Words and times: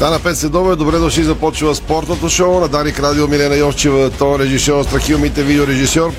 Стана 0.00 0.18
5 0.18 0.32
седове, 0.32 0.76
добре 0.76 0.98
дошли, 0.98 1.24
започва 1.24 1.74
спортното 1.74 2.28
шоу 2.28 2.60
на 2.60 2.68
Дарик 2.68 3.00
Радио 3.00 3.28
Милена 3.28 3.56
Йовчева, 3.56 4.10
то 4.10 4.38
режисьор, 4.38 4.84
Страхил 4.84 5.18
Мите, 5.18 5.42
видеорежисьор. 5.42 6.12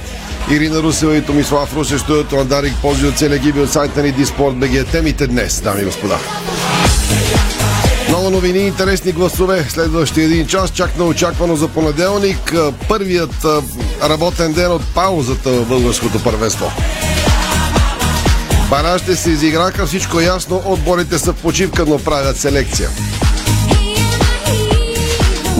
Ирина 0.51 0.83
Русева 0.83 1.15
и 1.15 1.21
Томислав 1.21 1.75
Русе, 1.75 1.99
студиото 1.99 2.35
на 2.35 2.45
Дарик, 2.45 2.73
ползи 2.81 3.05
от 3.05 3.17
целия 3.17 3.39
гиби 3.39 3.61
от 3.61 3.71
сайта 3.71 4.03
ни 4.03 4.11
Диспорт 4.11 4.55
БГ. 4.55 4.87
Темите 4.91 5.27
днес, 5.27 5.61
дами 5.61 5.81
и 5.81 5.85
господа. 5.85 6.17
Много 8.09 8.29
новини, 8.29 8.59
интересни 8.59 9.11
гласове. 9.11 9.65
Следващия 9.69 10.25
един 10.25 10.47
час, 10.47 10.71
чак 10.71 10.97
на 10.97 11.05
очаквано 11.05 11.55
за 11.55 11.67
понеделник. 11.67 12.53
Първият 12.87 13.45
работен 14.03 14.53
ден 14.53 14.71
от 14.71 14.81
паузата 14.95 15.49
в 15.49 15.65
българското 15.65 16.23
първенство. 16.23 16.71
Баражите 18.69 19.15
се 19.15 19.29
изиграха, 19.29 19.85
всичко 19.85 20.19
е 20.19 20.23
ясно. 20.23 20.61
Отборите 20.65 21.19
са 21.19 21.33
в 21.33 21.35
почивка, 21.35 21.85
но 21.87 21.97
правят 21.97 22.37
селекция. 22.37 22.89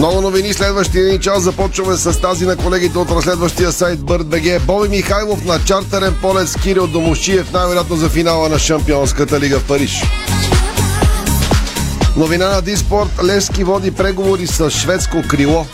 Много 0.02 0.20
новини 0.20 0.52
следващия 0.52 1.04
един 1.04 1.20
час. 1.20 1.42
Започваме 1.42 1.96
с 1.96 2.20
тази 2.20 2.46
на 2.46 2.56
колегите 2.56 2.98
от 2.98 3.10
разследващия 3.10 3.72
сайт 3.72 4.00
BirdBG. 4.00 4.60
Боби 4.60 4.88
Михайлов 4.88 5.44
на 5.44 5.64
чартерен 5.64 6.14
полет 6.22 6.48
с 6.48 6.56
Кирил 6.56 6.86
Домощиев, 6.86 7.52
най-вероятно 7.52 7.96
за 7.96 8.08
финала 8.08 8.48
на 8.48 8.58
Шампионската 8.58 9.40
лига 9.40 9.58
в 9.58 9.64
Париж. 9.64 10.02
Новина 12.16 12.48
на 12.48 12.62
Диспорт. 12.62 13.10
Левски 13.24 13.64
води 13.64 13.90
преговори 13.90 14.46
с 14.46 14.70
шведско 14.70 15.22
крило. 15.28 15.66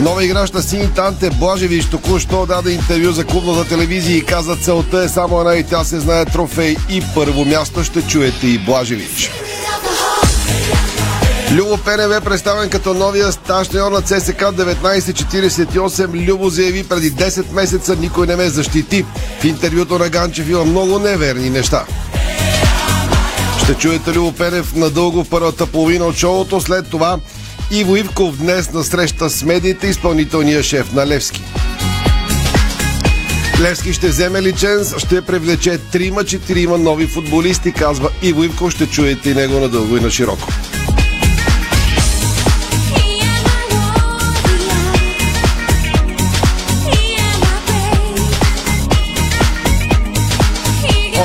Нова 0.00 0.24
играч 0.24 0.52
на 0.52 0.62
сините 0.62 1.00
Анте 1.00 1.30
Блажевич 1.30 1.86
току-що 1.86 2.46
даде 2.46 2.70
интервю 2.70 3.12
за 3.12 3.24
клубната 3.24 3.68
телевизия 3.68 4.16
и 4.16 4.24
каза 4.24 4.56
целта 4.56 5.02
е 5.02 5.08
само 5.08 5.40
една 5.40 5.56
и 5.56 5.64
тя 5.64 5.84
се 5.84 6.00
знае 6.00 6.24
трофей 6.24 6.76
и 6.90 7.02
първо 7.14 7.44
място 7.44 7.84
ще 7.84 8.02
чуете 8.02 8.46
и 8.46 8.58
Блажевич. 8.58 9.30
Любо 11.52 11.78
Пенев 11.78 12.12
е 12.16 12.20
представен 12.20 12.70
като 12.70 12.94
новия 12.94 13.32
стаж 13.32 13.68
на 13.70 14.02
ЦСК 14.02 14.40
1948. 14.40 16.26
Любо 16.26 16.48
заяви 16.48 16.84
преди 16.84 17.12
10 17.12 17.52
месеца 17.52 17.96
никой 17.96 18.26
не 18.26 18.36
ме 18.36 18.48
защити. 18.48 19.04
В 19.40 19.44
интервюто 19.44 19.98
на 19.98 20.08
Ганчев 20.08 20.48
има 20.48 20.64
много 20.64 20.98
неверни 20.98 21.50
неща. 21.50 21.84
Ще 23.64 23.74
чуете 23.74 24.12
Любо 24.12 24.32
Пенев 24.32 24.74
надълго 24.74 25.24
в 25.24 25.28
първата 25.28 25.66
половина 25.66 26.04
от 26.04 26.16
шоуто. 26.16 26.60
След 26.60 26.90
това 26.90 27.18
Иво 27.70 27.96
Ивков 27.96 28.36
днес 28.36 28.72
на 28.72 28.84
среща 28.84 29.30
с 29.30 29.42
медиите, 29.42 29.86
изпълнителния 29.86 30.62
шеф 30.62 30.92
на 30.92 31.06
Левски. 31.06 31.42
Левски 33.60 33.92
ще 33.92 34.08
вземе 34.08 34.42
лиценз, 34.42 34.94
ще 34.98 35.22
привлече 35.22 35.78
3-4 35.78 36.66
нови 36.76 37.06
футболисти, 37.06 37.72
казва 37.72 38.10
Иво 38.22 38.44
Ивков. 38.44 38.72
Ще 38.72 38.86
чуете 38.86 39.30
и 39.30 39.34
него 39.34 39.60
надълго 39.60 39.96
и 39.96 40.00
на 40.00 40.10
широко. 40.10 40.48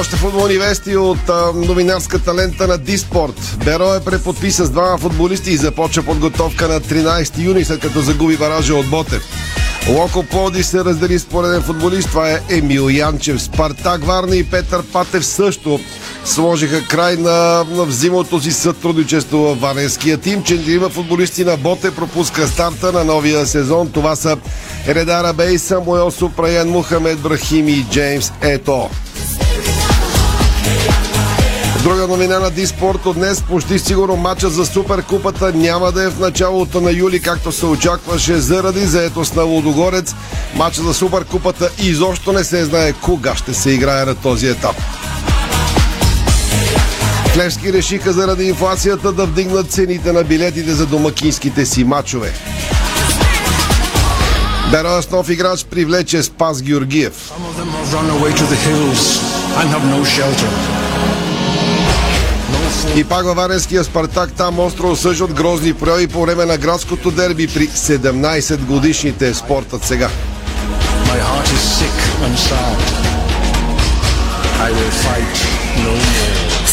Още 0.04 0.16
футболни 0.16 0.58
вести 0.58 0.98
от 0.98 1.30
а, 1.30 1.52
новинарската 1.56 2.36
лента 2.36 2.68
на 2.68 2.78
Диспорт. 2.78 3.58
Беро 3.66 3.94
е 3.94 4.00
преподписа 4.00 4.66
с 4.66 4.70
двама 4.70 4.98
футболисти 4.98 5.52
и 5.52 5.58
започва 5.58 6.04
подготовка 6.04 6.68
на 6.68 6.82
13 6.82 7.44
юни, 7.44 7.64
след 7.66 7.80
като 7.80 8.02
загуби 8.02 8.38
баража 8.38 8.76
от 8.76 8.90
Ботев. 8.90 9.24
Локо 9.90 10.24
Плоди 10.24 10.64
се 10.64 10.86
раздели 10.86 11.20
с 11.20 11.26
пореден 11.26 11.62
футболист. 11.62 12.08
Това 12.08 12.32
е 12.32 12.40
Емил 12.50 12.90
Янчев. 12.90 13.42
Спартак 13.42 14.06
Варна 14.06 14.36
и 14.36 14.44
Петър 14.44 14.84
Патев 14.84 15.26
също 15.26 15.80
сложиха 16.26 16.88
край 16.88 17.16
на, 17.16 17.66
на 17.70 17.86
взимото 17.86 18.42
си 18.42 18.52
сътрудничество 18.52 19.38
в 19.38 19.60
Варненския 19.60 20.18
тим. 20.18 20.44
Четирима 20.44 20.90
футболисти 20.90 21.46
на 21.46 21.58
Боте 21.58 21.96
пропуска 21.96 22.48
старта 22.48 22.92
на 22.92 23.04
новия 23.04 23.46
сезон. 23.46 23.92
Това 23.92 24.16
са 24.16 24.38
Редара 24.88 25.34
Бей, 25.34 25.58
Самуел 25.58 26.12
Супраян, 26.12 26.70
Мухамед 26.70 27.20
Брахим 27.20 27.68
и 27.68 27.86
Джеймс 27.92 28.32
Ето. 28.42 28.90
Друга 31.84 32.08
новина 32.08 32.40
на 32.40 32.52
Диспорт 32.52 33.06
от 33.06 33.16
днес. 33.16 33.42
Почти 33.42 33.80
сигурно 33.80 34.16
матча 34.16 34.50
за 34.50 34.66
Суперкупата 34.66 35.54
няма 35.54 35.92
да 35.92 36.04
е 36.04 36.10
в 36.10 36.20
началото 36.20 36.82
на 36.82 36.92
юли, 36.92 37.22
както 37.22 37.52
се 37.52 37.66
очакваше 37.66 38.38
заради 38.38 38.86
заетост 38.86 39.36
на 39.36 39.44
Лудогорец. 39.44 40.16
Матча 40.56 40.82
за 40.82 40.94
Суперкупата 40.94 41.70
изобщо 41.80 42.34
не 42.34 42.44
се 42.44 42.66
знае 42.66 42.94
кога 42.94 43.36
ще 43.36 43.54
се 43.54 43.70
играе 43.70 44.06
на 44.06 44.16
този 44.16 44.48
етап. 44.48 44.76
Клешки 47.34 47.74
решиха 47.74 48.14
заради 48.14 48.44
инфлацията 48.44 49.12
да 49.12 49.26
вдигнат 49.26 49.72
цените 49.72 50.12
на 50.12 50.24
билетите 50.24 50.74
за 50.74 50.86
домакинските 50.86 51.66
си 51.66 51.84
матчове. 51.84 52.34
Берояс 54.72 55.12
нов 55.12 55.30
играч 55.30 55.66
привлече 55.66 56.24
Спас 56.24 56.62
Георгиев. 56.62 57.32
И 62.96 63.04
пак 63.04 63.26
във 63.26 63.36
Варенския 63.36 63.84
Спартак 63.84 64.32
там 64.34 64.60
остро 64.60 64.92
осъждат 64.92 65.34
грозни 65.34 65.74
прояви 65.74 66.08
по 66.08 66.22
време 66.22 66.46
на 66.46 66.58
градското 66.58 67.12
дерби 67.12 67.48
при 67.48 67.68
17 67.68 68.66
годишните 68.66 69.34
спортът 69.34 69.84
сега. 69.84 70.10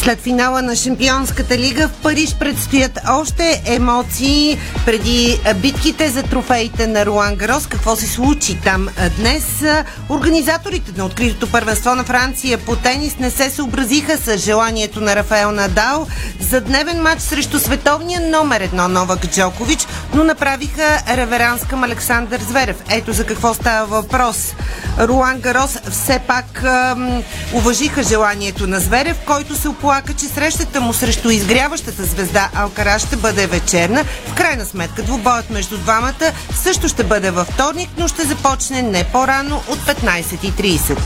След 0.01 0.19
финала 0.19 0.61
на 0.61 0.75
Шампионската 0.75 1.57
лига 1.57 1.87
в 1.87 1.91
Париж 1.91 2.35
предстоят 2.39 2.99
още 3.09 3.61
емоции 3.65 4.57
преди 4.85 5.39
битките 5.55 6.09
за 6.09 6.23
трофеите 6.23 6.87
на 6.87 7.05
Руан 7.05 7.35
Гарос. 7.35 7.67
Какво 7.67 7.95
се 7.95 8.07
случи 8.07 8.57
там 8.63 8.87
днес? 9.17 9.63
Организаторите 10.09 10.91
на 10.97 11.05
откритото 11.05 11.51
първенство 11.51 11.95
на 11.95 12.03
Франция 12.03 12.57
по 12.57 12.75
тенис 12.75 13.17
не 13.19 13.31
се 13.31 13.49
съобразиха 13.49 14.17
с 14.17 14.37
желанието 14.37 15.01
на 15.01 15.15
Рафаел 15.15 15.51
Надал 15.51 16.07
за 16.39 16.61
дневен 16.61 17.01
матч 17.01 17.21
срещу 17.21 17.59
световния 17.59 18.21
номер 18.21 18.61
едно 18.61 18.87
Новак 18.87 19.27
Джокович, 19.27 19.87
но 20.13 20.23
направиха 20.23 21.03
реверанс 21.09 21.61
към 21.61 21.83
Александър 21.83 22.39
Зверев. 22.41 22.77
Ето 22.89 23.13
за 23.13 23.25
какво 23.25 23.53
става 23.53 24.01
въпрос. 24.01 24.53
Руан 24.99 25.39
Гарос 25.39 25.77
все 25.91 26.19
пак 26.19 26.63
ам, 26.63 27.23
уважиха 27.53 28.03
желанието 28.03 28.67
на 28.67 28.79
Зверев, 28.79 29.17
който 29.25 29.55
се 29.55 29.67
оплака, 29.91 30.13
че 30.13 30.25
срещата 30.25 30.81
му 30.81 30.93
срещу 30.93 31.29
изгряващата 31.29 32.03
звезда 32.03 32.49
Алкара 32.55 32.99
ще 32.99 33.15
бъде 33.15 33.47
вечерна. 33.47 34.03
В 34.03 34.33
крайна 34.33 34.65
сметка 34.65 35.03
двубоят 35.03 35.49
между 35.49 35.77
двамата 35.77 36.31
също 36.63 36.87
ще 36.87 37.03
бъде 37.03 37.31
във 37.31 37.47
вторник, 37.47 37.89
но 37.97 38.07
ще 38.07 38.23
започне 38.23 38.81
не 38.81 39.03
по-рано 39.03 39.61
от 39.67 39.79
15.30. 39.79 40.97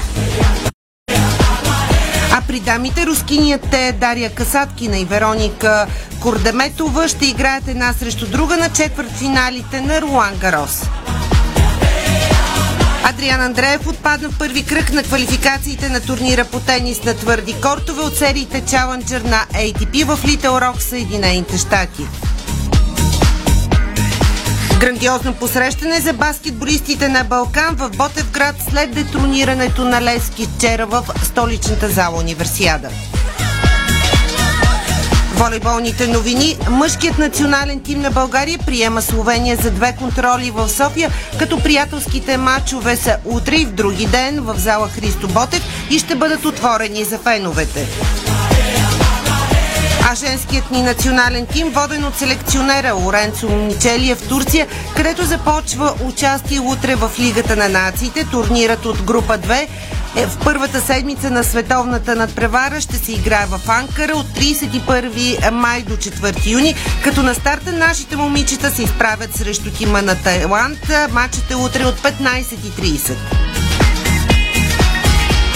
А 2.31 2.41
при 2.47 2.59
дамите 2.59 3.06
рускинията 3.06 3.94
Дария 4.00 4.29
Касаткина 4.29 4.97
и 4.97 5.06
Вероника 5.06 5.88
Кордеметова 6.19 7.07
ще 7.07 7.25
играят 7.25 7.68
една 7.68 7.94
срещу 7.94 8.28
друга 8.28 8.57
на 8.57 8.69
четвъртфиналите 8.69 9.81
на 9.81 10.01
Руан 10.01 10.36
Гарос. 10.38 10.81
Адриан 13.10 13.42
Андреев 13.42 13.88
отпадна 13.88 14.30
в 14.30 14.38
първи 14.38 14.66
кръг 14.66 14.94
на 14.94 15.04
квалификациите 15.04 15.90
на 15.90 16.02
турнира 16.02 16.46
по 16.46 16.60
тенис 16.60 17.04
на 17.04 17.13
твърди 17.13 17.56
кортове 17.62 18.02
от 18.02 18.18
сериите 18.18 18.62
Challenger 18.62 19.24
на 19.24 19.46
ATP 19.54 20.06
в 20.06 20.25
Литл 20.25 20.48
Рок, 20.48 20.81
Съединените 20.81 21.57
щати. 21.57 22.06
Грандиозно 24.80 25.34
посрещане 25.34 26.00
за 26.00 26.13
баскетболистите 26.13 27.10
на 27.10 27.24
Балкан 27.24 27.75
в 27.75 27.90
Ботевград 27.90 28.56
след 28.69 28.94
детронирането 28.94 29.84
на 29.84 30.02
Лески 30.02 30.48
вчера 30.57 30.86
в 30.86 31.06
столичната 31.24 31.90
зала 31.90 32.19
Универсиада. 32.19 32.90
Волейболните 35.35 36.07
новини. 36.07 36.57
Мъжкият 36.69 37.17
национален 37.17 37.81
тим 37.81 38.01
на 38.01 38.11
България 38.11 38.59
приема 38.65 39.01
Словения 39.01 39.57
за 39.57 39.71
две 39.71 39.95
контроли 39.99 40.51
в 40.51 40.69
София, 40.69 41.11
като 41.39 41.59
приятелските 41.59 42.37
матчове 42.37 42.95
са 42.95 43.17
утре 43.25 43.55
и 43.55 43.65
в 43.65 43.71
други 43.71 44.05
ден 44.05 44.41
в 44.41 44.55
зала 44.57 44.87
Христо 44.87 45.27
Ботев 45.27 45.63
и 45.89 45.99
ще 45.99 46.15
бъдат 46.15 46.45
отворени 46.45 47.03
за 47.03 47.17
феновете. 47.17 47.87
А 50.11 50.15
женският 50.15 50.71
ни 50.71 50.81
национален 50.81 51.45
тим, 51.45 51.69
воден 51.69 52.05
от 52.05 52.15
селекционера 52.15 52.93
Лоренцо 52.93 53.49
Мичели 53.49 54.11
е 54.11 54.15
в 54.15 54.27
Турция, 54.27 54.67
където 54.95 55.25
започва 55.25 55.93
участие 56.03 56.59
утре 56.59 56.95
в 56.95 57.11
Лигата 57.19 57.55
на 57.55 57.69
нациите. 57.69 58.25
Турнирът 58.31 58.85
от 58.85 59.01
група 59.01 59.37
2 59.37 59.67
е 60.15 60.27
в 60.27 60.38
първата 60.44 60.81
седмица 60.81 61.31
на 61.31 61.44
световната 61.44 62.15
надпревара 62.15 62.81
ще 62.81 62.97
се 62.97 63.12
играе 63.12 63.45
в 63.45 63.62
Анкара 63.67 64.13
от 64.15 64.27
31 64.27 65.50
май 65.50 65.81
до 65.81 65.97
4 65.97 66.47
юни, 66.47 66.75
като 67.03 67.23
на 67.23 67.35
старта 67.35 67.71
нашите 67.71 68.15
момичета 68.15 68.71
се 68.71 68.83
изправят 68.83 69.35
срещу 69.35 69.71
тима 69.71 70.01
на 70.01 70.15
Тайланд. 70.15 70.79
Матчът 71.12 71.51
е 71.51 71.56
утре 71.56 71.85
от 71.85 72.00
15.30. 72.00 73.15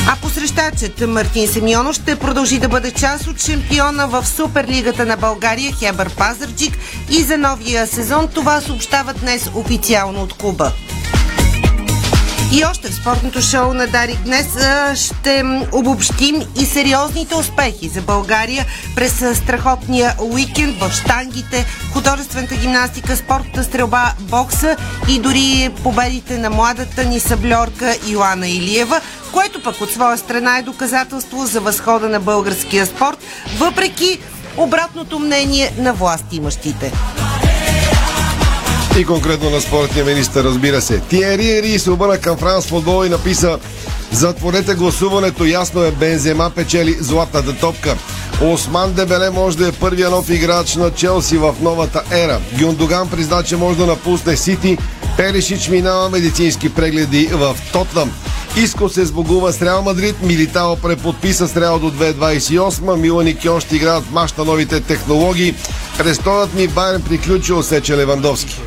А 0.08 0.16
посрещачът 0.22 1.08
Мартин 1.08 1.48
Семионов 1.48 1.96
ще 1.96 2.16
продължи 2.16 2.60
да 2.60 2.70
бъде 2.70 2.92
част 2.92 3.28
от 3.28 3.42
шампиона 3.42 4.08
в 4.08 4.28
Суперлигата 4.28 5.06
на 5.06 5.18
България 5.18 5.74
Хебър 5.80 6.10
Пазарджик 6.10 6.78
и 7.10 7.24
за 7.24 7.38
новия 7.38 7.88
сезон 7.88 8.28
това 8.28 8.62
съобщават 8.62 9.20
днес 9.20 9.50
официално 9.56 10.22
от 10.22 10.34
клуба. 10.34 10.72
И 12.52 12.66
още 12.66 12.90
в 12.90 12.96
спортното 12.96 13.42
шоу 13.42 13.74
на 13.74 13.88
Дарик 13.88 14.20
днес 14.24 14.48
ще 14.96 15.44
обобщим 15.72 16.44
и 16.60 16.66
сериозните 16.66 17.36
успехи 17.36 17.90
за 17.90 18.02
България 18.02 18.66
през 18.96 19.38
страхотния 19.38 20.16
уикенд 20.20 20.78
в 20.80 20.92
штангите, 20.92 21.66
художествената 21.94 22.56
гимнастика, 22.56 23.16
спортната 23.16 23.64
стрелба, 23.64 24.14
бокса 24.20 24.78
и 25.10 25.20
дори 25.20 25.70
победите 25.84 26.38
на 26.38 26.50
младата 26.50 27.06
ни 27.06 27.20
сабльорка 27.20 27.96
Йоанна 28.08 28.48
Илиева, 28.48 29.02
което 29.34 29.64
пък 29.64 29.82
от 29.82 29.92
своя 29.92 30.18
страна 30.18 30.58
е 30.58 30.62
доказателство 30.62 31.46
за 31.46 31.62
възхода 31.62 32.10
на 32.10 32.20
българския 32.20 32.86
спорт, 32.86 33.18
въпреки 33.58 34.20
обратното 34.58 35.20
мнение 35.20 35.74
на 35.78 35.94
властимащите. 35.94 36.92
И 39.00 39.06
конкретно 39.06 39.50
на 39.50 39.62
спортния 39.62 40.06
министр, 40.06 40.44
разбира 40.44 40.82
се. 40.82 41.00
Тиери 41.00 41.58
Ери 41.58 41.80
се 41.80 41.92
обърна 41.92 42.18
към 42.18 42.38
Франс 42.38 42.68
футбол 42.68 43.06
и 43.06 43.10
написа 43.10 43.60
Затворете 44.12 44.76
гласуването, 44.76 45.46
ясно 45.46 45.84
е, 45.84 45.92
Бензема 45.92 46.52
печели 46.56 46.98
златната 47.00 47.58
топка. 47.58 47.96
Осман 48.42 48.94
Дебеле 48.94 49.30
може 49.30 49.58
да 49.58 49.68
е 49.68 49.72
първия 49.72 50.10
нов 50.10 50.30
играч 50.30 50.76
на 50.76 50.92
Челси 50.92 51.38
в 51.38 51.56
новата 51.62 52.04
ера. 52.12 52.40
Гюндоган 52.60 53.10
призна, 53.10 53.44
че 53.44 53.58
може 53.58 53.78
да 53.78 53.86
напусне 53.86 54.38
Сити. 54.38 54.78
Перешич 55.18 55.70
минава 55.70 56.10
медицински 56.10 56.70
прегледи 56.74 57.30
в 57.34 57.58
Тотнам. 57.74 58.12
Иско 58.58 58.90
се 58.90 59.06
сбогува 59.06 59.54
с 59.54 59.62
Реал 59.62 59.82
Мадрид, 59.82 60.16
Милитао 60.24 60.76
преподписа 60.76 61.48
с 61.48 61.58
Реал 61.58 61.80
до 61.80 61.92
2028, 61.92 62.96
Милан 62.96 63.28
и 63.28 63.36
Кьон 63.36 63.62
ще 63.62 63.76
играят 63.76 64.04
в 64.04 64.38
на 64.38 64.46
новите 64.46 64.82
технологии. 64.82 65.56
Престолът 65.98 66.54
ми 66.54 66.68
Байерн 66.68 67.02
приключи, 67.02 67.54
усече 67.54 67.98
Левандовски. 67.98 68.62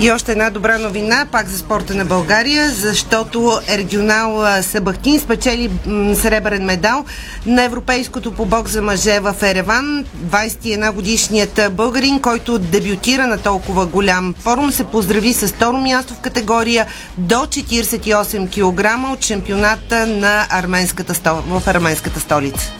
И 0.00 0.10
още 0.10 0.32
една 0.32 0.50
добра 0.50 0.78
новина, 0.78 1.26
пак 1.32 1.48
за 1.48 1.58
спорта 1.58 1.94
на 1.94 2.04
България, 2.04 2.70
защото 2.70 3.60
регионал 3.68 4.62
Сабахтин 4.62 5.20
спечели 5.20 5.70
сребърен 6.14 6.64
медал 6.64 7.04
на 7.46 7.62
Европейското 7.64 8.32
по 8.32 8.46
бокс 8.46 8.72
за 8.72 8.82
мъже 8.82 9.20
в 9.20 9.34
Ереван. 9.42 10.04
21 10.26 10.92
годишният 10.92 11.60
българин, 11.70 12.20
който 12.20 12.58
дебютира 12.58 13.26
на 13.26 13.38
толкова 13.38 13.86
голям 13.86 14.34
форум, 14.38 14.72
се 14.72 14.84
поздрави 14.84 15.32
с 15.32 15.48
второ 15.48 15.76
място 15.76 16.14
в 16.14 16.20
категория 16.20 16.86
до 17.18 17.34
48 17.34 18.50
кг 18.50 19.12
от 19.12 19.24
шампионата 19.24 20.06
на 20.06 20.46
арменската, 20.50 21.14
в 21.48 21.62
арменската 21.66 22.20
столица. 22.20 22.72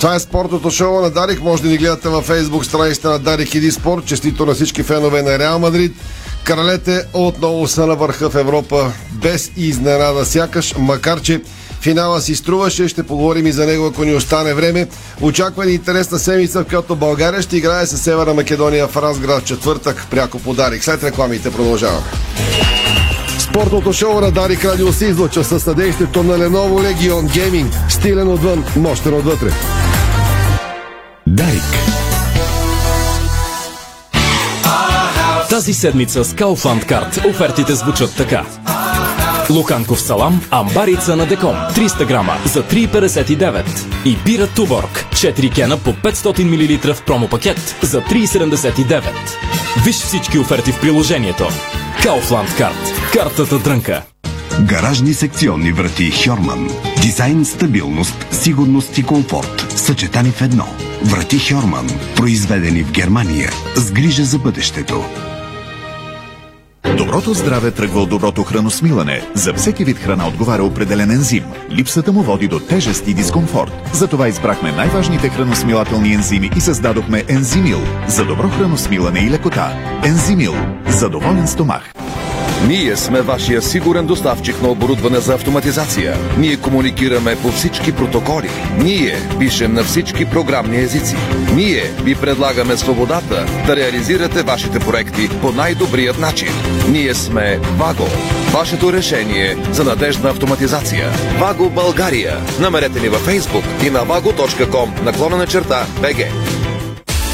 Това 0.00 0.14
е 0.14 0.20
спортното 0.20 0.70
шоу 0.70 1.00
на 1.00 1.10
Дарик. 1.10 1.40
Може 1.42 1.62
да 1.62 1.68
ни 1.68 1.76
гледате 1.76 2.08
във 2.08 2.24
фейсбук 2.24 2.64
страницата 2.64 3.10
на 3.10 3.18
Дарик 3.18 3.54
Иди 3.54 3.72
Спорт. 3.72 4.06
Честито 4.06 4.46
на 4.46 4.54
всички 4.54 4.82
фенове 4.82 5.22
на 5.22 5.38
Реал 5.38 5.58
Мадрид. 5.58 5.92
Кралете 6.44 7.04
отново 7.12 7.68
са 7.68 7.86
на 7.86 7.96
върха 7.96 8.30
в 8.30 8.34
Европа 8.34 8.92
без 9.12 9.50
изненада 9.56 10.24
сякаш, 10.24 10.74
макар 10.78 11.20
че 11.20 11.42
финала 11.80 12.20
си 12.20 12.34
струваше. 12.34 12.88
Ще 12.88 13.02
поговорим 13.02 13.46
и 13.46 13.52
за 13.52 13.66
него, 13.66 13.86
ако 13.86 14.04
ни 14.04 14.14
остане 14.14 14.54
време. 14.54 14.88
Очаква 15.20 15.66
ни 15.66 15.72
интересна 15.72 16.18
седмица, 16.18 16.62
в 16.62 16.68
която 16.68 16.96
България 16.96 17.42
ще 17.42 17.56
играе 17.56 17.86
с 17.86 17.98
Северна 17.98 18.34
Македония 18.34 18.88
в 18.88 18.96
Разград 18.96 19.44
четвъртък. 19.44 20.06
Пряко 20.10 20.38
подарик. 20.38 20.84
След 20.84 21.04
рекламите 21.04 21.50
продължаваме. 21.50 22.06
Спортното 23.38 23.92
шоу 23.92 24.20
на 24.20 24.30
Дарик 24.30 24.64
Радио 24.64 24.92
се 24.92 25.06
излъчва 25.06 25.44
със 25.44 25.62
съдействието 25.62 26.22
на 26.22 26.38
Lenovo 26.38 26.94
Legion 26.94 27.28
Gaming. 27.28 27.88
Стилен 27.88 28.28
отвън, 28.28 28.64
мощен 28.76 29.14
отвътре. 29.14 29.50
Дарик. 31.26 32.01
Тази 35.52 35.74
седмица 35.74 36.24
с 36.24 36.34
Kaufland 36.34 36.86
Card 36.86 37.30
офертите 37.30 37.74
звучат 37.74 38.16
така. 38.16 38.44
Луканков 39.50 40.00
салам, 40.00 40.40
амбарица 40.50 41.16
на 41.16 41.26
Деком 41.26 41.54
300 41.54 42.06
грама 42.06 42.32
за 42.44 42.62
3,59 42.62 43.64
и 44.04 44.16
бира 44.24 44.46
Туборг 44.46 45.06
4 45.10 45.54
кена 45.54 45.78
по 45.78 45.90
500 45.90 46.44
мл 46.44 46.94
в 46.94 47.02
промопакет 47.02 47.76
за 47.82 48.00
3,79. 48.00 49.02
Виж 49.84 49.96
всички 49.96 50.38
оферти 50.38 50.72
в 50.72 50.80
приложението. 50.80 51.48
Kaufland 52.02 52.48
Card. 52.48 53.12
Картата 53.12 53.58
дрънка. 53.58 54.02
Гаражни 54.60 55.14
секционни 55.14 55.72
врати 55.72 56.10
Хьорман. 56.10 56.70
Дизайн, 57.02 57.44
стабилност, 57.44 58.26
сигурност 58.30 58.98
и 58.98 59.02
комфорт. 59.02 59.66
Съчетани 59.76 60.30
в 60.30 60.42
едно. 60.42 60.66
Врати 61.02 61.38
Хьорман. 61.38 61.90
Произведени 62.16 62.82
в 62.82 62.92
Германия. 62.92 63.50
С 63.76 63.92
грижа 63.92 64.24
за 64.24 64.38
бъдещето. 64.38 65.04
Доброто 66.98 67.34
здраве 67.34 67.70
тръгва 67.70 68.00
от 68.00 68.10
доброто 68.10 68.42
храносмилане. 68.42 69.22
За 69.34 69.54
всеки 69.54 69.84
вид 69.84 69.98
храна 69.98 70.28
отговаря 70.28 70.64
определен 70.64 71.10
ензим. 71.10 71.44
Липсата 71.70 72.12
му 72.12 72.22
води 72.22 72.48
до 72.48 72.60
тежест 72.60 73.08
и 73.08 73.14
дискомфорт. 73.14 73.72
Затова 73.92 74.28
избрахме 74.28 74.72
най-важните 74.72 75.28
храносмилателни 75.28 76.14
ензими 76.14 76.50
и 76.56 76.60
създадохме 76.60 77.24
Ензимил 77.28 77.78
за 78.08 78.24
добро 78.24 78.48
храносмилане 78.48 79.20
и 79.20 79.30
лекота. 79.30 79.72
Ензимил. 80.04 80.54
Задоволен 80.88 81.48
стомах. 81.48 82.01
Ние 82.68 82.96
сме 82.96 83.20
вашия 83.20 83.62
сигурен 83.62 84.06
доставчик 84.06 84.62
на 84.62 84.68
оборудване 84.68 85.20
за 85.20 85.34
автоматизация. 85.34 86.16
Ние 86.38 86.56
комуникираме 86.56 87.36
по 87.36 87.52
всички 87.52 87.92
протоколи. 87.92 88.50
Ние 88.78 89.16
пишем 89.38 89.72
на 89.72 89.84
всички 89.84 90.24
програмни 90.24 90.76
езици. 90.76 91.16
Ние 91.54 91.82
ви 92.02 92.14
предлагаме 92.14 92.76
свободата 92.76 93.46
да 93.66 93.76
реализирате 93.76 94.42
вашите 94.42 94.78
проекти 94.78 95.28
по 95.40 95.52
най-добрият 95.52 96.18
начин. 96.18 96.48
Ние 96.88 97.14
сме 97.14 97.58
Ваго. 97.78 98.06
Вашето 98.52 98.92
решение 98.92 99.56
за 99.70 99.84
надежна 99.84 100.30
автоматизация. 100.30 101.10
Ваго 101.38 101.70
България. 101.70 102.36
Намерете 102.60 103.00
ни 103.00 103.08
във 103.08 103.26
Facebook 103.26 103.86
и 103.86 103.90
на 103.90 104.06
vago.com 104.06 105.02
наклона 105.02 105.36
на 105.36 105.46
черта 105.46 105.86
БГ. 106.00 106.16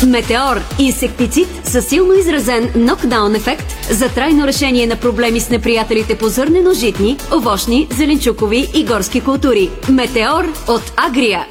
Метеор– 0.07 0.61
инсектицид 0.79 1.49
със 1.65 1.87
силно 1.87 2.15
изразен 2.15 2.71
нокдаун 2.77 3.35
ефект 3.35 3.75
за 3.91 4.09
трайно 4.09 4.47
решение 4.47 4.87
на 4.87 4.97
проблеми 4.97 5.41
с 5.41 5.51
неприятелите 5.51 6.19
по 6.19 6.29
зърнено-житни, 6.29 7.17
овощни, 7.33 7.89
зеленчукови 7.97 8.69
и 8.75 8.85
горски 8.85 9.21
култури. 9.21 9.71
Метеор 9.89 10.45
от 10.69 10.93
Агрия. 10.97 11.47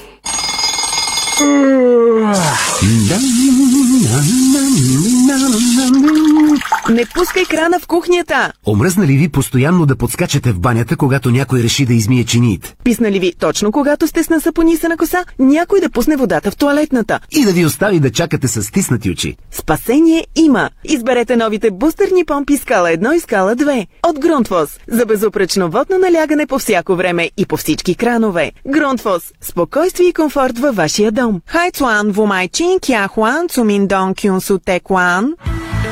Не 6.90 7.06
пускай 7.06 7.46
крана 7.46 7.80
в 7.80 7.88
кухнята! 7.88 8.54
Омръзна 8.68 9.08
ли 9.08 9.18
ви 9.18 9.30
постоянно 9.30 9.86
да 9.86 9.96
подскачате 9.96 10.52
в 10.52 10.60
банята, 10.60 10.98
когато 10.98 11.32
някой 11.32 11.60
реши 11.60 11.86
да 11.86 11.94
измие 11.94 12.24
чиниите? 12.24 12.76
Писна 12.84 13.12
ли 13.12 13.20
ви 13.20 13.34
точно 13.40 13.72
когато 13.72 14.08
сте 14.08 14.24
с 14.24 14.30
насапонисана 14.30 14.98
коса, 14.98 15.26
някой 15.40 15.80
да 15.82 15.90
пусне 15.90 16.16
водата 16.16 16.52
в 16.52 16.58
туалетната? 16.58 17.20
И 17.32 17.46
да 17.46 17.52
ви 17.52 17.66
остави 17.66 18.00
да 18.00 18.12
чакате 18.12 18.48
с 18.48 18.64
стиснати 18.64 19.12
очи? 19.12 19.36
Спасение 19.52 20.28
има! 20.36 20.70
Изберете 20.84 21.36
новите 21.36 21.72
бустерни 21.72 22.26
помпи 22.26 22.58
Скала 22.58 22.90
1 22.90 23.14
и 23.14 23.20
Скала 23.20 23.56
2 23.56 23.88
от 24.04 24.20
Грунтвоз 24.20 24.70
за 24.88 25.06
безупречно 25.06 25.70
водно 25.70 25.98
налягане 25.98 26.48
по 26.48 26.60
всяко 26.60 26.96
време 26.96 27.30
и 27.38 27.46
по 27.46 27.58
всички 27.58 27.96
кранове. 27.96 28.52
Грунтвоз– 28.68 29.22
спокойствие 29.42 30.08
и 30.08 30.14
комфорт 30.14 30.60
във 30.60 30.76
вашия 30.76 31.12
дом. 31.12 31.42
Хайцуан, 31.48 32.12
Вумайчин, 32.12 32.80
Кяхуан, 32.88 33.50
Цумин 33.50 33.88
Дон 33.88 34.14
Кюн 34.22 34.40
Текуан. 34.66 35.34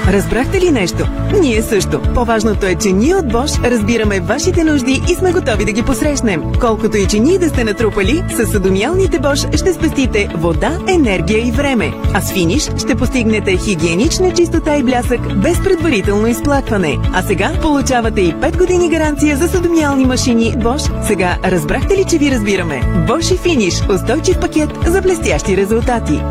Разбрахте 0.08 0.62
ли 0.62 0.72
нещо? 0.72 1.08
Ние 1.42 1.62
също. 1.62 2.02
По-важното 2.14 2.66
е, 2.66 2.76
че 2.76 2.92
ние 2.92 3.16
от 3.16 3.26
Bosch 3.26 3.72
разбираме 3.72 4.20
вашите 4.20 4.64
нужди 4.64 5.02
и 5.12 5.16
сме 5.16 5.32
готови 5.32 5.66
да 5.66 5.72
ги 5.72 5.84
посрещнем. 5.84 6.44
Колкото 6.60 6.98
и 6.98 7.08
че 7.08 7.20
ние 7.20 7.38
да 7.38 7.50
сте 7.50 7.64
натрупали, 7.64 8.24
с 8.30 8.46
съдомиалните 8.46 9.20
Bosch 9.20 9.58
ще 9.58 9.74
спестите 9.74 10.30
вода, 10.36 10.80
енергия 10.88 11.48
и 11.48 11.52
време. 11.52 11.94
А 12.14 12.22
с 12.22 12.34
финиш 12.34 12.70
ще 12.78 12.96
постигнете 12.96 13.58
хигиенична 13.58 14.34
чистота 14.34 14.76
и 14.76 14.84
блясък 14.84 15.42
без 15.42 15.60
предварително 15.64 16.28
изплакване. 16.28 16.98
А 17.14 17.22
сега 17.22 17.52
получавате 17.62 18.22
и 18.22 18.34
5 18.34 18.58
години 18.58 18.90
гаранция 18.90 19.38
за 19.38 19.48
съдомиални 19.48 20.06
машини 20.06 20.54
Bosch. 20.54 21.04
Сега 21.08 21.38
разбрахте 21.44 21.98
ли, 21.98 22.06
че 22.10 22.18
ви 22.18 22.32
разбираме? 22.32 22.82
Bosch 23.08 23.34
и 23.34 23.38
финиш. 23.38 23.82
Устойчив 23.90 24.40
пакет 24.40 24.70
за 24.88 25.02
блестящи 25.02 25.58
резултати. 25.58 26.22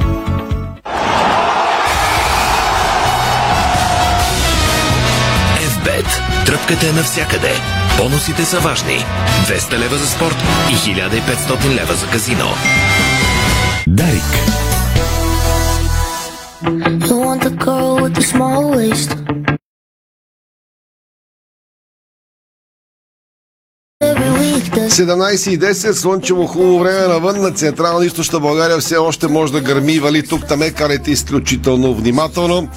Тръпката 6.69 6.89
е 6.89 6.93
навсякъде. 6.93 7.53
Бонусите 7.99 8.45
са 8.45 8.61
важни. 8.61 9.05
200 9.49 9.79
лева 9.79 9.97
за 9.97 10.07
спорт 10.07 10.37
и 10.71 10.75
1500 10.75 11.75
лева 11.75 11.95
за 11.95 12.07
казино. 12.07 12.49
Дарик. 13.87 14.23
You 17.09 17.17
want 17.27 17.43
the 17.43 17.55
girl 17.65 17.91
with 18.03 18.15
the 18.19 18.25
small 18.33 18.63
waist. 18.77 19.11
Every 24.03 24.31
week 24.41 24.65
there's 24.75 24.91
17.10, 24.91 25.93
слънчево 25.93 26.47
хубаво 26.47 26.79
време 26.79 27.07
навън 27.09 27.41
на 27.41 27.51
Централна 27.51 28.05
и 28.05 28.07
Източна 28.07 28.41
България 28.41 28.79
все 28.79 28.97
още 28.97 29.29
може 29.29 29.53
да 29.53 29.61
гърми 29.61 29.93
и 29.93 30.01
вали 30.01 30.27
тук 30.27 30.47
таме, 30.47 30.71
карайте 30.71 31.11
изключително 31.11 31.95
внимателно. 31.95 32.69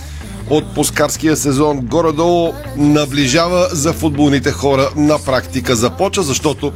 Отпускарския 0.50 1.38
сезон 1.38 1.80
горе-долу 1.82 2.54
наближава 2.78 3.68
за 3.72 3.94
футболните 3.94 4.52
хора 4.52 4.90
на 4.96 5.20
практика 5.20 5.76
започва, 5.76 6.24
защото 6.24 6.72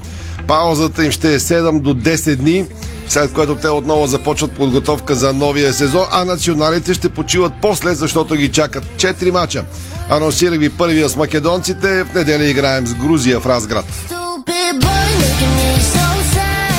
паузата 0.48 1.06
им 1.06 1.12
ще 1.12 1.34
е 1.34 1.40
7 1.40 1.80
до 1.80 1.94
10 1.94 2.36
дни, 2.36 2.66
след 3.08 3.34
което 3.34 3.56
те 3.56 3.70
отново 3.70 4.08
започват 4.08 4.51
подготовка 4.51 5.16
за 5.16 5.34
новия 5.34 5.74
сезон, 5.74 6.06
а 6.12 6.25
националите 6.25 6.94
ще 6.94 7.10
почиват 7.10 7.54
после, 7.62 7.96
защото 7.96 8.36
ги 8.36 8.51
чакат 8.51 8.84
4 8.96 9.32
мача. 9.32 9.63
Анонсирах 10.10 10.60
ви 10.60 10.70
първия 10.70 11.10
с 11.10 11.16
македонците, 11.16 12.04
в 12.04 12.13
неделя 12.13 12.44
играем 12.44 12.88
с 12.88 12.94
Грузия 12.94 13.40
в 13.40 13.46
Разград. 13.46 13.86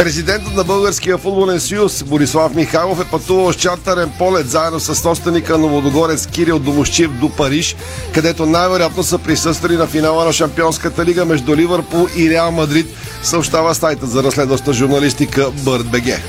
Президентът 0.02 0.54
на 0.54 0.64
Българския 0.64 1.18
футболен 1.18 1.60
съюз 1.60 2.02
Борислав 2.02 2.54
Михайлов 2.54 3.00
е 3.00 3.10
пътувал 3.10 3.52
с 3.52 3.56
чартарен 3.56 4.12
полет 4.18 4.50
заедно 4.50 4.80
с 4.80 4.94
собственика 4.94 5.58
на 5.58 5.66
Водогорец 5.66 6.26
Кирил 6.26 6.58
Домощиев 6.58 7.10
до 7.10 7.36
Париж, 7.36 7.76
където 8.14 8.46
най-вероятно 8.46 9.02
са 9.02 9.18
присъствали 9.18 9.76
на 9.76 9.86
финала 9.86 10.24
на 10.24 10.32
Шампионската 10.32 11.04
лига 11.04 11.24
между 11.24 11.56
Ливърпул 11.56 12.06
и 12.16 12.30
Реал 12.30 12.50
Мадрид, 12.50 12.86
съобщава 13.22 13.74
сайта 13.74 14.06
за 14.06 14.22
разследваща 14.22 14.72
журналистика 14.72 15.40
don't 15.40 15.92
have 15.92 16.20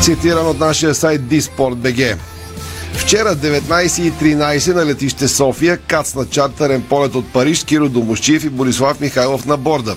Цитиран 0.00 0.46
от 0.46 0.58
нашия 0.58 0.94
сайт 0.94 1.20
Disport.bg. 1.20 2.16
Вчера 2.98 3.36
19.13 3.36 4.74
на 4.74 4.86
летище 4.86 5.28
София 5.28 5.76
кацна 5.76 6.26
чартърен 6.26 6.82
полет 6.82 7.14
от 7.14 7.32
Париж 7.32 7.64
Киро 7.64 7.88
Домощиев 7.88 8.44
и 8.44 8.48
Борислав 8.48 9.00
Михайлов 9.00 9.46
на 9.46 9.56
борда. 9.56 9.96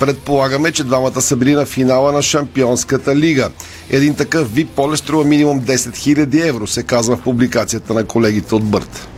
Предполагаме, 0.00 0.72
че 0.72 0.84
двамата 0.84 1.22
са 1.22 1.36
били 1.36 1.54
на 1.54 1.66
финала 1.66 2.12
на 2.12 2.22
Шампионската 2.22 3.16
лига. 3.16 3.50
Един 3.90 4.14
такъв 4.14 4.50
VIP 4.50 4.66
полет 4.66 4.98
струва 4.98 5.24
минимум 5.24 5.60
10 5.60 5.76
000 5.76 6.48
евро, 6.48 6.66
се 6.66 6.82
казва 6.82 7.16
в 7.16 7.22
публикацията 7.22 7.94
на 7.94 8.04
колегите 8.04 8.54
от 8.54 8.64
Бърт. 8.64 9.08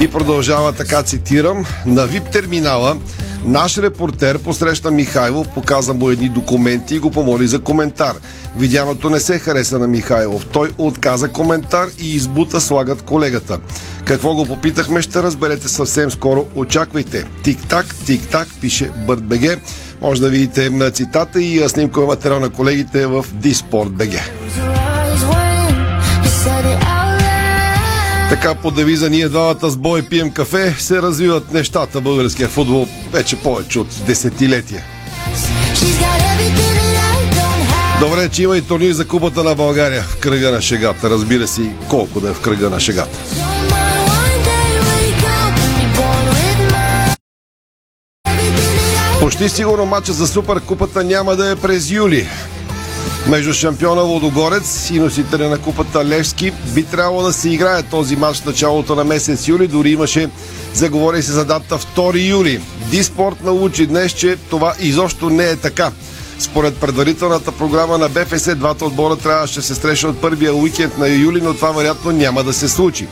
И 0.00 0.08
продължава 0.08 0.72
така, 0.72 1.02
цитирам, 1.02 1.64
на 1.86 2.08
VIP 2.08 2.32
терминала 2.32 2.96
наш 3.48 3.78
репортер 3.78 4.38
посреща 4.38 4.90
Михайлов, 4.90 5.48
показа 5.48 5.92
му 5.92 6.10
едни 6.10 6.28
документи 6.28 6.94
и 6.94 6.98
го 6.98 7.10
помоли 7.10 7.46
за 7.46 7.58
коментар. 7.58 8.16
Видяното 8.56 9.10
не 9.10 9.20
се 9.20 9.38
хареса 9.38 9.78
на 9.78 9.88
Михайлов. 9.88 10.46
Той 10.46 10.70
отказа 10.78 11.28
коментар 11.28 11.88
и 12.00 12.14
избута 12.14 12.60
слагат 12.60 13.02
колегата. 13.02 13.58
Какво 14.04 14.34
го 14.34 14.46
попитахме, 14.46 15.02
ще 15.02 15.22
разберете 15.22 15.68
съвсем 15.68 16.10
скоро. 16.10 16.46
Очаквайте. 16.54 17.24
Тик-так, 17.42 17.94
тик-так, 18.06 18.48
пише 18.60 18.90
БъртБГ. 19.06 19.60
Може 20.00 20.20
да 20.20 20.28
видите 20.28 20.70
на 20.70 20.90
цитата 20.90 21.42
и 21.42 21.62
а, 21.62 21.68
снимкова 21.68 22.06
материал 22.06 22.40
на 22.40 22.50
колегите 22.50 23.06
в 23.06 23.24
Диспорт.бг. 23.32 24.12
Your 24.58 24.77
Така 28.28 28.54
по 28.54 28.70
девиза 28.70 29.10
ние 29.10 29.28
двамата 29.28 29.70
с 29.70 29.76
бой 29.76 30.02
пием 30.02 30.30
кафе 30.30 30.74
се 30.78 31.02
развиват 31.02 31.52
нещата 31.52 32.00
българския 32.00 32.48
футбол 32.48 32.86
вече 33.12 33.36
повече 33.36 33.78
от 33.78 33.88
десетилетия. 34.06 34.84
Добре, 38.00 38.28
че 38.28 38.42
има 38.42 38.56
и 38.56 38.62
турнир 38.62 38.92
за 38.92 39.08
купата 39.08 39.44
на 39.44 39.54
България 39.54 40.02
в 40.02 40.16
кръга 40.16 40.50
на 40.50 40.62
шегата. 40.62 41.10
Разбира 41.10 41.46
се 41.46 41.70
колко 41.88 42.20
да 42.20 42.30
е 42.30 42.34
в 42.34 42.40
кръга 42.40 42.70
на 42.70 42.80
шегата. 42.80 43.18
Почти 49.20 49.48
сигурно 49.48 49.86
матча 49.86 50.12
за 50.12 50.26
Суперкупата 50.26 51.04
няма 51.04 51.36
да 51.36 51.50
е 51.50 51.56
през 51.56 51.90
юли. 51.90 52.28
Между 53.28 53.52
шампиона 53.52 54.02
Лодогорец 54.02 54.90
и 54.90 54.98
носителя 54.98 55.48
на 55.48 55.58
купата 55.58 56.04
Левски 56.04 56.52
би 56.74 56.82
трябвало 56.84 57.22
да 57.22 57.32
се 57.32 57.50
играе 57.50 57.82
този 57.82 58.16
матч 58.16 58.38
в 58.38 58.44
началото 58.44 58.94
на 58.94 59.04
месец 59.04 59.48
юли. 59.48 59.68
Дори 59.68 59.90
имаше 59.90 60.30
заговори 60.74 61.22
се 61.22 61.32
за 61.32 61.44
дата 61.44 61.78
2 61.78 62.28
юли. 62.28 62.60
Диспорт 62.90 63.44
научи 63.44 63.86
днес, 63.86 64.12
че 64.12 64.36
това 64.50 64.74
изобщо 64.80 65.30
не 65.30 65.44
е 65.44 65.56
така. 65.56 65.90
Според 66.38 66.76
предварителната 66.76 67.52
програма 67.52 67.98
на 67.98 68.08
БФС, 68.08 68.56
двата 68.56 68.84
отбора 68.84 69.16
трябваше 69.16 69.54
да 69.54 69.62
се 69.62 69.74
срещнат 69.74 70.20
първия 70.20 70.54
уикенд 70.54 70.98
на 70.98 71.08
юли, 71.08 71.40
но 71.42 71.54
това 71.54 71.70
вероятно 71.72 72.12
няма 72.12 72.44
да 72.44 72.52
се 72.52 72.68
случи. 72.68 73.06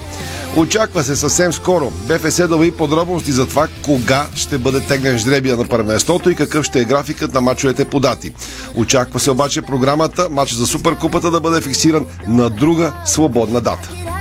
Очаква 0.57 1.05
се 1.05 1.17
съвсем 1.17 1.53
скоро 1.53 1.91
БФС 1.91 2.37
да 2.37 2.59
ви 2.59 2.71
подробности 2.71 3.33
за 3.33 3.47
това 3.47 3.69
кога 3.85 4.27
ще 4.35 4.59
бъде 4.59 4.81
теглен 4.81 5.19
жребия 5.19 5.57
на 5.57 5.65
първенството 5.69 6.31
и 6.31 6.35
какъв 6.35 6.65
ще 6.65 6.81
е 6.81 6.85
графикът 6.85 7.35
на 7.35 7.41
мачовете 7.41 7.85
по 7.85 8.01
дати. 8.01 8.33
Очаква 8.75 9.21
се 9.21 9.31
обаче 9.31 9.63
програмата, 9.63 10.29
матч 10.31 10.53
за 10.53 10.67
Суперкупата 10.67 11.31
да 11.31 11.41
бъде 11.41 11.61
фиксиран 11.61 12.07
на 12.29 12.51
друга 12.51 12.93
свободна 13.05 13.61
дата. 13.61 14.16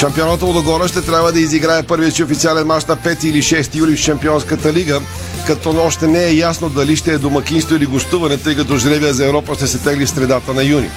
Шампионата 0.00 0.44
Лодогора 0.44 0.88
ще 0.88 1.02
трябва 1.02 1.32
да 1.32 1.40
изиграе 1.40 1.82
първият 1.82 2.14
си 2.14 2.22
официален 2.22 2.66
мач 2.66 2.84
на 2.84 2.96
5 2.96 3.24
или 3.24 3.42
6 3.42 3.74
юли 3.74 3.96
в 3.96 4.00
Шампионската 4.00 4.72
лига, 4.72 5.00
като 5.46 5.70
още 5.70 6.06
не 6.06 6.24
е 6.24 6.34
ясно 6.34 6.68
дали 6.68 6.96
ще 6.96 7.12
е 7.12 7.18
домакинство 7.18 7.76
или 7.76 7.86
гостуване, 7.86 8.36
тъй 8.36 8.56
като 8.56 8.76
жребия 8.76 9.14
за 9.14 9.26
Европа 9.26 9.54
ще 9.54 9.66
се 9.66 9.78
тегли 9.78 10.06
в 10.06 10.10
средата 10.10 10.54
на 10.54 10.64
юни. 10.64 10.90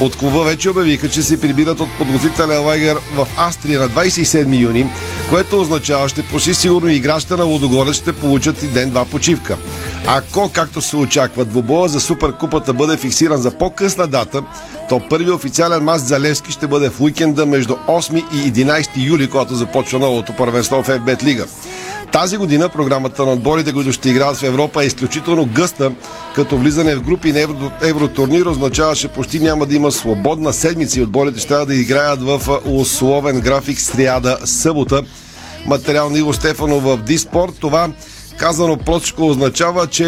От 0.00 0.16
клуба 0.16 0.44
вече 0.44 0.70
обявиха, 0.70 1.08
че 1.08 1.22
се 1.22 1.40
прибират 1.40 1.80
от 1.80 1.88
подготвителен 1.98 2.64
лагер 2.64 2.96
в 3.14 3.26
Австрия 3.36 3.80
на 3.80 3.88
27 3.88 4.60
юни, 4.60 4.86
което 5.28 5.60
означава, 5.60 6.08
ще 6.08 6.22
почти 6.22 6.54
сигурно 6.54 6.88
играчите 6.88 7.36
на 7.36 7.44
Лодогорец 7.44 7.96
ще 7.96 8.12
получат 8.12 8.62
и 8.62 8.66
ден-два 8.66 9.04
почивка. 9.04 9.56
Ако, 10.06 10.50
както 10.52 10.80
се 10.80 10.96
очаква, 10.96 11.44
двобоя 11.44 11.88
за 11.88 12.00
Суперкупата 12.00 12.74
бъде 12.74 12.96
фиксиран 12.96 13.40
за 13.40 13.50
по-късна 13.50 14.06
дата, 14.06 14.42
то 14.88 15.00
първият 15.10 15.34
официален 15.34 15.84
мач 15.84 16.00
за 16.00 16.20
Левски 16.20 16.52
ще 16.52 16.66
бъде 16.66 16.90
в 16.90 17.00
уикенда 17.00 17.46
между 17.46 17.74
8 17.74 18.24
и 18.32 18.52
11 18.52 18.88
юли, 18.96 19.30
когато 19.30 19.54
започва 19.54 19.98
новото 19.98 20.32
първенство 20.36 20.82
в 20.82 20.88
FBET 20.88 21.22
Лига. 21.22 21.46
Тази 22.12 22.36
година 22.36 22.68
програмата 22.68 23.26
на 23.26 23.32
отборите, 23.32 23.72
които 23.72 23.92
ще 23.92 24.10
играят 24.10 24.36
в 24.36 24.42
Европа 24.42 24.82
е 24.82 24.86
изключително 24.86 25.46
гъста, 25.46 25.92
като 26.34 26.58
влизане 26.58 26.96
в 26.96 27.02
групи 27.02 27.32
на 27.32 27.40
евро, 27.40 27.70
евротурнир 27.82 28.46
означава, 28.46 28.96
че 28.96 29.08
почти 29.08 29.40
няма 29.40 29.66
да 29.66 29.74
има 29.74 29.92
свободна 29.92 30.52
седмица 30.52 31.00
и 31.00 31.02
отборите 31.02 31.40
ще 31.40 31.64
да 31.66 31.74
играят 31.74 32.22
в 32.22 32.60
условен 32.66 33.40
график 33.40 33.80
сряда, 33.80 34.38
събота. 34.44 35.02
Материал 35.66 36.10
на 36.10 36.18
Иво 36.18 36.32
Стефанов 36.32 36.82
в 36.82 36.96
Диспорт. 36.96 37.52
Това 37.60 37.88
Казано 38.38 38.76
простичко 38.76 39.26
означава, 39.26 39.86
че 39.86 40.04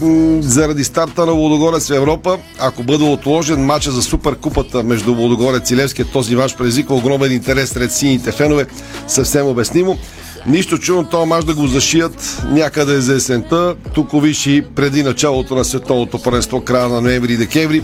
м, 0.00 0.42
заради 0.42 0.84
старта 0.84 1.26
на 1.26 1.32
Лодогорец 1.32 1.88
в 1.88 1.96
Европа, 1.96 2.38
ако 2.58 2.82
бъде 2.82 3.04
отложен 3.04 3.64
матча 3.64 3.90
за 3.90 4.02
Суперкупата 4.02 4.82
между 4.82 5.12
Лодогорец 5.12 5.70
и 5.70 5.76
Левския, 5.76 6.06
този 6.06 6.36
матч 6.36 6.56
предизвика 6.56 6.94
огромен 6.94 7.32
интерес 7.32 7.70
сред 7.70 7.92
сините 7.92 8.32
фенове, 8.32 8.66
съвсем 9.08 9.46
обяснимо. 9.46 9.98
Нищо 10.46 10.78
чудно 10.78 11.04
този 11.04 11.28
мач 11.28 11.44
да 11.44 11.54
го 11.54 11.66
зашият 11.66 12.42
някъде 12.50 13.00
за 13.00 13.14
есента, 13.14 13.74
тук 13.94 14.22
виши 14.22 14.64
преди 14.74 15.02
началото 15.02 15.54
на 15.54 15.64
световното 15.64 16.22
първенство, 16.22 16.60
края 16.60 16.88
на 16.88 17.00
ноември 17.00 17.32
и 17.32 17.36
декември, 17.36 17.82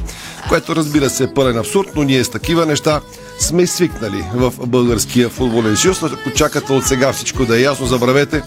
което 0.48 0.76
разбира 0.76 1.10
се 1.10 1.24
е 1.24 1.34
пълен 1.34 1.58
абсурд, 1.58 1.88
но 1.96 2.02
ние 2.02 2.24
с 2.24 2.28
такива 2.28 2.66
неща 2.66 3.00
сме 3.38 3.66
свикнали 3.66 4.24
в 4.34 4.66
българския 4.66 5.28
футболен 5.28 5.76
съюз. 5.76 6.02
Ако 6.02 6.30
чакате 6.30 6.72
от 6.72 6.86
сега 6.86 7.12
всичко 7.12 7.44
да 7.44 7.58
е 7.58 7.62
ясно, 7.62 7.86
забравете. 7.86 8.42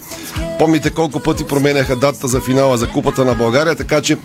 Помните 0.58 0.90
колко 0.90 1.20
пъти 1.20 1.44
променяха 1.44 1.96
датата 1.96 2.28
за 2.28 2.40
финала 2.40 2.76
за 2.76 2.88
Купата 2.88 3.24
на 3.24 3.34
България, 3.34 3.76
така 3.76 4.02
че 4.02 4.16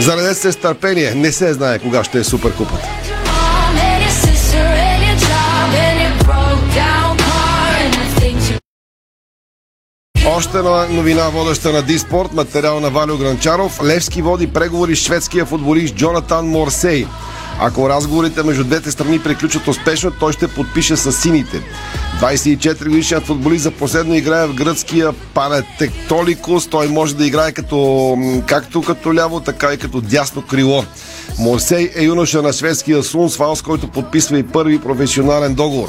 зарадете 0.00 0.34
се 0.34 0.52
с 0.52 0.56
търпение. 0.56 1.14
Не 1.14 1.32
се 1.32 1.52
знае 1.52 1.78
кога 1.78 2.04
ще 2.04 2.18
е 2.18 2.24
Суперкупата. 2.24 2.88
Още 10.26 10.58
една 10.58 10.86
новина, 10.90 11.28
водеща 11.28 11.72
на 11.72 11.82
Диспорт, 11.82 12.32
материал 12.32 12.80
на 12.80 12.90
Валио 12.90 13.18
Гранчаров. 13.18 13.82
Левски 13.84 14.22
води 14.22 14.46
преговори 14.46 14.96
с 14.96 15.02
шведския 15.02 15.46
футболист 15.46 15.94
Джонатан 15.94 16.46
Морсей. 16.46 17.06
Ако 17.60 17.88
разговорите 17.88 18.42
между 18.42 18.64
двете 18.64 18.90
страни 18.90 19.18
приключат 19.18 19.68
успешно, 19.68 20.10
той 20.10 20.32
ще 20.32 20.48
подпише 20.48 20.96
с 20.96 21.12
сините. 21.12 21.62
24 22.20 22.88
годишният 22.88 23.26
футболист 23.26 23.62
за 23.62 23.70
последно 23.70 24.14
играе 24.14 24.46
в 24.46 24.54
гръцкия 24.54 25.12
Панетектоликус. 25.34 26.66
Той 26.66 26.88
може 26.88 27.16
да 27.16 27.26
играе 27.26 27.52
като, 27.52 28.16
както 28.46 28.82
като 28.82 29.14
ляво, 29.14 29.40
така 29.40 29.72
и 29.72 29.78
като 29.78 30.00
дясно 30.00 30.42
крило. 30.42 30.84
Морсей 31.38 31.90
е 31.96 32.04
юноша 32.04 32.42
на 32.42 32.52
шведския 32.52 33.02
Сунсвал, 33.02 33.56
с 33.56 33.62
който 33.62 33.88
подписва 33.88 34.38
и 34.38 34.42
първи 34.42 34.80
професионален 34.80 35.54
договор. 35.54 35.88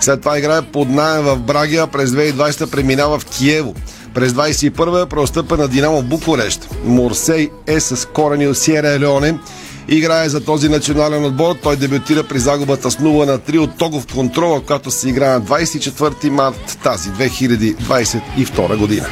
След 0.00 0.20
това 0.20 0.38
играе 0.38 0.62
под 0.62 0.88
найем 0.88 1.24
в 1.24 1.36
Брагия, 1.36 1.86
през 1.86 2.10
2020 2.10 2.70
преминава 2.70 3.18
в 3.18 3.24
Киево. 3.26 3.74
През 4.14 4.32
21 4.32 5.02
е 5.02 5.08
преостъпен 5.08 5.58
на 5.58 5.68
Динамо 5.68 6.02
Букурещ. 6.02 6.68
Морсей 6.84 7.50
е 7.66 7.80
с 7.80 8.08
корени 8.08 8.48
от 8.48 8.58
Сиера 8.58 9.00
Леоне. 9.00 9.38
Играе 9.88 10.28
за 10.28 10.44
този 10.44 10.68
национален 10.68 11.24
отбор. 11.24 11.56
Той 11.62 11.76
дебютира 11.76 12.22
при 12.24 12.38
загубата 12.38 12.90
с 12.90 12.96
0 12.96 13.26
на 13.26 13.38
3 13.38 13.58
от 13.58 13.78
Тогов 13.78 14.06
контрола, 14.14 14.62
която 14.62 14.90
се 14.90 15.08
игра 15.08 15.28
на 15.28 15.42
24 15.42 16.28
март 16.28 16.78
тази 16.82 17.10
2022 17.10 18.76
година. 18.76 19.06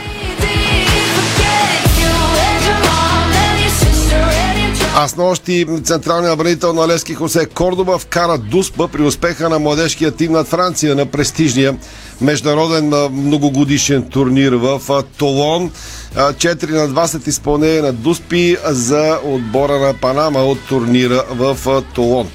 А 4.96 5.08
с 5.08 5.16
нощи 5.16 5.66
централният 5.84 6.38
бранител 6.38 6.72
на 6.72 6.88
Лески 6.88 7.14
Хосе 7.14 7.46
Кордоба 7.46 7.98
вкара 7.98 8.38
дуспа 8.38 8.88
при 8.88 9.02
успеха 9.02 9.48
на 9.48 9.58
младежкия 9.58 10.10
тим 10.10 10.32
над 10.32 10.48
Франция 10.48 10.94
на 10.94 11.06
престижния 11.06 11.76
международен 12.20 12.88
многогодишен 13.12 14.02
турнир 14.02 14.52
в 14.52 14.80
Толон. 15.16 15.70
А, 16.16 16.32
4 16.32 16.70
на 16.70 16.88
2 16.88 17.06
след 17.06 17.26
изпълнение 17.26 17.82
на 17.82 17.92
дуспи 17.92 18.56
за 18.64 19.18
отбора 19.24 19.78
на 19.78 19.94
Панама 19.94 20.40
от 20.40 20.58
турнира 20.68 21.24
в 21.30 21.82
Толон. 21.94 22.28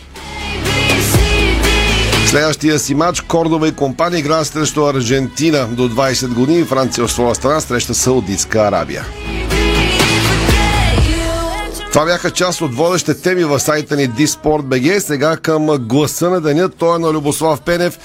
Следващия 2.25 2.79
си 2.79 2.95
матч 2.95 3.21
Кордова 3.21 3.67
и 3.67 3.71
компания 3.71 4.19
играят 4.19 4.47
срещу 4.47 4.85
Аржентина 4.85 5.67
до 5.71 5.89
20 5.89 6.27
години. 6.27 6.63
Франция 6.63 7.03
от 7.03 7.11
своя 7.11 7.35
страна 7.35 7.61
среща 7.61 7.93
Саудитска 7.93 8.59
Арабия. 8.59 9.05
Това 11.91 12.05
бяха 12.05 12.31
част 12.31 12.61
от 12.61 12.75
водещите 12.75 13.21
теми 13.21 13.43
в 13.43 13.59
сайта 13.59 13.95
ни 13.95 14.09
Disport.bg. 14.09 14.99
Сега 14.99 15.37
към 15.37 15.65
гласа 15.65 16.29
на 16.29 16.41
деня. 16.41 16.69
Той 16.69 16.95
е 16.95 16.99
на 16.99 17.13
Любослав 17.13 17.61
Пенев. 17.61 17.99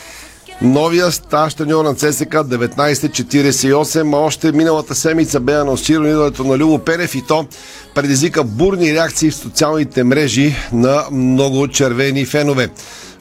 Новия 0.62 1.12
стаж 1.12 1.54
треньор 1.54 1.84
на 1.84 1.94
ЦСК 1.94 2.34
1948, 2.34 4.14
а 4.14 4.16
още 4.16 4.52
миналата 4.52 4.94
седмица 4.94 5.40
бе 5.40 5.54
анонсирано 5.54 6.08
идването 6.08 6.44
на 6.44 6.58
Любо 6.58 6.78
Пенев 6.78 7.14
и 7.14 7.22
то 7.22 7.46
предизвика 7.94 8.44
бурни 8.44 8.92
реакции 8.92 9.30
в 9.30 9.34
социалните 9.34 10.04
мрежи 10.04 10.56
на 10.72 11.04
много 11.12 11.68
червени 11.68 12.26
фенове. 12.26 12.68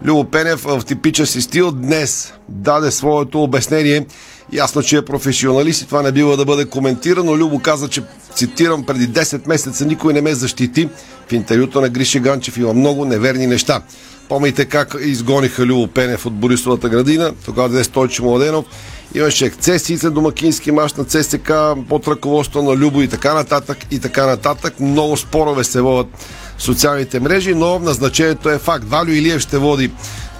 Любо 0.05 0.23
Пенев 0.23 0.63
в 0.63 0.81
типичен 0.85 1.25
си 1.25 1.41
стил 1.41 1.71
днес 1.71 2.33
даде 2.50 2.91
своето 2.91 3.43
обяснение. 3.43 4.05
Ясно, 4.53 4.81
че 4.83 4.97
е 4.97 5.05
професионалист 5.05 5.81
и 5.81 5.85
това 5.85 6.01
не 6.01 6.12
бива 6.12 6.38
да 6.38 6.45
бъде 6.45 6.65
коментирано. 6.65 7.38
Любо 7.38 7.59
каза, 7.59 7.88
че 7.88 8.03
цитирам, 8.35 8.83
преди 8.83 9.09
10 9.09 9.47
месеца 9.47 9.85
никой 9.85 10.13
не 10.13 10.21
ме 10.21 10.33
защити. 10.33 10.89
В 11.27 11.33
интервюто 11.33 11.81
на 11.81 11.89
Гриша 11.89 12.19
Ганчев 12.19 12.57
има 12.57 12.73
много 12.73 13.05
неверни 13.05 13.47
неща. 13.47 13.81
Помните 14.29 14.65
как 14.65 14.95
изгониха 15.00 15.65
Любо 15.65 15.88
Пенев 15.88 16.25
от 16.25 16.33
Борисовата 16.33 16.89
градина, 16.89 17.33
тогава 17.45 17.69
даде 17.69 17.83
Стойчо 17.83 18.23
Младенов. 18.23 18.65
Имаше 19.15 19.45
ексцесии 19.45 19.97
след 19.97 20.13
домакински 20.13 20.71
мач 20.71 20.93
на 20.93 21.05
ЦСК 21.05 21.51
под 21.89 22.07
ръководство 22.07 22.62
на 22.62 22.75
Любо 22.75 23.01
и 23.01 23.07
така 23.07 23.33
нататък 23.33 23.77
и 23.91 24.00
така 24.00 24.25
нататък. 24.25 24.79
Много 24.79 25.17
спорове 25.17 25.63
се 25.63 25.81
водят 25.81 26.07
социалните 26.57 27.19
мрежи, 27.19 27.53
но 27.55 27.79
назначението 27.79 28.50
е 28.50 28.57
факт. 28.57 28.86
Валю 28.89 29.12
Илиев 29.12 29.41
ще 29.41 29.57
води 29.57 29.91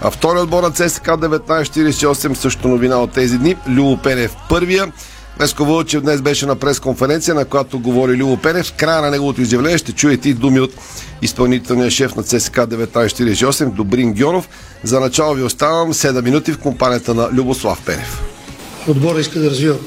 а 0.04 0.12
втори 0.12 0.40
отбор 0.40 0.64
на 0.64 0.72
ЦСК 0.72 1.06
1948 1.06 2.34
също 2.34 2.68
новина 2.68 2.98
от 2.98 3.12
тези 3.12 3.38
дни. 3.38 3.56
Любо 3.68 3.98
Пенев 3.98 4.36
първия. 4.50 4.92
Веско 5.40 5.66
Вълчев 5.66 6.02
днес 6.02 6.22
беше 6.22 6.46
на 6.46 6.56
пресконференция, 6.56 7.36
на 7.36 7.46
която 7.46 7.80
говори 7.80 8.18
Любо 8.18 8.38
Пенев. 8.38 8.66
В 8.66 8.74
края 8.74 9.02
на 9.02 9.12
неговото 9.12 9.42
изявление 9.42 9.78
ще 9.78 9.92
чуете 9.92 10.30
и 10.30 10.34
думи 10.34 10.60
от 10.60 10.72
изпълнителния 11.22 11.92
шеф 11.92 12.16
на 12.16 12.24
ЦСК 12.24 12.56
1948 12.56 13.72
Добрин 13.72 14.14
Гьонов. 14.14 14.50
За 14.84 15.00
начало 15.00 15.34
ви 15.34 15.44
оставам 15.44 15.94
7 15.94 16.22
минути 16.22 16.52
в 16.52 16.60
компанията 16.60 17.14
на 17.14 17.30
Любослав 17.32 17.82
Пенев. 17.86 18.22
Отбора 18.88 19.20
иска 19.20 19.40
да 19.40 19.50
развива 19.50 19.78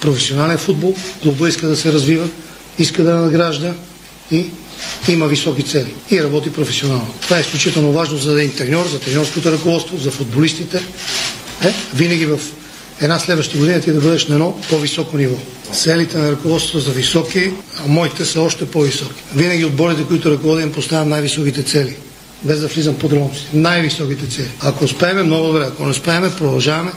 професионален 0.00 0.58
футбол, 0.58 0.94
клуба 1.22 1.48
иска 1.48 1.66
да 1.66 1.76
се 1.76 1.92
развива, 1.92 2.28
иска 2.78 3.04
да 3.04 3.14
награжда 3.14 3.74
и 4.30 4.46
има 5.08 5.26
високи 5.26 5.62
цели 5.62 5.94
и 6.10 6.22
работи 6.22 6.52
професионално. 6.52 7.14
Това 7.20 7.38
е 7.38 7.40
изключително 7.40 7.92
важно 7.92 8.18
за 8.18 8.32
един 8.32 8.56
треньор, 8.56 8.88
за 8.88 9.00
треньорското 9.00 9.52
ръководство, 9.52 9.98
за 9.98 10.10
футболистите. 10.10 10.82
Е, 11.64 11.74
винаги 11.94 12.26
в 12.26 12.40
една 13.00 13.18
следваща 13.18 13.58
година 13.58 13.80
ти 13.80 13.92
да 13.92 14.00
бъдеш 14.00 14.26
на 14.26 14.34
едно 14.34 14.60
по-високо 14.70 15.16
ниво. 15.16 15.36
Целите 15.72 16.18
на 16.18 16.32
ръководството 16.32 16.84
са 16.84 16.90
високи, 16.90 17.52
а 17.84 17.88
моите 17.88 18.24
са 18.24 18.40
още 18.40 18.66
по-високи. 18.66 19.22
Винаги 19.34 19.64
отборите, 19.64 20.04
които 20.04 20.30
ръководим, 20.30 20.72
поставям 20.72 21.08
най-високите 21.08 21.62
цели. 21.62 21.96
Без 22.42 22.60
да 22.60 22.66
влизам 22.66 22.94
подробности. 22.94 23.46
Най-високите 23.54 24.26
цели. 24.26 24.50
Ако 24.60 24.84
успеем, 24.84 25.26
много 25.26 25.46
добре. 25.46 25.64
Ако 25.64 25.84
не 25.84 25.90
успеем, 25.90 26.32
продължаваме 26.38 26.92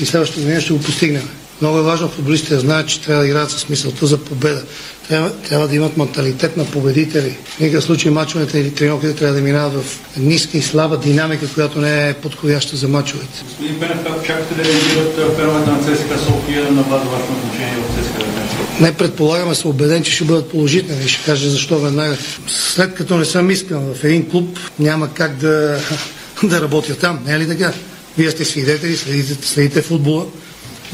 и 0.00 0.06
следващата 0.06 0.40
година 0.40 0.60
ще 0.60 0.72
го 0.72 0.80
постигнем. 0.80 1.28
Много 1.60 1.78
е 1.78 1.82
важно 1.82 2.08
футболистите 2.08 2.54
да 2.54 2.60
знаят, 2.60 2.88
че 2.88 3.00
трябва 3.00 3.22
да 3.22 3.28
играят 3.28 3.50
с 3.50 3.68
мисълта 3.68 4.06
за 4.06 4.18
победа. 4.18 4.62
Трябва, 5.08 5.32
трябва 5.32 5.68
да 5.68 5.76
имат 5.76 5.96
менталитет 5.96 6.56
на 6.56 6.64
победители. 6.64 7.36
В 7.44 7.60
никакъв 7.60 7.84
случай 7.84 8.10
мачовете 8.10 8.58
или 8.58 8.74
тренировките 8.74 9.14
трябва 9.14 9.34
да 9.34 9.40
минават 9.42 9.84
в 9.84 9.98
ниска 10.16 10.58
и 10.58 10.62
слаба 10.62 10.96
динамика, 10.98 11.48
която 11.54 11.78
не 11.80 12.08
е 12.08 12.14
подходяща 12.14 12.76
за 12.76 12.88
мачовете. 12.88 13.42
Господин 13.44 13.80
Пенев, 13.80 13.98
как 14.06 14.26
чакате 14.26 14.54
да 14.54 14.64
реагират 14.64 15.36
феновете 15.36 15.70
на 15.70 15.78
ЦСКА 15.78 16.18
София 16.18 16.72
на 16.72 16.82
база 16.82 17.04
вашето 17.04 17.32
отношение 17.32 17.76
в 17.76 18.02
ЦСКА 18.02 18.24
19? 18.78 18.80
Не 18.80 18.92
предполагаме, 18.92 19.54
съм 19.54 19.70
убеден, 19.70 20.02
че 20.02 20.12
ще 20.12 20.24
бъдат 20.24 20.50
положителни. 20.50 21.08
Ще 21.08 21.24
кажа 21.24 21.50
защо 21.50 21.78
веднага. 21.78 22.16
След 22.46 22.94
като 22.94 23.16
не 23.16 23.24
съм 23.24 23.50
искан 23.50 23.94
в 23.94 24.04
един 24.04 24.30
клуб, 24.30 24.58
няма 24.78 25.14
как 25.14 25.36
да, 25.36 25.78
да 26.42 26.60
работя 26.60 26.94
там. 26.94 27.18
Не 27.26 27.34
е 27.34 27.38
ли 27.38 27.48
така? 27.48 27.72
Вие 28.18 28.30
сте 28.30 28.44
свидетели, 28.44 28.96
следите, 28.96 29.48
следите 29.48 29.82
футбола 29.82 30.26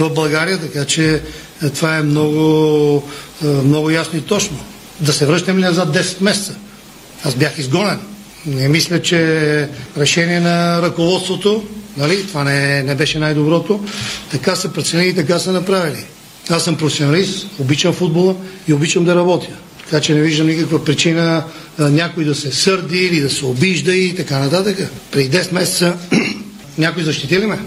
в 0.09 0.15
България, 0.15 0.59
така 0.59 0.85
че 0.85 1.23
е, 1.63 1.69
това 1.69 1.97
е 1.97 2.03
много, 2.03 3.09
е, 3.45 3.47
много 3.47 3.91
ясно 3.91 4.19
и 4.19 4.23
точно. 4.23 4.59
Да 5.01 5.13
се 5.13 5.27
връщам 5.27 5.59
ли 5.59 5.63
назад 5.63 5.97
10 5.97 6.23
месеца? 6.23 6.55
Аз 7.25 7.35
бях 7.35 7.59
изгонен. 7.59 7.99
Не 8.47 8.69
мисля, 8.69 9.03
че 9.03 9.69
решение 9.99 10.41
на 10.41 10.83
ръководството, 10.83 11.65
нали, 11.97 12.27
това 12.27 12.45
не, 12.45 12.83
не 12.83 12.95
беше 12.95 13.19
най-доброто, 13.19 13.81
така 14.31 14.57
са 14.57 14.73
преценили 14.73 15.09
и 15.09 15.15
така 15.15 15.39
са 15.39 15.53
направили. 15.53 16.05
Аз 16.51 16.65
съм 16.65 16.77
професионалист, 16.77 17.47
обичам 17.59 17.93
футбола 17.93 18.37
и 18.69 18.73
обичам 18.73 19.05
да 19.05 19.15
работя. 19.15 19.49
Така 19.85 20.01
че 20.01 20.15
не 20.15 20.21
виждам 20.21 20.47
никаква 20.47 20.85
причина 20.85 21.45
а, 21.79 21.89
някой 21.89 22.25
да 22.25 22.35
се 22.35 22.53
сърди 22.53 22.99
или 22.99 23.21
да 23.21 23.31
се 23.31 23.45
обижда 23.45 23.95
и 23.95 24.17
така 24.17 24.39
нататък. 24.39 24.91
Преди 25.11 25.39
10 25.39 25.53
месеца 25.53 25.97
някой 26.79 27.03
защити 27.03 27.41
ли 27.41 27.47
ме? 27.47 27.59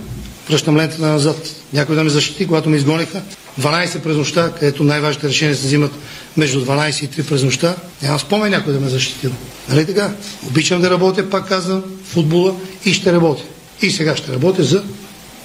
Връщам 0.49 0.77
лентата 0.77 1.05
назад. 1.05 1.49
Някой 1.73 1.95
да 1.95 2.03
ме 2.03 2.09
защити, 2.09 2.47
когато 2.47 2.69
ме 2.69 2.77
изгониха. 2.77 3.21
12 3.61 3.99
през 3.99 4.17
нощта, 4.17 4.51
където 4.51 4.83
най-важните 4.83 5.27
решения 5.27 5.55
се 5.55 5.65
взимат 5.65 5.91
между 6.37 6.65
12 6.65 7.05
и 7.05 7.09
3 7.09 7.23
през 7.23 7.43
нощта. 7.43 7.75
Няма 8.01 8.19
спомен 8.19 8.51
някой 8.51 8.73
да 8.73 8.79
ме 8.79 8.89
защитил. 8.89 9.31
Нали 9.69 9.85
така? 9.85 10.11
Обичам 10.47 10.81
да 10.81 10.89
работя, 10.89 11.29
пак 11.29 11.47
казвам, 11.47 11.83
футбола 12.05 12.55
и 12.85 12.93
ще 12.93 13.13
работя. 13.13 13.43
И 13.81 13.91
сега 13.91 14.15
ще 14.15 14.31
работя 14.31 14.63
за 14.63 14.83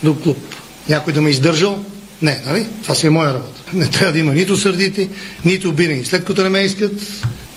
друг 0.02 0.22
клуб. 0.22 0.38
Някой 0.88 1.12
да 1.12 1.20
ме 1.20 1.30
издържал? 1.30 1.84
Не, 2.22 2.42
нали? 2.46 2.66
Това 2.82 2.94
си 2.94 3.06
е 3.06 3.10
моя 3.10 3.34
работа. 3.34 3.60
Не 3.72 3.90
трябва 3.90 4.12
да 4.12 4.18
има 4.18 4.34
нито 4.34 4.56
сърдити, 4.56 5.08
нито 5.44 5.68
обидени. 5.68 6.04
След 6.04 6.24
като 6.24 6.42
не 6.42 6.48
ме 6.48 6.60
искат, 6.60 6.92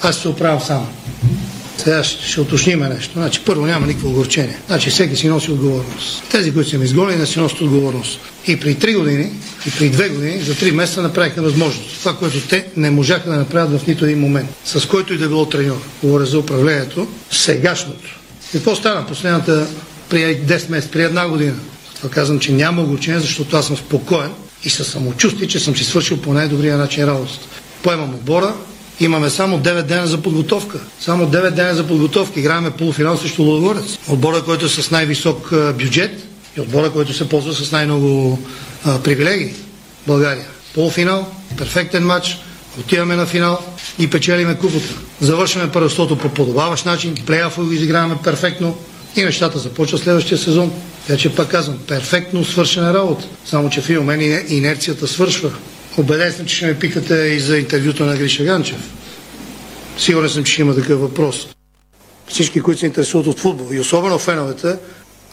аз 0.02 0.18
се 0.18 0.28
оправям 0.28 0.62
сам. 0.62 0.88
Сега 1.84 2.04
ще, 2.04 2.28
ще 2.28 2.42
уточним 2.42 2.80
нещо. 2.80 3.14
Значи, 3.14 3.42
първо 3.46 3.66
няма 3.66 3.88
никакво 3.88 4.10
огорчение. 4.10 4.58
Значи 4.68 4.90
всеки 4.90 5.16
си 5.16 5.28
носи 5.28 5.52
отговорност. 5.52 6.24
Тези, 6.32 6.54
които 6.54 6.70
са 6.70 6.78
ме 6.78 6.86
изгонили, 6.86 7.18
не 7.18 7.26
си 7.26 7.40
носят 7.40 7.62
отговорност. 7.62 8.20
И 8.48 8.60
при 8.60 8.76
3 8.76 8.98
години, 8.98 9.32
и 9.68 9.72
при 9.72 9.92
2 9.92 10.10
години, 10.10 10.42
за 10.42 10.56
3 10.56 10.72
месеца 10.72 11.02
направиха 11.02 11.42
възможност. 11.42 12.00
Това, 12.00 12.18
което 12.18 12.48
те 12.48 12.66
не 12.78 12.90
можаха 12.90 13.30
да 13.30 13.36
направят 13.36 13.82
в 13.82 13.88
нито 13.88 14.06
един 14.06 14.20
момент. 14.20 14.50
С 14.66 14.88
който 14.88 15.14
и 15.14 15.18
да 15.18 15.28
било 15.28 15.46
треньор. 15.46 15.82
Говоря 16.04 16.26
за 16.26 16.40
управлението. 16.40 17.08
Сегашното. 17.32 18.20
Какво 18.52 18.76
стана 18.76 19.08
последната 19.08 19.68
при 20.10 20.20
10 20.20 20.70
месеца, 20.70 20.92
при 20.92 21.04
една 21.04 21.28
година? 21.28 21.56
Това 21.96 22.10
казвам, 22.10 22.40
че 22.40 22.52
няма 22.52 22.82
огорчение, 22.82 23.20
защото 23.20 23.58
аз 23.58 23.68
съм 23.68 23.78
спокоен 23.78 24.32
и 24.64 24.70
със 24.70 24.88
самочувствие, 24.88 25.48
че 25.48 25.60
съм 25.60 25.76
си 25.76 25.84
свършил 25.84 26.18
по 26.18 26.34
най-добрия 26.34 26.78
начин 26.78 27.06
работата. 27.06 27.48
Поемам 27.84 28.16
отбора, 28.16 28.54
Имаме 29.02 29.30
само 29.30 29.60
9 29.60 29.82
дена 29.82 30.08
за 30.08 30.22
подготовка. 30.22 30.80
Само 31.00 31.28
9 31.28 31.50
дена 31.52 31.76
за 31.76 31.88
подготовка. 31.88 32.40
Играеме 32.40 32.72
полуфинал 32.72 33.18
срещу 33.18 33.44
Лудогорец. 33.44 33.98
Отбора, 34.08 34.44
който 34.44 34.66
е 34.66 34.70
с 34.70 34.92
най-висок 34.92 35.54
бюджет 35.74 36.12
и 36.58 36.62
отбора, 36.62 36.90
който 36.92 37.14
се 37.14 37.30
ползва 37.30 37.54
с 37.54 37.72
най-много 37.72 38.40
привилегии 39.04 39.54
в 40.04 40.08
България. 40.08 40.46
Полуфинал, 40.74 41.28
перфектен 41.58 42.06
матч, 42.06 42.38
Отиваме 42.80 43.16
на 43.16 43.26
финал 43.26 43.60
и 44.00 44.10
печелиме 44.10 44.56
купата. 44.56 44.94
Завършваме 45.22 45.72
първенството 45.72 46.18
по 46.18 46.30
подобаващ 46.30 46.86
начин, 46.86 47.16
плейофа 47.26 47.64
го 47.64 47.72
изиграваме 47.72 48.18
перфектно 48.24 48.78
и 49.16 49.24
нещата 49.24 49.60
започват 49.60 50.02
следващия 50.02 50.38
сезон. 50.38 50.72
Така 51.08 51.20
че 51.20 51.36
пак 51.36 51.48
казвам, 51.48 51.78
перфектно 51.88 52.46
свършена 52.46 52.94
работа. 52.94 53.26
Само, 53.46 53.70
че 53.70 53.82
в 53.82 53.90
един 53.90 54.02
момент 54.02 54.22
ине- 54.22 54.46
инерцията 54.50 55.08
свършва. 55.08 55.52
Обеден 55.98 56.32
съм, 56.32 56.46
че 56.46 56.56
ще 56.56 56.66
ме 56.66 56.80
питате 56.80 57.16
и 57.16 57.40
за 57.40 57.58
интервюто 57.58 58.06
на 58.06 58.18
Гриша 58.18 58.44
Ганчев. 58.44 58.94
Сигурен 59.98 60.30
съм, 60.30 60.44
че 60.44 60.54
ще 60.54 60.62
има 60.62 60.76
такъв 60.76 61.00
въпрос. 61.00 61.48
Всички, 62.28 62.62
които 62.62 62.80
се 62.80 62.86
интересуват 62.86 63.28
от 63.28 63.40
футбол 63.40 63.74
и 63.74 63.80
особено 63.80 64.20
феновете, 64.20 64.76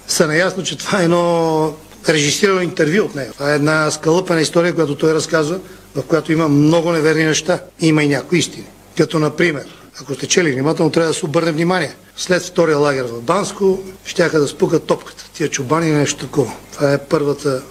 са 0.09 0.27
наясно, 0.27 0.62
че 0.62 0.79
това 0.79 1.01
е 1.01 1.05
едно 1.05 1.75
режисирано 2.09 2.61
интервю 2.61 3.05
от 3.05 3.14
него. 3.14 3.33
Това 3.33 3.53
е 3.53 3.55
една 3.55 3.90
скалъпена 3.90 4.40
история, 4.40 4.75
която 4.75 4.94
той 4.94 5.14
разказва, 5.14 5.59
в 5.94 6.03
която 6.03 6.33
има 6.33 6.49
много 6.49 6.92
неверни 6.92 7.25
неща. 7.25 7.61
Има 7.81 8.03
и 8.03 8.09
някои 8.09 8.38
истини. 8.38 8.66
Като, 8.97 9.18
например, 9.18 9.64
ако 10.01 10.14
сте 10.14 10.27
чели 10.27 10.53
внимателно, 10.53 10.92
трябва 10.92 11.09
да 11.09 11.14
се 11.14 11.27
обърне 11.27 11.53
внимание. 11.53 11.94
След 12.16 12.42
втория 12.42 12.79
лагер 12.79 13.05
в 13.05 13.23
Банско, 13.23 13.79
щяха 14.05 14.40
да 14.40 14.49
спукат 14.49 14.85
топката. 14.85 15.25
Тия 15.35 15.49
чубани 15.49 15.92
нещо 15.92 16.27
такова. 16.27 16.53
Това 16.73 16.92
е 16.92 16.99
първата, 16.99 17.62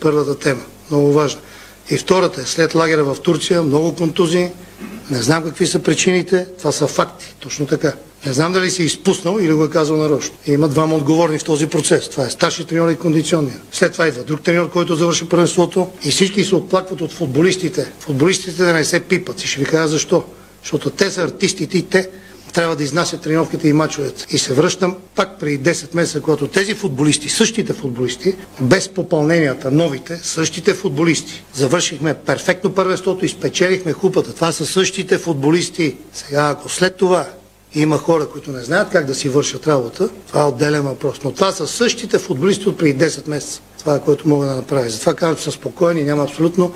първата 0.00 0.38
тема. 0.38 0.62
Много 0.90 1.12
важна. 1.12 1.40
И 1.90 1.96
втората 1.96 2.40
е 2.40 2.44
след 2.44 2.74
лагера 2.74 3.04
в 3.04 3.16
Турция, 3.22 3.62
много 3.62 3.94
контузии. 3.94 4.48
Не 5.10 5.22
знам 5.22 5.44
какви 5.44 5.66
са 5.66 5.78
причините. 5.78 6.46
Това 6.58 6.72
са 6.72 6.86
факти. 6.86 7.34
Точно 7.40 7.66
така. 7.66 7.92
Не 8.26 8.32
знам 8.32 8.52
дали 8.52 8.70
си 8.70 8.82
изпуснал 8.82 9.38
или 9.40 9.52
го 9.52 9.64
е 9.64 9.70
казал 9.70 9.96
нарочно. 9.96 10.34
Има 10.46 10.68
двама 10.68 10.94
отговорни 10.94 11.38
в 11.38 11.44
този 11.44 11.66
процес. 11.66 12.08
Това 12.08 12.26
е 12.26 12.30
старши 12.30 12.64
треньор 12.64 12.90
и 12.90 12.96
кондиционния. 12.96 13.60
След 13.72 13.92
това 13.92 14.08
идва 14.08 14.22
друг 14.22 14.42
треньор, 14.42 14.70
който 14.70 14.96
завърши 14.96 15.28
първенството 15.28 15.88
и 16.04 16.10
всички 16.10 16.44
се 16.44 16.54
отплакват 16.54 17.00
от 17.00 17.12
футболистите. 17.12 17.92
Футболистите 18.00 18.64
да 18.64 18.72
не 18.72 18.84
се 18.84 19.00
пипат. 19.00 19.42
И 19.42 19.46
ще 19.46 19.60
ви 19.60 19.66
кажа 19.66 19.88
защо. 19.88 20.24
Защото 20.62 20.90
те 20.90 21.10
са 21.10 21.22
артистите 21.22 21.78
и 21.78 21.82
те 21.82 22.08
трябва 22.54 22.76
да 22.76 22.82
изнасят 22.82 23.20
тренировките 23.20 23.68
и 23.68 23.72
мачовете. 23.72 24.26
И 24.30 24.38
се 24.38 24.54
връщам 24.54 24.96
пак 25.14 25.40
преди 25.40 25.70
10 25.70 25.94
месеца, 25.94 26.20
когато 26.20 26.48
тези 26.48 26.74
футболисти, 26.74 27.28
същите 27.28 27.72
футболисти, 27.72 28.34
без 28.60 28.88
попълненията, 28.88 29.70
новите, 29.70 30.20
същите 30.22 30.74
футболисти, 30.74 31.44
завършихме 31.54 32.14
перфектно 32.14 32.74
първенството 32.74 33.24
и 33.24 33.28
спечелихме 33.28 33.94
купата. 33.94 34.34
Това 34.34 34.52
са 34.52 34.66
същите 34.66 35.18
футболисти. 35.18 35.96
Сега, 36.12 36.48
ако 36.48 36.68
след 36.68 36.96
това 36.96 37.26
има 37.74 37.98
хора, 37.98 38.28
които 38.28 38.50
не 38.50 38.62
знаят 38.62 38.88
как 38.90 39.06
да 39.06 39.14
си 39.14 39.28
вършат 39.28 39.66
работа, 39.68 40.08
това 40.28 40.40
е 40.40 40.44
отделен 40.44 40.82
въпрос. 40.82 41.20
Но 41.24 41.32
това 41.32 41.52
са 41.52 41.66
същите 41.66 42.18
футболисти 42.18 42.68
от 42.68 42.78
преди 42.78 43.04
10 43.04 43.28
месеца. 43.28 43.60
Това 43.78 43.94
е 43.94 44.00
което 44.00 44.28
мога 44.28 44.46
да 44.46 44.54
направя. 44.54 44.88
Затова 44.88 45.14
казвам, 45.14 45.36
че 45.36 45.42
съм 45.42 45.52
спокоен 45.52 45.98
и 45.98 46.04
няма 46.04 46.22
абсолютно 46.22 46.72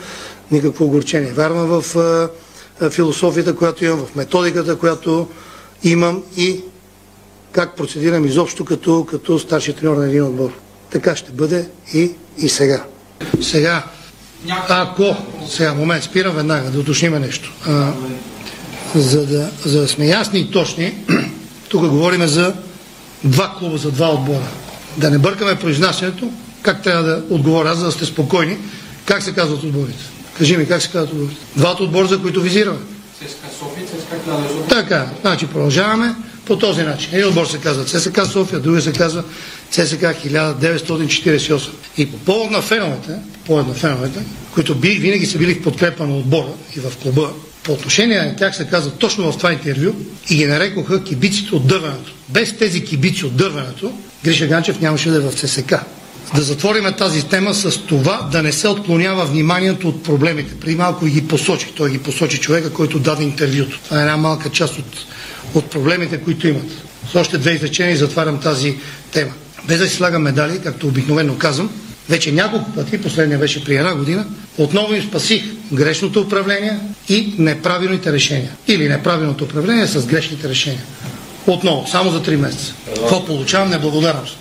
никакво 0.51 0.85
огорчение. 0.85 1.33
Вярвам 1.33 1.81
в 1.83 1.97
а, 1.97 2.29
а, 2.81 2.91
философията, 2.91 3.57
която 3.57 3.85
имам, 3.85 4.07
в 4.07 4.15
методиката, 4.15 4.77
която 4.77 5.29
имам 5.85 6.23
и 6.37 6.61
как 7.53 7.77
процедирам 7.77 8.27
изобщо 8.27 8.65
като, 8.65 9.07
като 9.11 9.39
старши 9.39 9.73
треньор 9.73 9.97
на 9.97 10.07
един 10.07 10.25
отбор. 10.25 10.51
Така 10.91 11.17
ще 11.17 11.33
бъде 11.33 11.69
и, 11.95 12.11
и 12.39 12.49
сега. 12.49 12.85
Сега, 13.43 13.85
ако, 14.69 15.17
сега 15.49 15.75
момент, 15.75 16.05
спирам 16.05 16.37
веднага 16.37 16.71
да 16.71 16.81
уточним 16.81 17.21
нещо. 17.21 17.53
А, 17.67 17.93
за, 18.95 19.27
да, 19.27 19.51
за 19.65 19.81
да 19.81 19.89
сме 19.89 20.07
ясни 20.07 20.41
и 20.41 20.51
точни, 20.51 20.95
тук 21.69 21.89
говорим 21.89 22.27
за 22.27 22.55
два 23.25 23.55
клуба, 23.59 23.79
за 23.79 23.91
два 23.91 24.09
отбора. 24.09 24.49
Да 24.97 25.11
не 25.11 25.19
бъркаме 25.19 25.59
произнасянето, 25.59 26.31
как 26.63 26.83
трябва 26.83 27.03
да 27.03 27.23
отговоря 27.31 27.75
за 27.75 27.85
да 27.85 27.93
сте 27.93 28.05
спокойни. 28.05 28.57
Как 29.05 29.23
се 29.23 29.35
казват 29.35 29.63
отборите? 29.63 30.05
Кажи 30.39 30.57
ми, 30.57 30.67
как 30.67 30.83
се 30.83 30.91
казват 30.91 31.13
отборите? 31.13 31.37
Двата 31.57 31.83
отбора, 31.83 32.07
за 32.07 32.23
които 32.23 32.41
визираме. 32.41 32.79
Така, 34.69 35.11
значи 35.21 35.47
продължаваме 35.47 36.15
по 36.45 36.59
този 36.59 36.83
начин. 36.83 37.11
Един 37.13 37.29
отбор 37.29 37.47
се 37.47 37.59
казва 37.59 37.85
ЦСК 37.85 38.21
София, 38.33 38.61
другия 38.61 38.83
се 38.83 38.93
казва 38.93 39.25
ЦСК 39.71 40.03
1948. 40.03 41.71
И 41.97 42.11
по 42.11 42.19
повод 42.19 42.51
на 42.51 42.63
феновете, 42.63 43.13
по 43.33 43.47
повод 43.47 43.69
на 43.69 43.75
феновете, 43.75 44.21
които 44.55 44.75
би, 44.75 44.89
винаги 44.89 45.27
са 45.27 45.39
били 45.39 45.55
в 45.55 45.63
подкрепа 45.63 46.07
на 46.07 46.17
отбора 46.17 46.53
и 46.77 46.81
в 46.81 46.97
клуба, 47.03 47.31
по 47.63 47.73
отношение 47.73 48.23
на 48.23 48.37
тях 48.37 48.57
се 48.57 48.67
казва 48.67 48.91
точно 48.91 49.33
в 49.33 49.37
това 49.37 49.53
интервю 49.53 49.93
и 50.31 50.37
ги 50.37 50.47
нарекоха 50.47 51.05
кибиците 51.05 51.55
от 51.55 51.67
дървенето. 51.67 52.13
Без 52.29 52.57
тези 52.57 52.85
кибици 52.85 53.27
от 53.27 53.37
дървенето, 53.37 53.93
Гриша 54.25 54.47
Ганчев 54.47 54.81
нямаше 54.81 55.11
да 55.11 55.17
е 55.17 55.21
в 55.21 55.33
ЦСК. 55.33 55.75
Да 56.35 56.43
затвориме 56.43 56.97
тази 56.97 57.27
тема 57.29 57.55
с 57.55 57.79
това 57.79 58.29
да 58.33 58.43
не 58.43 58.53
се 58.53 58.69
отклонява 58.69 59.25
вниманието 59.25 59.89
от 59.89 60.03
проблемите. 60.03 60.55
Преди 60.61 60.77
малко 60.77 61.05
ги 61.07 61.29
посочи. 61.29 61.73
Той 61.77 61.91
ги 61.91 61.99
посочи 61.99 62.39
човека, 62.39 62.73
който 62.73 62.99
даде 62.99 63.23
интервюто. 63.23 63.81
Това 63.85 63.99
е 63.99 64.01
една 64.01 64.17
малка 64.17 64.51
част 64.51 64.79
от, 64.79 65.07
от 65.55 65.71
проблемите, 65.71 66.19
които 66.19 66.49
имат. 66.49 66.71
С 67.13 67.15
още 67.17 67.39
две 67.39 67.53
изречения 67.53 67.97
затварям 67.97 68.41
тази 68.41 68.77
тема. 69.13 69.33
Без 69.69 69.79
да 69.79 69.89
си 69.89 69.97
слагам 69.97 70.23
медали, 70.23 70.61
както 70.65 70.87
обикновено 70.87 71.39
казвам, 71.39 71.71
вече 72.09 72.33
няколко 72.33 72.73
пъти, 72.73 73.03
последния 73.03 73.39
беше 73.39 73.65
при 73.65 73.77
една 73.77 73.95
година, 73.95 74.27
отново 74.59 74.95
им 74.95 75.03
спасих 75.03 75.45
грешното 75.73 76.21
управление 76.21 76.79
и 77.09 77.35
неправилните 77.39 78.13
решения. 78.13 78.51
Или 78.69 78.89
неправилното 78.89 79.45
управление 79.45 79.87
с 79.87 80.07
грешните 80.07 80.49
решения. 80.49 80.83
Отново, 81.47 81.87
само 81.91 82.11
за 82.11 82.23
3 82.23 82.37
месеца. 82.37 82.75
Какво 82.95 83.25
получавам? 83.25 83.71
Неблагодарност. 83.71 84.37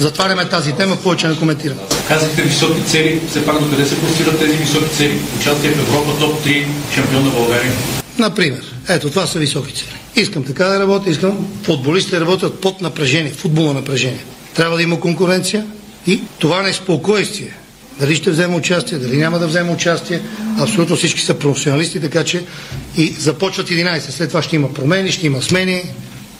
Затваряме 0.00 0.48
тази 0.48 0.72
тема, 0.72 0.96
повече 0.96 1.28
не 1.28 1.36
коментирам. 1.36 1.78
Казахте 2.08 2.42
високи 2.42 2.82
цели, 2.82 3.20
все 3.28 3.46
пак 3.46 3.60
до 3.60 3.70
къде 3.70 3.84
се 3.84 4.00
простират 4.00 4.38
тези 4.38 4.56
високи 4.56 4.96
цели? 4.96 5.20
Участие 5.40 5.70
в 5.70 5.88
Европа, 5.88 6.18
топ 6.20 6.44
3, 6.44 6.66
шампион 6.94 7.24
на 7.24 7.30
България. 7.30 7.72
Например, 8.18 8.74
ето 8.88 9.10
това 9.10 9.26
са 9.26 9.38
високи 9.38 9.74
цели. 9.74 9.88
Искам 10.16 10.44
така 10.44 10.64
да 10.64 10.80
работя, 10.80 11.10
искам 11.10 11.46
футболистите 11.62 12.20
работят 12.20 12.60
под 12.60 12.80
напрежение, 12.80 13.32
футболно 13.32 13.72
напрежение. 13.72 14.24
Трябва 14.54 14.76
да 14.76 14.82
има 14.82 15.00
конкуренция 15.00 15.66
и 16.06 16.22
това 16.38 16.62
неспокойствие. 16.62 17.54
Дали 18.00 18.14
ще 18.14 18.30
взема 18.30 18.56
участие, 18.56 18.98
дали 18.98 19.16
няма 19.16 19.38
да 19.38 19.46
взема 19.46 19.72
участие. 19.72 20.20
Абсолютно 20.60 20.96
всички 20.96 21.20
са 21.20 21.34
професионалисти, 21.34 22.00
така 22.00 22.24
че 22.24 22.44
и 22.96 23.06
започват 23.18 23.68
11. 23.68 23.98
След 23.98 24.28
това 24.28 24.42
ще 24.42 24.56
има 24.56 24.74
промени, 24.74 25.12
ще 25.12 25.26
има 25.26 25.42
смени. 25.42 25.82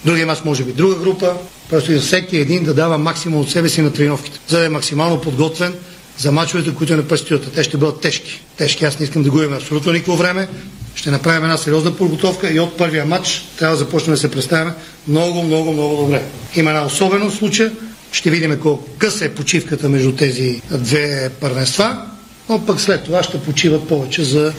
Другия 0.05 0.27
мач 0.27 0.38
може 0.44 0.64
би 0.64 0.73
друга 0.73 0.94
група. 0.94 1.35
Просто 1.70 1.92
и 1.92 1.98
всеки 1.98 2.37
един 2.37 2.64
да 2.64 2.74
дава 2.74 2.98
максимум 2.98 3.40
от 3.40 3.50
себе 3.50 3.68
си 3.68 3.83
на 3.83 3.92
тренировките, 3.92 4.38
за 4.48 4.59
да 4.59 4.66
е 4.66 4.68
максимално 4.68 5.20
подготвен 5.20 5.74
за 6.18 6.33
мачовете, 6.33 6.74
които 6.74 6.96
не 6.96 7.09
предстоят. 7.09 7.52
Те 7.52 7.62
ще 7.62 7.76
бъдат 7.76 8.00
тежки. 8.00 8.42
Тежки, 8.56 8.85
аз 8.85 8.98
не 8.98 9.04
искам 9.04 9.22
да 9.22 9.30
губим 9.30 9.52
абсолютно 9.52 9.92
никакво 9.92 10.16
време. 10.16 10.48
Ще 10.94 11.11
направим 11.11 11.44
една 11.44 11.56
сериозна 11.56 11.96
подготовка 11.96 12.50
и 12.52 12.61
от 12.61 12.76
първия 12.76 13.04
матч 13.06 13.44
трябва 13.59 13.76
да 13.76 13.85
започнем 13.85 14.14
да 14.14 14.20
се 14.20 14.30
представяме 14.30 14.72
много, 15.09 15.42
много, 15.42 15.72
много 15.72 15.96
добре. 15.96 16.22
Има 16.56 16.70
една 16.70 16.85
особеност 16.85 17.37
в 17.37 17.38
случая. 17.38 17.72
Ще 18.12 18.30
видим 18.30 18.59
колко 18.62 18.88
къса 18.98 19.24
е 19.24 19.35
почивката 19.35 19.88
между 19.88 20.12
тези 20.12 20.62
две 20.70 21.30
първенства, 21.40 22.02
но 22.48 22.66
пък 22.66 22.80
след 22.80 23.04
това 23.04 23.22
ще 23.22 23.40
почиват 23.40 23.88
повече 23.88 24.24
за, 24.24 24.52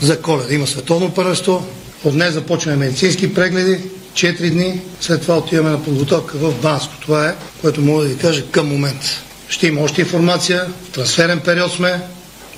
за 0.00 0.20
коледа. 0.20 0.54
Има 0.54 0.66
световно 0.66 1.10
първенство. 1.10 1.66
От 2.04 2.12
днес 2.12 2.34
започваме 2.34 2.76
медицински 2.76 3.34
прегледи, 3.34 3.78
4 4.14 4.50
дни, 4.50 4.80
след 5.00 5.22
това 5.22 5.38
отиваме 5.38 5.70
на 5.70 5.84
подготовка 5.84 6.38
в 6.38 6.62
Банско. 6.62 6.92
Това 7.00 7.28
е, 7.28 7.34
което 7.60 7.80
мога 7.82 8.02
да 8.02 8.08
ви 8.08 8.16
кажа 8.16 8.42
към 8.50 8.68
момента. 8.68 9.06
Ще 9.48 9.66
има 9.66 9.80
още 9.80 10.00
информация, 10.00 10.66
в 10.88 10.90
трансферен 10.90 11.40
период 11.40 11.72
сме, 11.72 12.00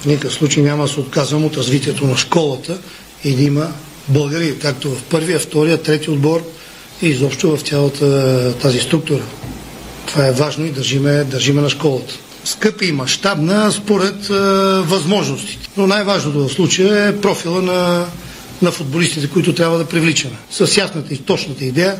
в 0.00 0.06
никакъв 0.06 0.32
случай 0.32 0.62
няма 0.62 0.82
да 0.82 0.92
се 0.92 1.00
отказвам 1.00 1.44
от 1.44 1.56
развитието 1.56 2.06
на 2.06 2.16
школата 2.16 2.78
и 3.24 3.34
да 3.34 3.42
има 3.42 3.72
българи, 4.08 4.58
както 4.58 4.90
в 4.90 5.02
първия, 5.02 5.38
втория, 5.38 5.82
трети 5.82 6.10
отбор 6.10 6.42
и 7.02 7.08
изобщо 7.08 7.56
в 7.56 7.62
цялата 7.62 8.54
тази 8.58 8.80
структура. 8.80 9.22
Това 10.06 10.26
е 10.26 10.32
важно 10.32 10.66
и 10.66 10.70
държиме, 10.70 11.24
държиме 11.24 11.62
на 11.62 11.70
школата. 11.70 12.14
Скъпи 12.44 12.86
и 12.86 12.92
мащабна 12.92 13.72
според 13.72 14.30
е, 14.30 14.32
възможностите. 14.80 15.68
Но 15.76 15.86
най-важното 15.86 16.48
в 16.48 16.52
случая 16.52 17.08
е 17.08 17.20
профила 17.20 17.62
на, 17.62 18.06
на 18.62 18.70
футболистите, 18.70 19.30
които 19.30 19.54
трябва 19.54 19.78
да 19.78 19.84
привличаме. 19.84 20.36
С 20.50 20.76
ясната 20.76 21.14
и 21.14 21.18
точната 21.18 21.64
идея 21.64 21.96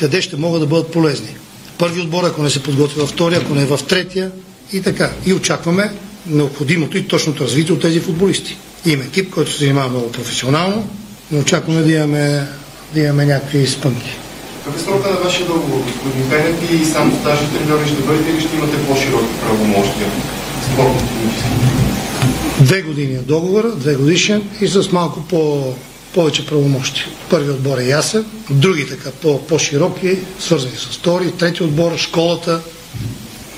къде 0.00 0.22
ще 0.22 0.36
могат 0.36 0.60
да 0.60 0.66
бъдат 0.66 0.92
полезни. 0.92 1.28
Първи 1.78 2.00
отбор, 2.00 2.24
ако 2.24 2.42
не 2.42 2.50
се 2.50 2.62
подготви 2.62 3.00
във 3.00 3.10
втория, 3.10 3.40
ако 3.40 3.54
не 3.54 3.62
е 3.62 3.66
в 3.66 3.80
третия 3.88 4.30
и 4.72 4.82
така. 4.82 5.10
И 5.26 5.32
очакваме 5.34 5.92
необходимото 6.26 6.98
и 6.98 7.08
точното 7.08 7.44
развитие 7.44 7.74
от 7.74 7.82
тези 7.82 8.00
футболисти. 8.00 8.56
Има 8.86 9.04
екип, 9.04 9.30
който 9.30 9.52
се 9.52 9.58
занимава 9.58 9.88
много 9.88 10.12
професионално, 10.12 10.88
но 11.32 11.40
очакваме 11.40 11.82
да 11.82 11.92
имаме, 11.92 12.46
да 12.94 13.00
имаме 13.00 13.26
някакви 13.26 13.66
спънки. 13.66 14.16
Какъв 14.64 14.80
е 14.80 14.84
срока 14.84 15.10
на 15.10 15.16
вашия 15.16 15.46
договор, 15.46 15.84
господин 15.86 16.30
Пенев 16.30 16.70
и 16.72 16.84
само 16.84 17.18
старши 17.20 17.44
треньори 17.52 17.88
ще 17.88 18.02
бъдете 18.02 18.30
или 18.30 18.40
ще 18.40 18.56
имате 18.56 18.86
по-широки 18.86 19.40
правомощия? 19.40 20.06
Спортно-технически. 20.72 21.85
Две 22.60 22.82
години 22.82 23.18
договора, 23.18 23.70
две 23.76 23.94
годишен 23.94 24.42
и 24.60 24.68
с 24.68 24.92
малко 24.92 25.20
по, 25.20 25.74
повече 26.14 26.46
правомощи. 26.46 27.04
Първи 27.30 27.50
отбор 27.50 27.78
е 27.78 27.84
ясен, 27.84 28.24
други 28.50 28.86
така 28.88 29.10
по, 29.10 29.46
по-широки, 29.46 30.18
свързани 30.40 30.76
с 30.76 30.86
втори, 30.86 31.32
трети 31.32 31.62
отбор, 31.62 31.96
школата. 31.96 32.60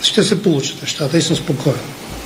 Ще 0.02 0.22
се 0.22 0.42
получат 0.42 0.82
нещата 0.82 1.18
и 1.18 1.22
съм 1.22 1.37
спокоен. 1.37 1.76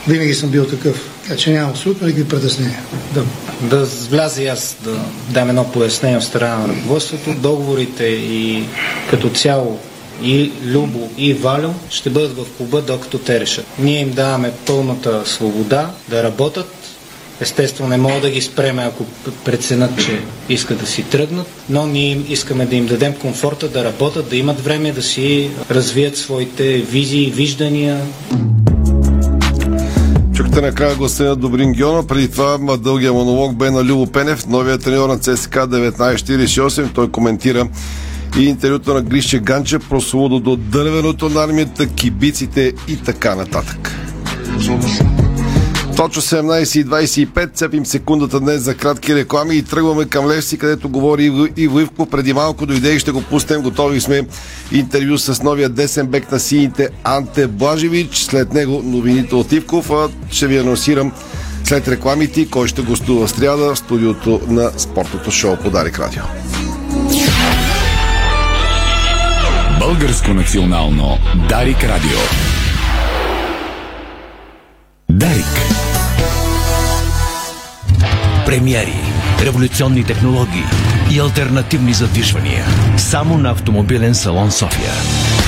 Винаги 0.08 0.34
съм 0.34 0.50
бил 0.50 0.66
такъв. 0.66 1.08
Така 1.22 1.36
че 1.36 1.50
няма 1.50 1.70
абсолютно 1.70 2.06
никакви 2.06 2.28
притеснения. 2.28 2.80
Да, 3.14 3.24
да 3.60 3.84
вляза 3.84 4.42
и 4.42 4.46
аз 4.46 4.76
да 4.84 5.04
дам 5.30 5.48
едно 5.48 5.72
пояснение 5.72 6.16
от 6.16 6.24
страна 6.24 6.58
на 6.58 6.68
ръководството. 6.68 7.34
Договорите 7.34 8.04
и 8.04 8.64
като 9.10 9.30
цяло 9.30 9.80
и 10.22 10.52
Любо 10.64 11.10
и 11.18 11.34
Валю 11.34 11.70
ще 11.90 12.10
бъдат 12.10 12.36
в 12.36 12.56
клуба, 12.56 12.82
докато 12.82 13.18
те 13.18 13.40
решат. 13.40 13.66
Ние 13.78 14.00
им 14.00 14.10
даваме 14.10 14.52
пълната 14.66 15.22
свобода 15.26 15.90
да 16.08 16.22
работят. 16.22 16.74
Естествено, 17.40 17.88
не 17.88 17.96
мога 17.96 18.20
да 18.20 18.30
ги 18.30 18.40
спреме, 18.40 18.82
ако 18.82 19.04
преценят, 19.44 20.04
че 20.04 20.20
искат 20.48 20.80
да 20.80 20.86
си 20.86 21.02
тръгнат, 21.02 21.46
но 21.68 21.86
ние 21.86 22.20
искаме 22.28 22.66
да 22.66 22.76
им 22.76 22.86
дадем 22.86 23.14
комфорта 23.14 23.68
да 23.68 23.84
работят, 23.84 24.28
да 24.28 24.36
имат 24.36 24.60
време 24.60 24.92
да 24.92 25.02
си 25.02 25.50
развият 25.70 26.16
своите 26.16 26.78
визии, 26.78 27.30
виждания, 27.30 28.00
Чухте 30.34 30.60
накрая 30.60 30.96
гласа 30.96 31.24
на 31.24 31.36
Добрин 31.36 31.72
Гиона. 31.72 32.06
Преди 32.06 32.30
това 32.30 32.76
дългия 32.76 33.12
монолог 33.12 33.56
бе 33.56 33.70
на 33.70 33.84
Любо 33.84 34.06
Пенев, 34.06 34.46
новия 34.46 34.78
треньор 34.78 35.08
на 35.08 35.18
ЦСК 35.18 35.54
1948. 35.54 36.94
Той 36.94 37.10
коментира 37.10 37.68
и 38.38 38.44
интервюто 38.44 38.94
на 38.94 39.02
Грише 39.02 39.38
Ганче, 39.38 39.78
прословото 39.78 40.40
до 40.40 40.56
дървеното 40.56 41.28
на 41.28 41.44
армията, 41.44 41.86
кибиците 41.86 42.72
и 42.88 42.96
така 42.96 43.34
нататък. 43.34 43.94
Точно 45.96 46.22
17.25, 46.22 47.54
цепим 47.54 47.86
секундата 47.86 48.40
днес 48.40 48.62
за 48.62 48.74
кратки 48.74 49.14
реклами 49.14 49.56
и 49.56 49.62
тръгваме 49.62 50.04
към 50.04 50.26
Левси, 50.26 50.58
където 50.58 50.88
говори 50.88 51.48
Иво 51.56 51.80
Ивков. 51.80 52.10
Преди 52.10 52.32
малко 52.32 52.66
дойде 52.66 52.92
и 52.92 52.98
ще 52.98 53.10
го 53.10 53.22
пуснем. 53.22 53.62
Готови 53.62 54.00
сме 54.00 54.22
интервю 54.72 55.18
с 55.18 55.42
новия 55.42 55.68
десен 55.68 56.06
бек 56.06 56.32
на 56.32 56.40
сините 56.40 56.88
Анте 57.04 57.46
Блажевич. 57.46 58.16
След 58.16 58.52
него 58.52 58.82
новините 58.84 59.34
от 59.34 59.52
Ивков. 59.52 59.90
Ще 60.30 60.46
ви 60.46 60.58
анонсирам 60.58 61.12
след 61.64 61.88
рекламите 61.88 62.48
кой 62.50 62.68
ще 62.68 62.82
гостува 62.82 63.26
в 63.26 63.30
сряда 63.30 63.74
в 63.74 63.78
студиото 63.78 64.40
на 64.48 64.70
спортното 64.76 65.30
шоу 65.30 65.56
Подарик 65.56 65.98
Радио. 65.98 66.22
Българско 69.92 70.34
национално 70.34 71.18
Дарик 71.48 71.84
Радио. 71.84 72.18
Дарик. 75.10 75.44
Премиери, 78.46 78.94
революционни 79.40 80.04
технологии 80.04 80.64
и 81.10 81.20
альтернативни 81.20 81.94
задвижвания. 81.94 82.64
Само 82.96 83.38
на 83.38 83.50
автомобилен 83.50 84.14
салон 84.14 84.50
София. 84.50 84.92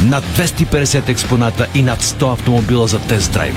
Над 0.02 0.24
250 0.24 1.08
експоната 1.08 1.66
и 1.74 1.82
над 1.82 2.02
100 2.02 2.32
автомобила 2.32 2.86
за 2.86 2.98
тест 2.98 3.32
драйв. 3.32 3.54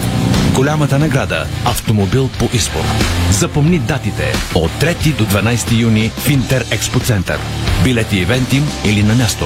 Голямата 0.55 0.99
награда– 0.99 1.47
автомобил 1.65 2.29
по 2.39 2.49
избор. 2.53 2.83
Запомни 3.31 3.79
датите 3.79 4.33
от 4.55 4.71
3 4.71 5.17
до 5.17 5.25
12 5.25 5.79
юни 5.79 6.09
в 6.09 6.29
Интер 6.29 6.65
Експо 6.71 6.99
Център. 6.99 7.39
Билети 7.83 8.17
Ивентим 8.17 8.63
или 8.85 9.03
на 9.03 9.15
място. 9.15 9.45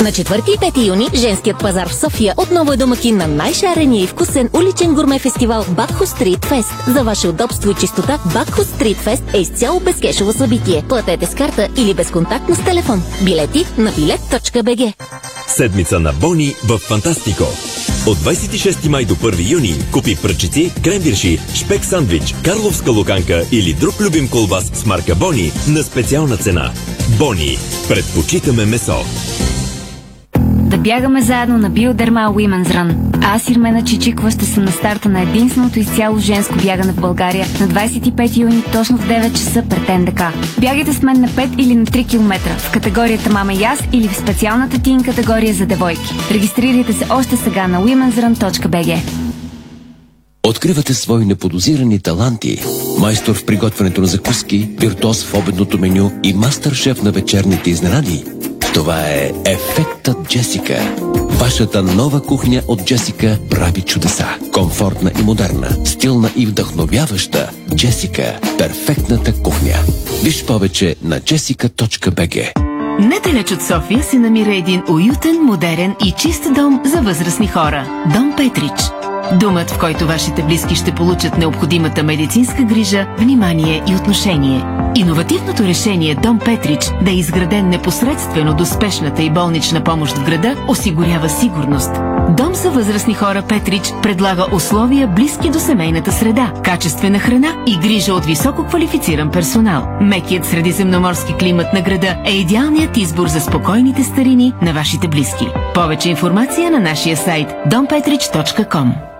На 0.00 0.12
4 0.12 0.54
и 0.54 0.58
5 0.58 0.86
юни 0.86 1.08
женският 1.14 1.58
пазар 1.58 1.88
в 1.88 1.94
София 1.94 2.34
отново 2.36 2.72
е 2.72 2.76
домакин 2.76 3.16
на 3.16 3.26
най-шарения 3.26 4.04
и 4.04 4.06
вкусен 4.06 4.48
уличен 4.52 4.94
гурме 4.94 5.18
фестивал 5.18 5.64
Бакхо 5.68 6.06
Стрит 6.06 6.44
Фест. 6.44 6.74
За 6.88 7.04
ваше 7.04 7.28
удобство 7.28 7.70
и 7.70 7.74
чистота 7.74 8.18
Бакхо 8.34 8.62
Стрит 8.62 8.96
Фест 8.96 9.22
е 9.34 9.38
изцяло 9.38 9.80
безкешово 9.80 10.32
събитие. 10.32 10.84
Платете 10.88 11.26
с 11.26 11.34
карта 11.34 11.68
или 11.76 11.94
безконтактно 11.94 12.54
с 12.54 12.64
телефон. 12.64 13.02
Билети 13.22 13.66
на 13.78 13.92
билет.бг 13.92 14.94
Седмица 15.48 16.00
на 16.00 16.12
Бони 16.12 16.54
в 16.64 16.78
Фантастико. 16.78 17.44
От 18.06 18.18
26 18.18 18.88
май 18.88 19.04
до 19.04 19.14
1 19.14 19.50
юни 19.50 19.74
купи 19.92 20.16
пръчици, 20.16 20.72
кремвирши, 20.84 21.38
шпек 21.54 21.84
сандвич, 21.84 22.34
карловска 22.44 22.90
луканка 22.90 23.44
или 23.52 23.72
друг 23.72 24.00
любим 24.00 24.28
колбас 24.28 24.70
с 24.74 24.86
марка 24.86 25.14
Бони 25.14 25.52
на 25.68 25.82
специална 25.82 26.36
цена. 26.36 26.72
Бони. 27.18 27.58
Предпочитаме 27.88 28.64
месо. 28.64 29.04
Бягаме 30.78 31.22
заедно 31.22 31.58
на 31.58 31.70
Биодерма 31.70 32.20
Women's 32.20 32.68
Run. 32.68 32.94
Аз, 33.22 33.48
Ирмена 33.48 33.84
Чичикова, 33.84 34.30
ще 34.30 34.44
съм 34.44 34.64
на 34.64 34.72
старта 34.72 35.08
на 35.08 35.20
единственото 35.20 35.78
изцяло 35.78 36.18
женско 36.18 36.54
бягане 36.62 36.92
в 36.92 37.00
България 37.00 37.46
на 37.60 37.68
25 37.68 38.36
юни, 38.36 38.62
точно 38.72 38.98
в 38.98 39.08
9 39.08 39.32
часа 39.32 39.64
пред 39.70 39.88
НДК. 39.88 40.22
Бягайте 40.60 40.92
с 40.92 41.02
мен 41.02 41.20
на 41.20 41.28
5 41.28 41.60
или 41.60 41.74
на 41.74 41.86
3 41.86 42.08
км 42.08 42.38
в 42.58 42.70
категорията 42.70 43.30
Мама 43.30 43.52
и 43.52 43.64
аз 43.64 43.78
или 43.92 44.08
в 44.08 44.16
специалната 44.16 44.82
тин 44.82 45.02
категория 45.02 45.54
за 45.54 45.66
девойки. 45.66 46.14
Регистрирайте 46.30 46.92
се 46.92 47.06
още 47.10 47.36
сега 47.36 47.68
на 47.68 47.80
womensrun.bg. 47.80 48.98
Откривате 50.46 50.94
свои 50.94 51.24
неподозирани 51.24 52.00
таланти. 52.00 52.62
Майстор 52.98 53.34
в 53.34 53.44
приготвянето 53.44 54.00
на 54.00 54.06
закуски, 54.06 54.70
виртуоз 54.80 55.24
в 55.24 55.34
обедното 55.34 55.78
меню 55.78 56.10
и 56.22 56.34
мастър-шеф 56.34 57.02
на 57.02 57.10
вечерните 57.10 57.70
изненади. 57.70 58.24
Това 58.78 59.00
е 59.00 59.32
Ефектът 59.46 60.28
Джесика. 60.28 60.96
Вашата 61.14 61.82
нова 61.82 62.22
кухня 62.22 62.62
от 62.68 62.84
Джесика 62.84 63.38
прави 63.50 63.82
чудеса. 63.82 64.26
Комфортна 64.52 65.10
и 65.20 65.22
модерна, 65.22 65.86
стилна 65.86 66.30
и 66.36 66.46
вдъхновяваща. 66.46 67.50
Джесика– 67.74 68.38
перфектната 68.58 69.42
кухня. 69.42 69.74
Виж 70.24 70.44
повече 70.44 70.96
на 71.02 71.20
jessica.bg 71.20 72.52
Недалеч 73.00 73.52
от 73.52 73.62
София 73.62 74.02
се 74.02 74.18
намира 74.18 74.54
един 74.54 74.82
уютен, 74.88 75.42
модерен 75.42 75.94
и 76.04 76.12
чист 76.12 76.54
дом 76.54 76.80
за 76.84 77.00
възрастни 77.00 77.46
хора. 77.46 78.04
Дом 78.14 78.34
Петрич. 78.36 78.97
Домът, 79.32 79.70
в 79.70 79.78
който 79.78 80.06
вашите 80.06 80.42
близки 80.42 80.74
ще 80.74 80.94
получат 80.94 81.38
необходимата 81.38 82.02
медицинска 82.02 82.62
грижа, 82.62 83.06
внимание 83.18 83.82
и 83.88 83.96
отношение. 83.96 84.64
Иновативното 84.94 85.62
решение 85.62 86.14
Дом 86.14 86.38
Петрич 86.38 86.90
да 87.02 87.10
е 87.10 87.14
изграден 87.14 87.68
непосредствено 87.68 88.54
до 88.54 88.66
спешната 88.66 89.22
и 89.22 89.30
болнична 89.30 89.84
помощ 89.84 90.16
в 90.16 90.24
града 90.24 90.56
осигурява 90.68 91.28
сигурност. 91.28 91.90
Дом 92.36 92.54
за 92.54 92.70
възрастни 92.70 93.14
хора 93.14 93.42
Петрич 93.48 93.82
предлага 94.02 94.46
условия 94.52 95.08
близки 95.08 95.50
до 95.50 95.58
семейната 95.58 96.12
среда, 96.12 96.52
качествена 96.64 97.18
храна 97.18 97.64
и 97.66 97.76
грижа 97.76 98.14
от 98.14 98.24
високо 98.24 98.64
квалифициран 98.64 99.30
персонал. 99.30 99.88
Мекият 100.00 100.46
средиземноморски 100.46 101.32
климат 101.32 101.74
на 101.74 101.80
града 101.80 102.16
е 102.24 102.30
идеалният 102.30 102.96
избор 102.96 103.28
за 103.28 103.40
спокойните 103.40 104.04
старини 104.04 104.54
на 104.62 104.72
вашите 104.72 105.08
близки. 105.08 105.48
Повече 105.74 106.10
информация 106.10 106.70
на 106.70 106.80
нашия 106.80 107.16
сайт 107.16 107.48
dompetrich.com 107.70 109.17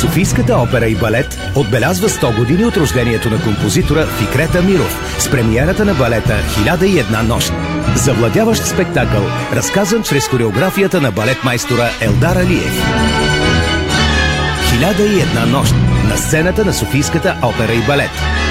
Софийската 0.00 0.56
опера 0.56 0.86
и 0.86 0.94
балет 0.94 1.38
отбелязва 1.54 2.08
100 2.08 2.36
години 2.36 2.64
от 2.64 2.76
рождението 2.76 3.30
на 3.30 3.42
композитора 3.42 4.06
Фикрета 4.06 4.62
Миров 4.62 5.16
с 5.18 5.30
премиерата 5.30 5.84
на 5.84 5.94
балета 5.94 6.38
«1001 6.66 7.22
нощ». 7.22 7.52
Завладяващ 7.94 8.62
спектакъл, 8.62 9.22
разказан 9.52 10.02
чрез 10.02 10.28
хореографията 10.28 11.00
на 11.00 11.10
балетмайстора 11.12 11.90
Елдар 12.00 12.36
Алиев. 12.36 12.82
«1001 14.72 15.44
нощ» 15.50 15.74
на 16.08 16.16
сцената 16.16 16.64
на 16.64 16.72
Софийската 16.72 17.36
опера 17.42 17.72
и 17.72 17.86
балет 17.86 18.10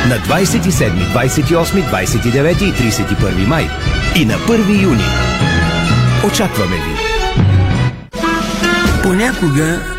на 0.10 0.16
27, 0.16 0.92
28, 1.14 1.90
29 1.90 2.62
и 2.62 2.74
31 2.74 3.48
май 3.48 3.70
и 4.16 4.26
на 4.26 4.34
1 4.34 4.84
юни. 4.84 5.06
Очакваме 6.28 6.76
ви! 6.76 7.10
Понякога 9.04 9.99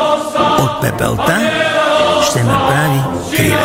От 0.61 0.81
пепелта 0.81 1.51
ще 2.29 2.43
направи 2.43 2.99
криле. 3.37 3.57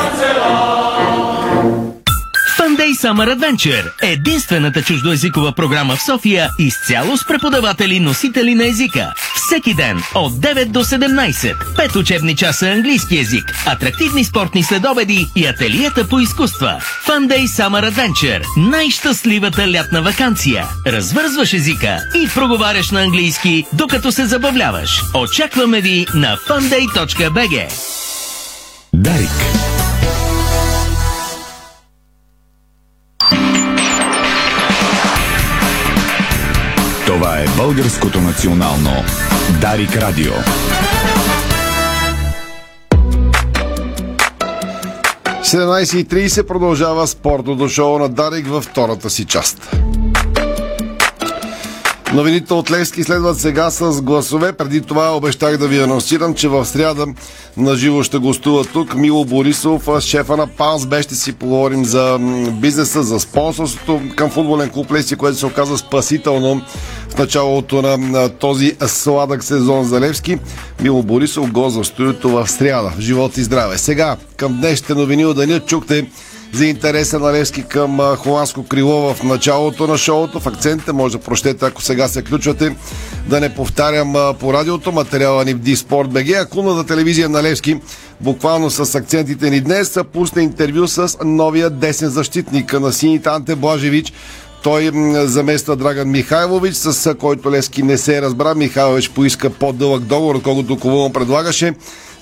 Funday 2.59 2.93
Summer 2.95 3.37
Adventure– 3.37 3.85
единствената 4.03 4.83
чуждоязикова 4.83 5.53
програма 5.53 5.97
в 5.97 6.03
София 6.03 6.51
изцяло 6.59 7.17
с 7.17 7.27
преподаватели 7.27 8.01
носители 8.01 8.55
на 8.55 8.67
езика. 8.67 9.15
Всеки 9.47 9.75
ден 9.75 10.03
от 10.15 10.33
9 10.33 10.65
до 10.65 10.85
17. 10.85 11.77
Пет 11.77 11.97
учебни 11.97 12.37
часа 12.37 12.67
английски 12.67 13.19
език, 13.19 13.55
атрактивни 13.67 14.25
спортни 14.25 14.63
следобеди 14.63 15.29
и 15.37 15.47
ателиета 15.47 16.09
по 16.09 16.21
изкуства. 16.21 16.81
Funday 17.07 17.47
Summer 17.47 17.93
Adventure– 17.93 18.43
най-щастливата 18.57 19.73
лятна 19.73 20.03
вакансия. 20.03 20.67
Развързваш 20.87 21.53
езика 21.53 21.99
и 22.15 22.29
проговаряш 22.35 22.91
на 22.91 23.03
английски, 23.03 23.67
докато 23.73 24.13
се 24.13 24.27
забавляваш. 24.27 25.03
Очакваме 25.15 25.81
ви 25.81 26.07
на 26.15 26.37
funday.bg. 26.37 27.73
Дарик. 28.95 29.31
Това 37.07 37.39
е 37.39 37.47
българското 37.57 38.21
национално 38.21 39.05
Дарик 39.51 39.97
Радио.– 39.97 40.33
17.30 45.43 46.47
продължава 46.47 47.07
спортното 47.07 47.69
шоу 47.69 47.99
на 47.99 48.09
Дарик 48.09 48.47
във 48.47 48.65
втората 48.65 49.11
си 49.11 49.25
част. 49.25 49.77
Новините 52.12 52.55
от 52.55 52.71
Левски 52.71 53.03
следват 53.03 53.38
сега 53.38 53.71
с 53.71 54.03
гласове. 54.03 54.53
Преди 54.53 54.81
това 54.81 55.16
обещах 55.16 55.57
да 55.57 55.69
ви 55.69 55.79
анонсирам, 55.79 56.35
че 56.35 56.49
в 56.49 56.64
сряда 56.64 57.07
на 57.57 57.77
живо 57.77 58.03
ще 58.03 58.19
гостува 58.19 58.64
тук 58.64 58.95
Мило 58.95 59.25
Борисов, 59.25 59.88
шефа 60.01 60.37
на 60.37 60.47
Пансбе. 60.47 61.03
Ще 61.03 61.14
си 61.14 61.33
поговорим 61.33 61.85
за 61.85 62.19
бизнеса, 62.53 63.03
за 63.03 63.21
спонсорството 63.21 64.01
към 64.16 64.31
футболен 64.31 64.71
клуб 64.71 64.92
Левски, 64.92 65.16
което 65.16 65.38
се 65.38 65.47
оказа 65.47 65.79
спасително 65.79 66.62
в 67.09 67.19
началото 67.19 67.83
на, 67.83 67.97
на 67.99 68.29
този 68.29 68.77
сладък 68.87 69.45
сезон 69.45 69.85
за 69.85 70.01
Левски. 70.01 70.38
Мило 70.83 71.03
Борисов 71.03 71.53
го 71.53 71.71
за 71.71 71.85
студиото 71.85 72.29
в 72.29 72.51
сряда. 72.51 72.92
Живот 72.99 73.37
и 73.37 73.42
здраве. 73.42 73.79
Сега 73.79 74.16
към 74.37 74.57
днешните 74.57 74.95
новини 74.95 75.25
от 75.25 75.37
деня 75.37 75.61
чухте 75.61 76.07
за 76.53 76.67
интереса 76.67 77.19
на 77.19 77.33
Левски 77.33 77.63
към 77.63 77.99
холандско 78.17 78.67
крило 78.67 79.15
в 79.15 79.23
началото 79.23 79.87
на 79.87 79.99
шоуто. 79.99 80.41
В 80.41 80.47
акцентите 80.47 80.93
може 80.93 81.19
да 81.19 81.25
прощете, 81.25 81.65
ако 81.67 81.83
сега 81.83 82.09
се 82.09 82.21
включвате. 82.21 82.77
Да 83.29 83.41
не 83.41 83.55
повтарям 83.55 84.15
по 84.41 84.53
радиото 84.53 84.93
материала 84.93 85.45
ни 85.45 85.55
в 85.55 85.59
Диспорт 85.59 86.09
БГ. 86.09 86.31
А 86.31 86.47
клубната 86.47 86.87
телевизия 86.87 87.29
на 87.29 87.43
Левски, 87.43 87.81
буквално 88.21 88.71
с 88.71 88.95
акцентите 88.95 89.51
ни 89.51 89.61
днес, 89.61 89.99
пусне 90.13 90.43
интервю 90.43 90.87
с 90.87 91.17
новия 91.25 91.71
десен 91.71 92.09
защитник 92.09 92.73
на 92.73 92.93
сините 92.93 93.29
Анте 93.29 93.55
Блажевич. 93.57 94.13
Той 94.63 94.91
замества 95.27 95.77
Драган 95.77 96.11
Михайлович, 96.11 96.75
с 96.75 97.15
който 97.15 97.51
Левски 97.51 97.83
не 97.83 97.99
се 97.99 98.23
разбра. 98.23 98.55
Михайлович 98.55 99.11
поиска 99.11 99.51
по-дълъг 99.51 100.03
договор, 100.03 100.35
отколкото 100.35 100.79
Ковалон 100.79 101.13
предлагаше. 101.13 101.75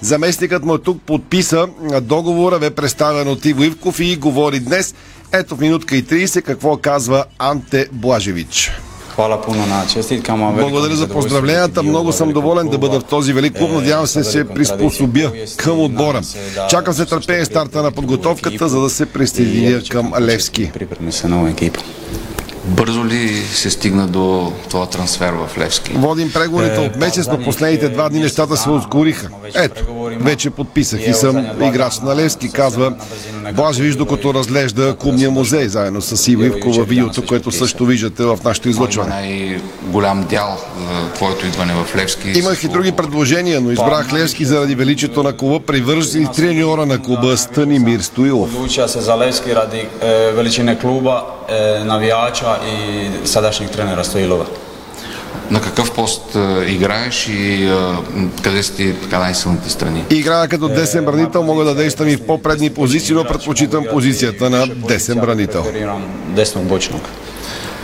Заместникът 0.05 0.65
му 0.65 0.79
тук 0.79 1.03
подписа 1.03 1.67
договора, 2.03 2.59
бе 2.59 2.71
представен 2.71 3.29
от 3.29 3.45
Иво 3.45 3.63
Ивков 3.63 4.01
и 4.01 4.17
говори 4.17 4.61
днес. 4.61 4.95
Ето 5.33 5.57
в 5.57 5.61
минутка 5.61 5.97
и 5.97 6.05
30 6.05 6.43
какво 6.43 6.77
казва 6.77 7.25
Анте 7.39 7.89
Блажевич. 7.93 8.73
Na 9.17 9.87
čestitkama. 9.95 10.51
Veliko 10.51 10.65
mi 10.65 10.71
Благодаря 10.71 10.97
за 10.97 11.09
поздравленията. 11.09 11.83
Много 11.83 12.13
съм 12.13 12.33
доволен 12.33 12.69
да 12.69 12.79
бъда 12.79 13.01
в 13.01 13.05
този 13.05 13.33
велик 13.33 13.59
клуб. 13.59 13.71
Надявам 13.71 14.07
се 14.07 14.25
се 14.25 14.45
приспособя 14.45 15.33
към 15.57 15.81
отбора. 15.81 16.21
Чакам 16.71 16.95
се 16.95 17.07
търпение 17.07 17.45
старта 17.45 17.83
на 17.83 17.93
подготовката, 17.93 18.69
за 18.69 18.81
да 18.81 18.91
се 18.91 19.07
присъединя 19.07 19.83
към 19.91 20.13
Левски. 20.21 20.73
Бързо 22.65 23.05
ли 23.05 23.43
се 23.53 23.71
стигна 23.71 24.07
до 24.07 24.53
това 24.71 24.87
трансфер 24.87 25.33
в 25.33 25.59
Левски? 25.59 25.93
Водим 25.93 26.33
преговорите 26.33 26.81
от 26.81 26.97
месец, 26.97 27.27
но 27.27 27.39
последните 27.39 27.89
два 27.89 28.09
дни 28.09 28.21
нещата 28.21 28.57
се 28.57 28.71
ускориха. 28.71 29.29
Ето, 29.55 29.85
вече 30.21 30.51
подписах 30.51 31.07
и 31.07 31.15
съм 31.15 31.47
играч 31.63 31.99
на 31.99 32.17
Левски, 32.17 32.53
казва 32.53 32.93
Блажевич, 33.55 33.97
докато 33.97 34.35
разглежда 34.35 34.97
клубния 34.97 35.31
музей, 35.31 35.69
заедно 35.69 36.03
с 36.03 36.29
Иво 36.29 36.43
Ивков 36.43 36.77
във 36.77 36.89
видеото, 36.89 37.27
което 37.27 37.53
също 37.53 37.85
виждате 37.85 38.25
в 38.25 38.39
нашето 38.45 38.69
излъчване. 38.69 39.11
най-голям 39.11 40.27
дял 40.31 40.59
за 41.03 41.13
твоето 41.13 41.47
идване 41.47 41.73
в 41.75 41.97
Левски. 41.97 42.39
Имах 42.39 42.65
и 42.65 42.69
други 42.69 42.93
предложения, 42.93 43.61
но 43.61 43.71
избрах 43.71 44.13
Левски 44.13 44.45
заради 44.45 44.75
величието 44.75 45.23
на 45.23 45.33
клуба, 45.33 45.61
привържени 45.61 46.27
треньора 46.37 46.87
на 46.87 47.03
клуба 47.03 47.37
Станимир 47.37 48.01
Стоилов. 48.01 48.55
Odlučio 48.55 48.89
se 48.89 49.01
za 49.01 49.15
Levski 49.15 49.55
radi 49.55 49.87
veličine 50.35 50.81
kluba, 50.81 51.23
navijača 51.85 52.57
i 52.67 53.09
sadašnjeg 53.27 53.71
trenera 53.71 54.05
Stojilova. 54.05 54.45
На 55.51 55.61
какъв 55.61 55.93
пост 55.93 56.37
а, 56.37 56.65
играеш 56.67 57.29
и 57.29 57.67
а, 57.69 57.99
м, 58.15 58.31
къде 58.43 58.63
са 58.63 58.75
ти 58.75 58.95
така 59.03 59.19
най-силните 59.19 59.71
страни? 59.71 60.05
Играя 60.11 60.49
като 60.49 60.69
десен 60.69 61.05
бранител, 61.05 61.43
мога 61.43 61.65
да 61.65 61.75
действам 61.75 62.09
и 62.09 62.17
в 62.17 62.27
по-предни 62.27 62.71
позиции, 62.71 63.15
но 63.15 63.25
предпочитам 63.25 63.85
позицията 63.91 64.51
на 64.51 64.67
десен 64.67 65.19
бранител. 65.19 65.67
Bočnog. 66.69 67.01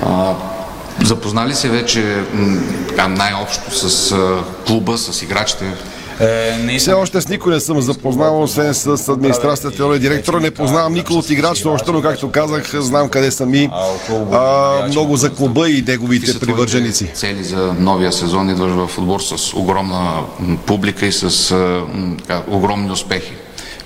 А, 0.06 0.34
запознали 1.04 1.54
се 1.54 1.68
вече 1.68 2.22
най-общо 3.08 3.88
с 3.88 4.12
а, 4.12 4.38
клуба, 4.66 4.98
с 4.98 5.22
играчите? 5.22 5.64
Все 6.78 6.92
още 6.92 7.20
с 7.20 7.28
никой 7.28 7.54
не 7.54 7.60
съм 7.60 7.80
запознавал, 7.80 8.42
освен 8.42 8.74
с 8.74 9.08
администрацията, 9.08 9.76
теория 9.76 9.98
директора. 9.98 10.40
Не 10.40 10.50
познавам 10.50 10.92
никой 10.92 11.16
от 11.16 11.30
играчите, 11.30 11.68
още, 11.68 11.90
но 11.90 12.02
както 12.02 12.30
казах, 12.30 12.80
знам 12.80 13.08
къде 13.08 13.30
са 13.30 13.46
ми 13.46 13.70
а, 14.32 14.86
много 14.88 15.16
за 15.16 15.30
клуба 15.30 15.70
и 15.70 15.84
неговите 15.88 16.38
привърженици. 16.40 17.10
Цели 17.14 17.44
за 17.44 17.74
новия 17.78 18.12
сезон 18.12 18.50
идваш 18.50 18.70
в 18.72 18.98
отбор 18.98 19.20
с 19.20 19.54
огромна 19.54 20.12
публика 20.66 21.06
и 21.06 21.12
с 21.12 21.50
а, 21.50 21.56
м, 21.94 22.16
така, 22.26 22.42
огромни 22.50 22.90
успехи. 22.90 23.32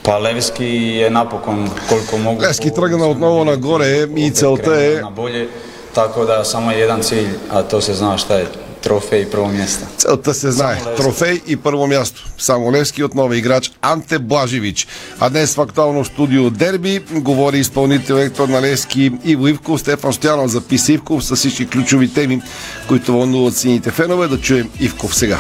Pa 0.02 0.18
Levski 0.18 0.64
je 1.00 1.10
napokon 1.10 1.70
koliko 1.88 2.18
mogu... 2.18 2.42
Левски 2.42 2.70
тръгна 2.74 3.06
отново 3.06 3.44
нагоре 3.44 4.06
и 4.16 4.30
целта 4.30 4.84
е 4.84 5.00
na 5.00 5.10
bolje, 5.10 5.48
tako 5.94 6.24
da 6.24 6.44
samo 6.44 6.70
je 6.70 6.78
jedan 6.78 7.02
cilj, 7.02 7.28
a 7.50 7.62
to 7.62 7.80
se 7.80 7.94
zna 7.94 8.18
šta 8.18 8.34
je 8.34 8.46
trofej 8.84 9.22
i 9.22 9.26
prvo 9.26 9.48
mjesto. 9.48 9.86
Целта 9.98 10.34
се 10.34 10.50
знае. 10.50 10.76
Трофей 10.96 11.40
и 11.46 11.56
първо 11.56 11.86
място. 11.86 12.24
Само 12.38 12.72
Левски 12.72 13.04
отново 13.04 13.34
играч 13.34 13.72
Анте 13.82 14.18
Блажевич. 14.18 14.86
А 15.20 15.30
днес 15.30 15.54
в 15.54 15.60
актуално 15.60 16.04
студио 16.04 16.50
Дерби 16.50 17.00
говори 17.10 17.58
изпълнител 17.58 18.16
директор 18.16 18.48
на 18.48 18.62
Левски 18.62 19.12
Иво 19.24 19.48
Ивков. 19.48 19.80
Стефан 19.80 20.12
Стоянов 20.12 20.50
записа 20.50 20.92
Ивков 20.92 21.24
с 21.24 21.36
всички 21.36 21.68
ключови 21.68 22.12
теми, 22.12 22.42
които 22.88 23.12
вълнуват 23.12 23.56
сините 23.56 23.90
фенове. 23.90 24.28
Да 24.28 24.40
чуем 24.40 24.70
Ивков 24.80 25.14
сега. 25.14 25.38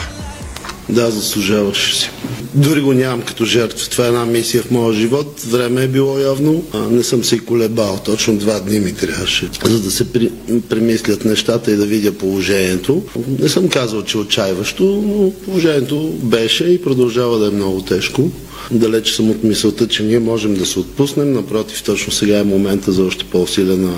Да, 0.88 1.10
заслужаваш 1.10 1.94
си. 1.94 2.10
Дори 2.54 2.80
го 2.80 2.92
нямам 2.92 3.22
като 3.22 3.44
жертва. 3.44 3.88
Това 3.90 4.04
е 4.04 4.08
една 4.08 4.24
мисия 4.24 4.62
в 4.62 4.70
моя 4.70 4.94
живот. 4.94 5.40
Време 5.40 5.82
е 5.82 5.88
било 5.88 6.18
явно. 6.18 6.64
А, 6.72 6.78
не 6.78 7.02
съм 7.02 7.24
се 7.24 7.36
и 7.36 7.38
колебал. 7.38 8.00
Точно 8.04 8.36
два 8.36 8.60
дни 8.60 8.80
ми 8.80 8.94
трябваше, 8.94 9.50
за 9.64 9.82
да 9.82 9.90
се 9.90 10.12
при, 10.12 10.30
премислят 10.68 11.24
нещата 11.24 11.70
и 11.72 11.76
да 11.76 11.86
видя 11.86 12.12
положението. 12.12 13.02
Не 13.38 13.48
съм 13.48 13.68
казал, 13.68 14.02
че 14.02 14.18
отчаиващо, 14.18 14.84
но 14.84 15.30
положението 15.30 16.08
беше 16.22 16.64
и 16.64 16.82
продължава 16.82 17.38
да 17.38 17.46
е 17.46 17.50
много 17.50 17.82
тежко. 17.82 18.30
Далеч 18.70 19.12
съм 19.12 19.30
от 19.30 19.44
мисълта, 19.44 19.88
че 19.88 20.02
ние 20.02 20.18
можем 20.18 20.54
да 20.54 20.66
се 20.66 20.78
отпуснем. 20.78 21.32
Напротив, 21.32 21.82
точно 21.82 22.12
сега 22.12 22.38
е 22.38 22.44
момента 22.44 22.92
за 22.92 23.02
още 23.04 23.24
по-усилена 23.24 23.94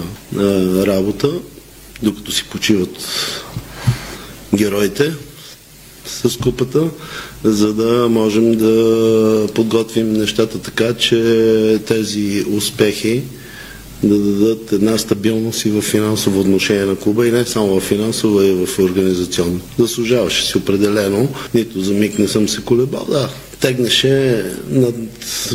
работа, 0.86 1.30
докато 2.02 2.32
си 2.32 2.44
почиват 2.44 2.90
героите 4.54 5.12
с 6.06 6.36
купата, 6.36 6.88
за 7.44 7.74
да 7.74 8.08
можем 8.08 8.54
да 8.54 9.46
подготвим 9.54 10.12
нещата 10.12 10.58
така, 10.58 10.94
че 10.94 11.80
тези 11.86 12.44
успехи 12.50 13.22
да 14.02 14.18
дадат 14.18 14.72
една 14.72 14.98
стабилност 14.98 15.64
и 15.64 15.70
в 15.70 15.82
финансово 15.82 16.40
отношение 16.40 16.84
на 16.84 16.96
клуба 16.96 17.26
и 17.26 17.32
не 17.32 17.44
само 17.44 17.80
в 17.80 17.82
финансово, 17.82 18.42
и 18.42 18.66
в 18.66 18.78
организационно. 18.78 19.60
Заслужаваше 19.78 20.46
си 20.46 20.58
определено. 20.58 21.28
Нито 21.54 21.80
за 21.80 21.92
миг 21.92 22.18
не 22.18 22.28
съм 22.28 22.48
се 22.48 22.62
колебал. 22.62 23.06
Да, 23.10 23.28
тегнеше 23.60 24.44
над 24.70 24.94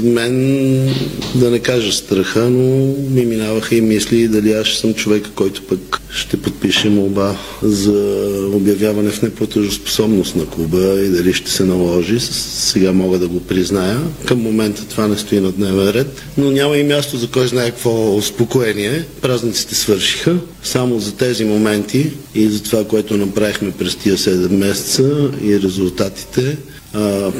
мен, 0.04 0.96
да 1.36 1.50
не 1.50 1.60
кажа 1.60 1.92
страха, 1.92 2.40
но 2.40 2.96
ми 3.10 3.26
минаваха 3.26 3.76
и 3.76 3.82
мисли 3.82 4.28
дали 4.28 4.54
аз 4.54 4.68
съм 4.68 4.94
човек, 4.94 5.24
който 5.36 5.62
пък 5.64 6.02
ще 6.16 6.38
подпише 6.38 6.90
молба 6.90 7.38
за 7.64 8.28
обявяване 8.54 9.10
в 9.10 9.22
неплатежоспособност 9.22 10.36
на 10.36 10.46
клуба 10.46 10.78
и 10.78 11.10
дали 11.10 11.34
ще 11.34 11.52
се 11.52 11.64
наложи. 11.64 12.20
Сега 12.20 12.92
мога 12.92 13.20
да 13.20 13.28
го 13.28 13.40
призная. 13.40 14.00
Към 14.26 14.40
момента 14.40 14.86
това 14.86 15.08
не 15.08 15.18
стои 15.18 15.40
на 15.40 15.52
дневен 15.52 15.90
ред, 15.90 16.22
но 16.38 16.52
няма 16.52 16.78
и 16.78 16.84
място 16.84 17.18
за 17.18 17.28
кой 17.28 17.48
знае 17.48 17.72
какво 17.72 18.16
успокоение. 18.16 19.06
Празниците 19.22 19.76
свършиха. 19.76 20.36
Само 20.64 21.00
за 21.00 21.16
тези 21.16 21.46
моменти 21.46 22.12
и 22.36 22.48
за 22.48 22.64
това, 22.64 22.84
което 22.84 23.18
направихме 23.18 23.72
през 23.72 23.96
тия 23.96 24.18
7 24.18 24.50
месеца 24.50 25.32
и 25.44 25.60
резултатите, 25.60 26.58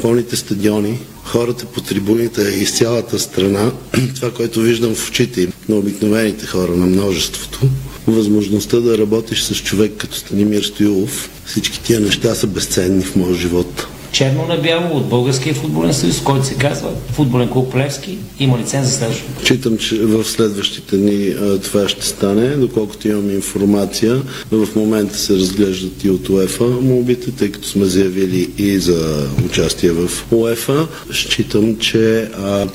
пълните 0.02 0.36
стадиони, 0.36 0.98
хората 1.24 1.66
по 1.66 1.80
трибуните 1.80 2.42
из 2.42 2.78
цялата 2.78 3.18
страна, 3.18 3.72
това, 4.14 4.30
което 4.30 4.60
виждам 4.60 4.94
в 4.94 5.08
очите 5.08 5.48
на 5.68 5.76
обикновените 5.76 6.46
хора, 6.46 6.76
на 6.76 6.86
множеството, 6.86 7.60
възможността 8.06 8.80
да 8.80 8.98
работиш 8.98 9.42
с 9.42 9.54
човек 9.54 9.92
като 9.98 10.16
Станимир 10.16 10.62
Стоилов, 10.62 11.30
всички 11.46 11.82
тия 11.82 12.00
неща 12.00 12.34
са 12.34 12.46
безценни 12.46 13.04
в 13.04 13.16
моя 13.16 13.34
живот 13.34 13.86
черно 14.12 14.46
на 14.46 14.56
бяло 14.56 14.96
от 14.96 15.08
Българския 15.08 15.54
футболен 15.54 15.94
съюз, 15.94 16.20
който 16.20 16.46
се 16.46 16.54
казва 16.54 16.90
Футболен 17.12 17.48
клуб 17.48 17.72
Плевски. 17.72 18.18
Има 18.40 18.58
лиценз 18.58 18.86
за 18.86 18.92
следващото. 18.92 19.44
Читам, 19.44 19.78
че 19.78 19.98
в 19.98 20.24
следващите 20.24 20.96
дни 20.96 21.34
това 21.62 21.88
ще 21.88 22.06
стане. 22.06 22.48
Доколкото 22.48 23.08
имам 23.08 23.30
информация, 23.30 24.22
в 24.50 24.68
момента 24.76 25.18
се 25.18 25.34
разглеждат 25.34 26.04
и 26.04 26.10
от 26.10 26.28
УЕФА 26.28 26.64
молбите, 26.64 27.30
тъй 27.30 27.52
като 27.52 27.68
сме 27.68 27.84
заявили 27.84 28.50
и 28.58 28.78
за 28.78 29.28
участие 29.46 29.90
в 29.90 30.10
УЕФА. 30.32 30.88
Считам, 31.12 31.76
че 31.78 32.28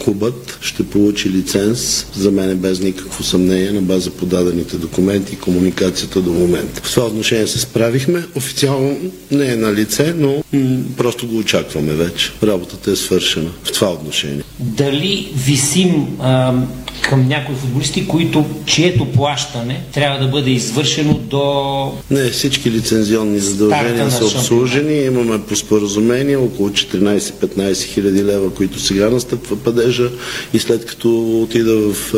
клубът 0.03 0.57
ще 0.61 0.83
получи 0.83 1.29
лиценз, 1.29 2.07
за 2.15 2.31
мен 2.31 2.49
е 2.49 2.55
без 2.55 2.79
никакво 2.79 3.23
съмнение, 3.23 3.71
на 3.71 3.81
база 3.81 4.11
подадените 4.11 4.77
документи 4.77 5.33
и 5.33 5.39
комуникацията 5.39 6.21
до 6.21 6.31
момента. 6.31 6.81
В 6.83 6.93
това 6.93 7.07
отношение 7.07 7.47
се 7.47 7.59
справихме. 7.59 8.25
Официално 8.35 8.97
не 9.31 9.51
е 9.51 9.55
на 9.55 9.73
лице, 9.73 10.13
но 10.17 10.43
м- 10.53 10.77
просто 10.97 11.26
го 11.27 11.37
очакваме 11.37 11.93
вече. 11.93 12.31
Работата 12.43 12.91
е 12.91 12.95
свършена 12.95 13.49
в 13.63 13.71
това 13.71 13.91
отношение. 13.91 14.43
Дали 14.59 15.31
висим 15.35 16.17
а, 16.21 16.53
към 17.09 17.27
някои 17.27 17.55
футболисти, 17.55 18.07
които, 18.07 18.45
чието 18.65 19.05
плащане 19.05 19.81
трябва 19.93 20.19
да 20.25 20.27
бъде 20.27 20.49
извършено 20.49 21.13
до... 21.13 21.93
Не, 22.11 22.29
всички 22.29 22.71
лицензионни 22.71 23.39
задължения 23.39 24.11
са 24.11 24.25
обслужени. 24.25 24.93
Имаме 24.93 25.41
по 25.41 25.55
споразумение 25.55 26.37
около 26.37 26.69
14-15 26.69 27.83
хиляди 27.83 28.23
лева, 28.23 28.53
които 28.53 28.79
сега 28.79 29.09
настъпва 29.09 29.55
падежа 29.55 30.09
и 30.53 30.59
след 30.59 30.85
като 30.85 31.41
отида 31.41 31.75
в 31.75 32.13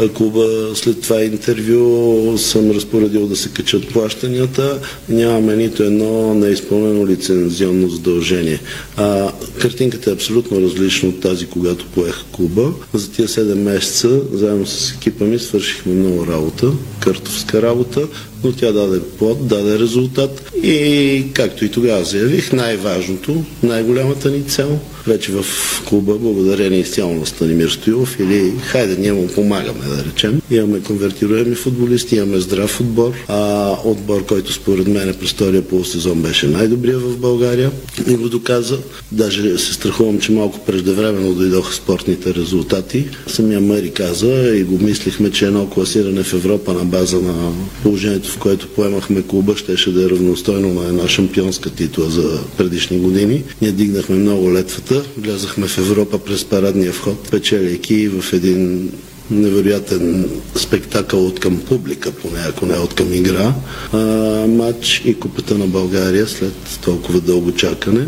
а, 0.00 0.08
клуба 0.08 0.46
след 0.74 1.00
това 1.00 1.22
интервю 1.22 2.38
съм 2.38 2.70
разпоредил 2.70 3.26
да 3.26 3.36
се 3.36 3.48
качат 3.48 3.88
плащанията. 3.88 4.78
Нямаме 5.08 5.56
нито 5.56 5.82
едно 5.82 6.34
неизпълнено 6.34 7.06
лицензионно 7.06 7.88
задължение. 7.88 8.60
А, 8.96 9.32
картинката 9.58 10.10
е 10.10 10.14
абсолютно 10.14 10.60
различна 10.60 11.08
от 11.08 11.20
тази, 11.20 11.46
когато 11.46 11.86
поех 11.86 12.24
клуба. 12.32 12.72
За 12.94 13.10
тия 13.10 13.28
7 13.28 13.54
месеца 13.54 14.15
заедно 14.32 14.66
с 14.66 14.92
екипа 14.92 15.24
ми 15.24 15.38
свършихме 15.38 15.92
много 15.92 16.26
работа, 16.26 16.72
картовска 17.00 17.62
работа, 17.62 18.08
но 18.44 18.52
тя 18.52 18.72
даде 18.72 19.00
плод, 19.00 19.46
даде 19.46 19.78
резултат 19.78 20.52
и 20.62 21.24
както 21.32 21.64
и 21.64 21.70
тогава 21.70 22.04
заявих, 22.04 22.52
най-важното, 22.52 23.44
най-голямата 23.62 24.30
ни 24.30 24.42
цел, 24.42 24.78
вече 25.06 25.32
в 25.32 25.44
клуба, 25.88 26.14
благодарение 26.14 26.80
изцяло 26.80 27.14
на 27.14 27.26
Станимир 27.26 27.68
Стоилов 27.68 28.20
или 28.20 28.52
хайде 28.66 28.96
ние 28.96 29.12
му 29.12 29.28
помагаме 29.28 29.84
да 29.96 30.04
речем. 30.04 30.40
Имаме 30.50 30.80
конвертируеми 30.80 31.54
футболисти, 31.54 32.16
имаме 32.16 32.40
здрав 32.40 32.80
отбор, 32.80 33.12
а 33.28 33.72
отбор, 33.84 34.26
който 34.26 34.52
според 34.52 34.86
мен 34.86 35.14
през 35.20 35.30
втория 35.30 35.62
полусезон 35.62 36.22
беше 36.22 36.48
най-добрия 36.48 36.98
в 36.98 37.16
България 37.16 37.70
и 38.08 38.14
го 38.14 38.28
доказа. 38.28 38.78
Даже 39.12 39.58
се 39.58 39.74
страхувам, 39.74 40.18
че 40.20 40.32
малко 40.32 40.58
преждевременно 40.66 41.34
дойдоха 41.34 41.74
спортните 41.74 42.34
резултати. 42.34 43.08
Самия 43.26 43.60
Мари 43.60 43.90
каза 43.90 44.56
и 44.56 44.64
го 44.64 44.84
мислихме, 44.84 45.30
че 45.30 45.46
едно 45.46 45.70
класиране 45.70 46.22
в 46.22 46.32
Европа 46.34 46.72
на 46.72 46.84
база 46.84 47.20
на 47.20 47.52
положението, 47.82 48.25
в 48.26 48.38
което 48.38 48.68
поемахме 48.68 49.22
клуба, 49.22 49.56
щеше 49.56 49.92
да 49.92 50.04
е 50.04 50.10
равностойно 50.10 50.74
на 50.74 50.88
една 50.88 51.08
шампионска 51.08 51.70
титла 51.70 52.10
за 52.10 52.40
предишни 52.56 52.98
години. 52.98 53.42
Ние 53.62 53.72
дигнахме 53.72 54.16
много 54.16 54.52
летвата, 54.52 55.04
влязахме 55.18 55.66
в 55.66 55.78
Европа 55.78 56.18
през 56.18 56.44
парадния 56.44 56.92
вход, 56.92 57.30
печелейки 57.30 58.08
в 58.08 58.32
един 58.32 58.90
невероятен 59.30 60.30
спектакъл 60.54 61.26
от 61.26 61.40
към 61.40 61.60
публика, 61.60 62.12
поне 62.12 62.38
ако 62.48 62.66
не 62.66 62.74
от 62.74 62.94
към 62.94 63.12
игра, 63.12 63.54
а, 63.92 63.98
матч 64.46 65.02
и 65.04 65.14
Купата 65.14 65.58
на 65.58 65.66
България 65.66 66.28
след 66.28 66.78
толкова 66.84 67.20
дълго 67.20 67.52
чакане. 67.52 68.06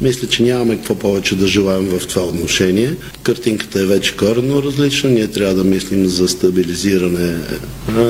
Мисля, 0.00 0.28
че 0.28 0.42
нямаме 0.42 0.76
какво 0.76 0.94
повече 0.94 1.36
да 1.36 1.46
желаем 1.46 1.84
в 1.84 2.06
това 2.06 2.22
отношение. 2.22 2.94
Картинката 3.22 3.80
е 3.80 3.86
вече 3.86 4.16
коренно 4.16 4.62
различна. 4.62 5.10
Ние 5.10 5.28
трябва 5.28 5.54
да 5.54 5.64
мислим 5.64 6.06
за 6.06 6.28
стабилизиране 6.28 7.36
а, 7.88 8.00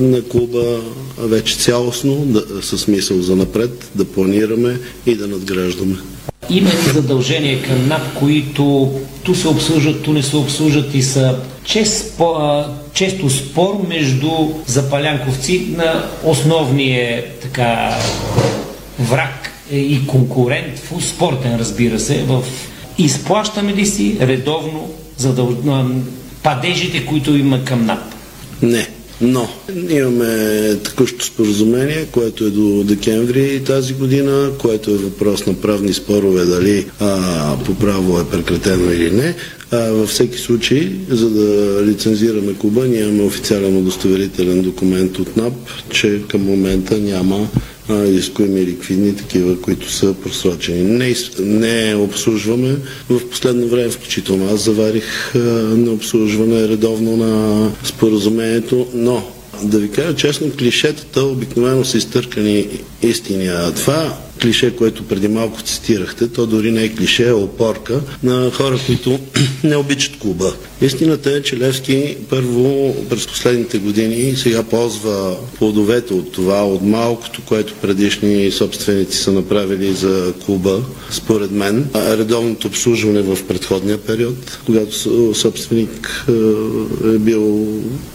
на 0.00 0.22
клуба 0.22 0.80
вече 1.18 1.56
цялостно, 1.56 2.16
да, 2.16 2.62
с 2.62 2.88
мисъл 2.88 3.22
за 3.22 3.36
напред, 3.36 3.90
да 3.94 4.04
планираме 4.04 4.78
и 5.06 5.14
да 5.14 5.28
надграждаме. 5.28 5.96
Има 6.50 6.70
и 6.70 6.92
задължения 6.92 7.62
към 7.62 7.88
НАП, 7.88 8.14
които 8.18 8.92
ту 9.22 9.34
се 9.34 9.48
обслужват, 9.48 10.02
ту 10.02 10.12
не 10.12 10.22
се 10.22 10.36
обслужват 10.36 10.94
и 10.94 11.02
са 11.02 11.36
чест, 11.64 12.20
често 12.94 13.30
спор 13.30 13.86
между 13.88 14.30
запалянковци 14.66 15.66
на 15.76 16.06
основния 16.24 17.24
така 17.42 17.98
враг 18.98 19.47
и 19.72 20.06
конкурент, 20.06 20.78
в 20.78 21.04
спортен 21.04 21.56
разбира 21.56 22.00
се, 22.00 22.22
в 22.22 22.42
изплащаме 22.98 23.74
ли 23.74 23.86
си 23.86 24.18
редовно 24.20 24.90
задъл... 25.16 25.56
падежите, 26.42 27.06
които 27.06 27.36
има 27.36 27.64
към 27.64 27.86
НАП? 27.86 28.14
Не. 28.62 28.88
Но 29.20 29.48
имаме 29.90 30.74
такъщо 30.84 31.24
споразумение, 31.24 32.06
което 32.12 32.44
е 32.44 32.50
до 32.50 32.84
декември 32.84 33.64
тази 33.64 33.94
година, 33.94 34.50
което 34.58 34.90
е 34.90 34.96
въпрос 34.96 35.46
на 35.46 35.54
правни 35.54 35.92
спорове 35.92 36.44
дали 36.44 36.86
а, 37.00 37.56
по 37.64 37.74
право 37.74 38.20
е 38.20 38.28
прекратено 38.28 38.92
или 38.92 39.10
не. 39.10 39.34
А, 39.70 39.78
във 39.78 40.08
всеки 40.08 40.38
случай, 40.38 40.92
за 41.08 41.30
да 41.30 41.82
лицензираме 41.86 42.54
клуба, 42.54 42.86
ние 42.86 43.00
имаме 43.00 43.22
официален 43.22 43.76
удостоверителен 43.76 44.62
документ 44.62 45.18
от 45.18 45.36
НАП, 45.36 45.54
че 45.90 46.20
към 46.28 46.42
момента 46.42 46.98
няма 46.98 47.48
изискуеми 47.90 48.60
ликвидни 48.60 49.16
такива, 49.16 49.60
които 49.60 49.92
са 49.92 50.14
просрочени. 50.14 50.82
Не, 50.82 51.14
не 51.38 51.94
обслужваме. 51.94 52.76
В 53.10 53.30
последно 53.30 53.68
време, 53.68 53.88
включително 53.90 54.54
аз 54.54 54.60
заварих 54.60 55.34
на 55.34 55.92
обслужване 55.92 56.68
редовно 56.68 57.16
на 57.16 57.70
споразумението, 57.84 58.86
но 58.94 59.22
да 59.62 59.78
ви 59.78 59.90
кажа 59.90 60.14
честно, 60.14 60.50
клишетата 60.58 61.22
обикновено 61.22 61.84
са 61.84 61.98
изтъркани 61.98 62.68
истини. 63.02 63.46
А 63.46 63.72
това 63.72 64.18
клише, 64.38 64.76
което 64.76 65.02
преди 65.02 65.28
малко 65.28 65.62
цитирахте, 65.62 66.28
то 66.28 66.46
дори 66.46 66.72
не 66.72 66.82
е 66.82 66.94
клише, 66.94 67.28
е 67.28 67.32
опорка 67.32 68.00
на 68.22 68.50
хора, 68.50 68.78
които 68.86 69.18
не 69.64 69.76
обичат 69.76 70.18
клуба. 70.18 70.52
Истината 70.82 71.30
е, 71.30 71.42
че 71.42 71.58
Левски 71.58 72.16
първо 72.30 72.96
през 73.10 73.26
последните 73.26 73.78
години 73.78 74.36
сега 74.36 74.62
ползва 74.62 75.36
плодовете 75.58 76.14
от 76.14 76.32
това, 76.32 76.64
от 76.66 76.82
малкото, 76.82 77.42
което 77.42 77.74
предишни 77.74 78.50
собственици 78.50 79.18
са 79.18 79.32
направили 79.32 79.92
за 79.92 80.32
клуба, 80.46 80.82
според 81.10 81.50
мен. 81.50 81.86
Редовното 81.94 82.66
обслужване 82.66 83.22
в 83.22 83.38
предходния 83.48 83.98
период, 83.98 84.58
когато 84.66 85.34
собственик 85.34 86.26
е 87.04 87.18
бил, 87.18 87.68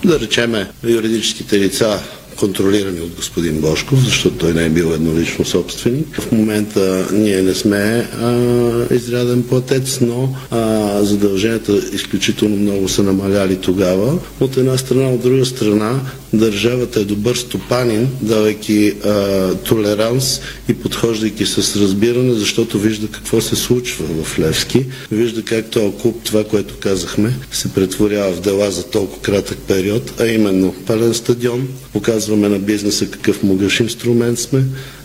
да 0.06 0.20
речеме, 0.20 0.70
юридическите 0.84 1.60
лица 1.60 2.00
контролирани 2.36 3.02
от 3.02 3.16
господин 3.16 3.62
Бошков, 3.62 4.00
защото 4.06 4.38
той 4.38 4.54
не 4.54 4.66
е 4.66 4.70
бил 4.70 4.86
еднолично 4.94 5.46
собственик. 5.46 6.22
В 6.22 6.32
момента 6.32 7.08
ние 7.14 7.42
не 7.42 7.54
сме 7.54 8.10
а, 8.22 8.96
изряден 8.96 9.44
платец, 9.44 10.00
но 10.02 10.36
а, 10.52 11.04
задълженията 11.04 11.74
изключително 11.94 12.56
много 12.56 12.90
са 12.90 13.04
намаляли 13.04 13.56
тогава. 13.56 14.20
От 14.40 14.58
една 14.58 14.78
страна, 14.78 15.10
от 15.10 15.22
друга 15.22 15.46
страна, 15.46 16.00
държавата 16.34 17.00
е 17.00 17.04
добър 17.04 17.36
стопанин, 17.36 18.08
давайки 18.22 18.94
а, 19.06 19.56
толеранс 19.56 20.42
и 20.70 20.74
подхождайки 20.74 21.46
с 21.46 21.76
разбиране, 21.82 22.34
защото 22.34 22.80
вижда 22.80 23.08
какво 23.08 23.42
се 23.42 23.56
случва 23.56 24.06
в 24.24 24.40
Левски. 24.40 24.86
Вижда 25.12 25.44
как 25.44 25.70
този 25.70 25.94
клуб, 26.02 26.22
това, 26.24 26.44
което 26.44 26.78
казахме, 26.80 27.34
се 27.52 27.74
претворява 27.74 28.32
в 28.32 28.42
дела 28.42 28.72
за 28.72 28.84
толкова 28.84 29.22
кратък 29.22 29.58
период, 29.68 30.14
а 30.20 30.28
именно 30.28 30.76
пълен 30.88 31.14
стадион, 31.14 31.68
показваме 31.94 32.50
на 32.50 32.60
бизнеса 32.60 33.08
какъв 33.08 33.44
могъж 33.44 33.80
инструмент 33.80 34.40
сме, 34.40 34.64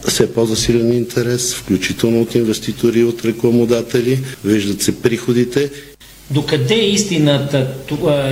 все 0.08 0.32
по-засилен 0.32 0.92
интерес, 0.92 1.54
включително 1.54 2.20
от 2.20 2.34
инвеститори 2.34 3.00
и 3.00 3.04
от 3.04 3.24
рекламодатели, 3.24 4.18
виждат 4.44 4.82
се 4.82 5.02
приходите 5.02 5.70
Докъде 6.30 6.74
е 6.74 6.88
истината, 6.88 7.66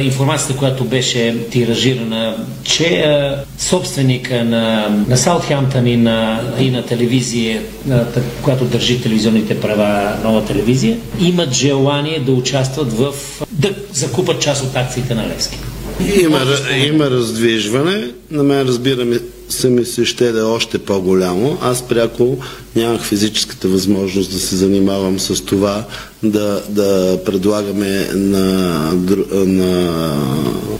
информацията, 0.01 0.57
която 0.57 0.85
беше 0.85 1.37
тиражирана, 1.51 2.37
че 2.65 2.85
а, 2.85 3.45
собственика 3.59 4.45
на, 4.45 4.89
на 5.09 5.17
Саутхемптън 5.17 5.87
и 5.87 5.97
на, 5.97 6.41
и 6.59 6.71
на 6.71 6.87
телевизия, 6.87 7.63
която 8.43 8.65
държи 8.65 9.03
телевизионните 9.03 9.61
права, 9.61 10.17
нова 10.25 10.45
телевизия, 10.45 10.97
имат 11.21 11.53
желание 11.53 12.21
да 12.21 12.33
участват 12.33 12.93
в, 12.93 13.15
да 13.53 13.75
закупат 13.93 14.41
част 14.43 14.65
от 14.65 14.77
акциите 14.77 15.15
на 15.15 15.29
Левски? 15.29 15.59
Има, 16.23 16.41
има 16.87 17.11
раздвижване. 17.11 18.05
На 18.31 18.43
мен 18.43 18.67
разбираме 18.67 19.19
се 19.49 19.71
ми 19.71 19.85
се 19.85 20.05
ще 20.05 20.33
да 20.33 20.39
е 20.39 20.43
още 20.43 20.79
по-голямо. 20.79 21.59
Аз 21.63 21.89
пряко 21.89 22.39
нямах 22.77 23.03
физическата 23.03 23.69
възможност 23.69 24.33
да 24.33 24.39
се 24.39 24.57
занимавам 24.57 25.21
с 25.21 25.45
това, 25.45 25.85
да, 26.23 26.63
да 26.69 27.21
предлагаме 27.25 28.09
на, 28.15 28.93
на 29.33 30.17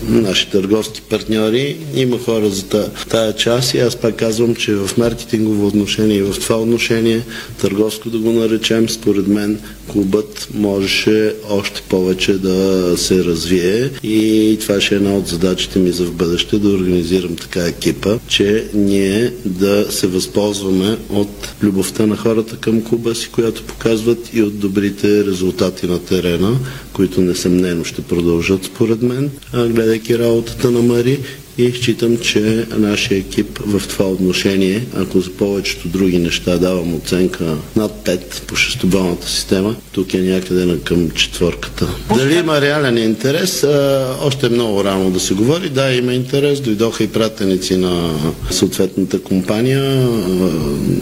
наши 0.09 0.51
търговски 0.51 1.01
партньори. 1.01 1.77
Има 1.95 2.19
хора 2.19 2.51
за 2.51 2.65
тая 3.09 3.33
част 3.37 3.75
и 3.75 3.79
аз 3.79 3.97
пак 3.97 4.17
казвам, 4.17 4.55
че 4.55 4.75
в 4.75 4.91
маркетингово 4.99 5.67
отношение 5.67 6.17
и 6.17 6.23
в 6.23 6.41
това 6.41 6.57
отношение, 6.57 7.23
търговско 7.61 8.11
да 8.11 8.19
го 8.19 8.33
наречем, 8.33 8.89
според 8.89 9.27
мен 9.27 9.59
клубът 9.93 10.49
можеше 10.55 11.35
още 11.51 11.83
повече 11.89 12.33
да 12.33 12.93
се 12.99 13.25
развие 13.25 13.91
и 14.03 14.59
това 14.61 14.81
ще 14.81 14.95
е 14.95 14.99
една 14.99 15.15
от 15.15 15.29
задачите 15.29 15.79
ми 15.79 15.93
за 15.93 16.05
в 16.05 16.13
бъдеще 16.13 16.59
да 16.59 16.69
организирам 16.69 17.37
така 17.37 17.61
екипа, 17.61 18.19
че 18.29 18.56
ние 18.75 19.33
да 19.45 19.87
се 19.93 20.07
възползваме 20.07 20.99
от 21.11 21.55
любовта 21.63 22.07
на 22.07 22.17
хората 22.17 22.57
към 22.57 22.85
клуба 22.85 23.15
си, 23.15 23.29
която 23.33 23.63
показват 23.63 24.35
и 24.35 24.43
от 24.43 24.59
добрите 24.59 25.25
резултати 25.25 25.87
на 25.87 25.99
терена, 26.05 26.59
които 26.93 27.21
несъмнено 27.21 27.85
ще 27.85 28.03
продължат 28.03 28.65
според 28.65 29.03
мен, 29.03 29.31
гледайки 29.53 30.19
работата 30.19 30.71
на 30.71 30.83
Мари 30.83 31.19
и 31.59 31.73
считам, 31.73 32.19
че 32.19 32.67
нашия 32.77 33.19
екип 33.19 33.59
в 33.59 33.89
това 33.89 34.07
отношение, 34.07 34.87
ако 34.97 35.21
за 35.21 35.31
повечето 35.31 35.89
други 35.89 36.19
неща 36.19 36.59
давам 36.59 36.95
оценка 36.95 37.45
над 37.77 37.93
5 38.05 38.43
по 38.47 38.57
шестобалната 38.57 39.29
система, 39.29 39.77
тук 39.93 40.15
е 40.15 40.19
някъде 40.19 40.65
на 40.65 40.79
към 40.79 41.11
четворката. 41.11 41.89
Дали 42.17 42.35
има 42.35 42.61
реален 42.61 42.99
интерес? 42.99 43.65
А, 43.65 44.07
още 44.23 44.47
е 44.47 44.51
много 44.51 44.85
рано 44.85 45.11
да 45.11 45.21
се 45.21 45.35
говори. 45.35 45.69
Да, 45.69 45.93
има 45.93 46.15
интерес. 46.15 46.61
Дойдоха 46.61 47.05
и 47.05 47.09
пратеници 47.09 47.77
на 47.77 48.15
съответната 48.51 49.23
компания 49.23 49.83
а, 49.83 50.09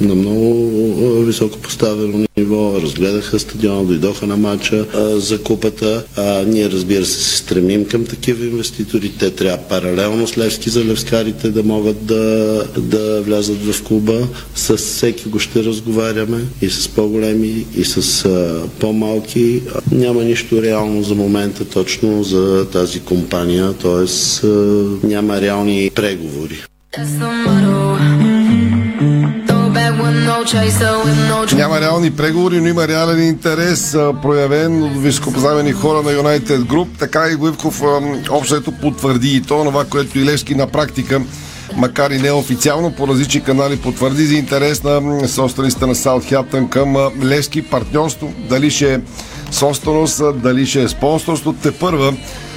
на 0.00 0.14
много 0.14 0.70
високо 1.24 1.58
поставено 1.58 2.26
ниво, 2.36 2.80
разгледаха 2.82 3.38
стадиона, 3.38 3.84
дойдоха 3.84 4.26
на 4.26 4.36
матча 4.36 4.86
а, 4.94 5.20
за 5.20 5.42
купата. 5.42 6.04
А, 6.16 6.44
ние 6.46 6.70
разбира 6.70 7.04
се 7.04 7.24
се 7.24 7.36
стремим 7.36 7.84
към 7.84 8.04
такива 8.04 8.46
инвеститори. 8.46 9.12
Те 9.18 9.30
трябва 9.30 9.68
паралелно 9.68 10.26
след 10.26 10.43
Левски 10.44 10.70
за 10.70 10.84
левскарите 10.84 11.50
да 11.50 11.62
могат 11.62 12.06
да, 12.06 12.64
да 12.78 13.22
влязат 13.22 13.64
в 13.64 13.84
клуба. 13.84 14.28
С 14.54 14.76
всеки 14.76 15.28
го 15.28 15.38
ще 15.38 15.64
разговаряме 15.64 16.44
и 16.62 16.70
с 16.70 16.88
по-големи, 16.88 17.66
и 17.76 17.84
с 17.84 18.24
а, 18.24 18.62
по-малки. 18.80 19.62
Няма 19.92 20.24
нищо 20.24 20.62
реално 20.62 21.02
за 21.02 21.14
момента 21.14 21.64
точно 21.64 22.22
за 22.22 22.68
тази 22.72 23.00
компания, 23.00 23.72
т.е. 23.72 24.46
няма 25.06 25.40
реални 25.40 25.90
преговори. 25.94 26.64
Няма 31.56 31.80
реални 31.80 32.10
преговори, 32.10 32.60
но 32.60 32.68
има 32.68 32.88
реален 32.88 33.28
интерес, 33.28 33.96
проявен 34.22 34.82
от 34.82 35.02
високопознавени 35.02 35.72
хора 35.72 36.02
на 36.02 36.10
United 36.10 36.58
Group. 36.58 36.88
Така 36.98 37.28
и 37.32 37.34
Гоивков 37.34 37.82
общото 38.30 38.72
потвърди 38.72 39.36
и 39.36 39.42
то, 39.42 39.64
това, 39.64 39.84
което 39.84 40.18
и 40.18 40.24
Левски 40.24 40.54
на 40.54 40.66
практика 40.66 41.20
макар 41.76 42.10
и 42.10 42.18
неофициално 42.18 42.92
по 42.92 43.08
различни 43.08 43.42
канали 43.42 43.76
потвърди 43.76 44.26
за 44.26 44.34
интерес 44.34 44.82
на 44.82 45.28
собствениците 45.28 45.86
на 45.86 45.94
Саутхемптън 45.94 46.68
към 46.68 46.96
Левски 47.22 47.62
партньорство. 47.62 48.32
Дали 48.48 48.70
ще 48.70 48.94
е 48.94 49.00
собственост, 49.50 50.22
дали 50.34 50.66
ще 50.66 50.82
е 50.82 50.88
спонсорство, 50.88 51.52
те 51.52 51.72
първа 51.72 52.14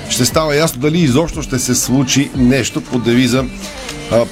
ще 0.10 0.26
става 0.26 0.56
ясно 0.56 0.82
дали 0.82 1.00
изобщо 1.00 1.42
ще 1.42 1.60
се 1.60 1.76
случи 1.76 2.30
нещо 2.36 2.82
по 2.82 3.00
девиза 3.00 3.46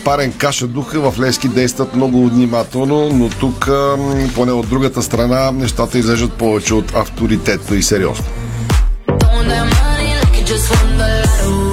парен 0.03 0.33
каша 0.33 0.67
духа 0.67 1.11
в 1.11 1.19
Лески 1.19 1.47
действат 1.47 1.95
много 1.95 2.27
внимателно, 2.27 3.09
но 3.13 3.29
тук, 3.29 3.69
поне 4.35 4.51
от 4.51 4.69
другата 4.69 5.03
страна, 5.03 5.51
нещата 5.51 5.99
излежат 5.99 6.33
повече 6.33 6.73
от 6.73 6.95
авторитетно 6.95 7.75
и 7.75 7.83
сериозно. 7.83 8.25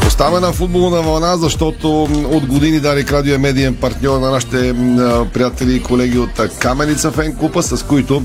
Поставена 0.01 0.53
футболна 0.53 1.03
вълна, 1.03 1.37
защото 1.37 2.03
от 2.31 2.47
години 2.47 2.81
Дарик 2.81 3.13
Радио 3.13 3.35
е 3.35 3.39
медиен 3.39 3.75
партньор 3.75 4.21
на 4.21 4.31
нашите 4.31 4.75
приятели 5.35 5.77
и 5.77 5.83
колеги 5.83 6.19
от 6.19 6.41
Каменица 6.59 7.11
Фен 7.11 7.37
Купа, 7.37 7.63
с 7.63 7.83
които 7.83 8.23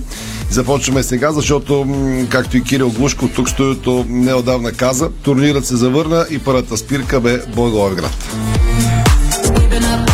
започваме 0.50 1.04
сега, 1.04 1.32
защото, 1.32 1.88
както 2.30 2.58
и 2.58 2.64
Кирил 2.64 2.90
Глушко 2.90 3.28
тук 3.28 3.50
студиото 3.50 4.06
неодавна 4.10 4.72
каза, 4.72 5.10
турнирът 5.24 5.66
се 5.66 5.76
завърна 5.76 6.26
и 6.30 6.40
първата 6.40 6.78
спирка 6.78 7.22
бе 7.22 7.42
Благоевград. 7.56 8.28
open 9.78 9.86
up 9.92 10.07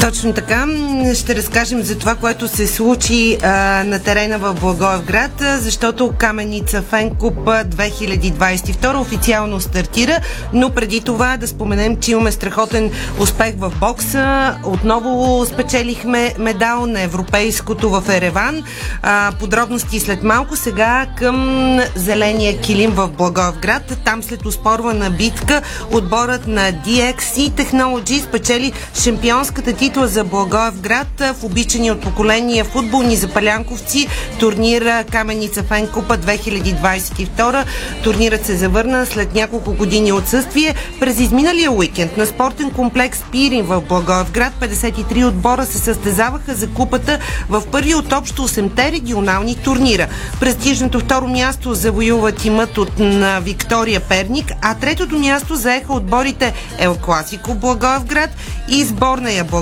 Точно 0.00 0.32
така. 0.32 0.66
Ще 1.14 1.34
разкажем 1.34 1.82
за 1.82 1.98
това, 1.98 2.14
което 2.14 2.48
се 2.48 2.66
случи 2.66 3.38
а, 3.42 3.48
на 3.84 3.98
терена 3.98 4.38
в 4.38 4.54
Благоевград, 4.54 5.42
защото 5.60 6.12
Каменица 6.18 6.82
Фенкуп 6.82 7.34
2022 7.34 9.00
официално 9.00 9.60
стартира, 9.60 10.20
но 10.52 10.70
преди 10.70 11.00
това 11.00 11.36
да 11.36 11.48
споменем, 11.48 11.96
че 11.96 12.10
имаме 12.10 12.32
страхотен 12.32 12.90
успех 13.20 13.54
в 13.58 13.72
бокса. 13.80 14.56
Отново 14.64 15.44
спечелихме 15.46 16.34
медал 16.38 16.86
на 16.86 17.00
европейското 17.00 17.90
в 17.90 18.04
Ереван. 18.08 18.62
А, 19.02 19.32
подробности 19.40 20.00
след 20.00 20.22
малко. 20.22 20.56
Сега 20.56 21.06
към 21.16 21.78
зеления 21.94 22.60
килим 22.60 22.90
в 22.90 23.08
Благоевград. 23.08 23.98
Там 24.04 24.22
след 24.22 24.46
успорвана 24.46 25.10
битка 25.10 25.62
отборът 25.92 26.46
на 26.46 26.72
DXC 26.72 27.50
Technology 27.50 28.24
спечели 28.24 28.72
шампионската 29.02 29.67
титла 29.72 30.08
за 30.08 30.24
Благоевград 30.24 31.20
в 31.20 31.44
обичани 31.44 31.90
от 31.90 32.00
поколение 32.00 32.64
футболни 32.64 33.16
запалянковци 33.16 34.08
турнира 34.40 35.04
Каменица 35.12 35.62
Фен 35.62 35.88
Купа 35.88 36.18
2022. 36.18 37.64
Турнирът 38.02 38.46
се 38.46 38.56
завърна 38.56 39.06
след 39.06 39.34
няколко 39.34 39.72
години 39.72 40.12
отсъствие. 40.12 40.74
През 41.00 41.20
изминалия 41.20 41.72
уикенд 41.72 42.16
на 42.16 42.26
спортен 42.26 42.70
комплекс 42.70 43.22
Пирин 43.32 43.64
в 43.64 43.80
Благоевград 43.80 44.52
53 44.60 45.28
отбора 45.28 45.66
се 45.66 45.78
състезаваха 45.78 46.54
за 46.54 46.68
купата 46.68 47.18
в 47.48 47.62
първи 47.72 47.94
от 47.94 48.12
общо 48.12 48.48
8-те 48.48 48.92
регионални 48.92 49.54
турнира. 49.54 50.08
Престижното 50.40 51.00
второ 51.00 51.26
място 51.26 51.74
завоюва 51.74 52.32
тимът 52.32 52.78
от 52.78 52.98
на 52.98 53.40
Виктория 53.40 54.00
Перник, 54.00 54.52
а 54.62 54.74
третото 54.74 55.18
място 55.18 55.56
заеха 55.56 55.92
отборите 55.92 56.52
Ел 56.78 56.94
Класико 56.94 57.54
Благоевград 57.54 58.30
и 58.68 58.84
сборная 58.84 59.44
Благоевград, 59.44 59.57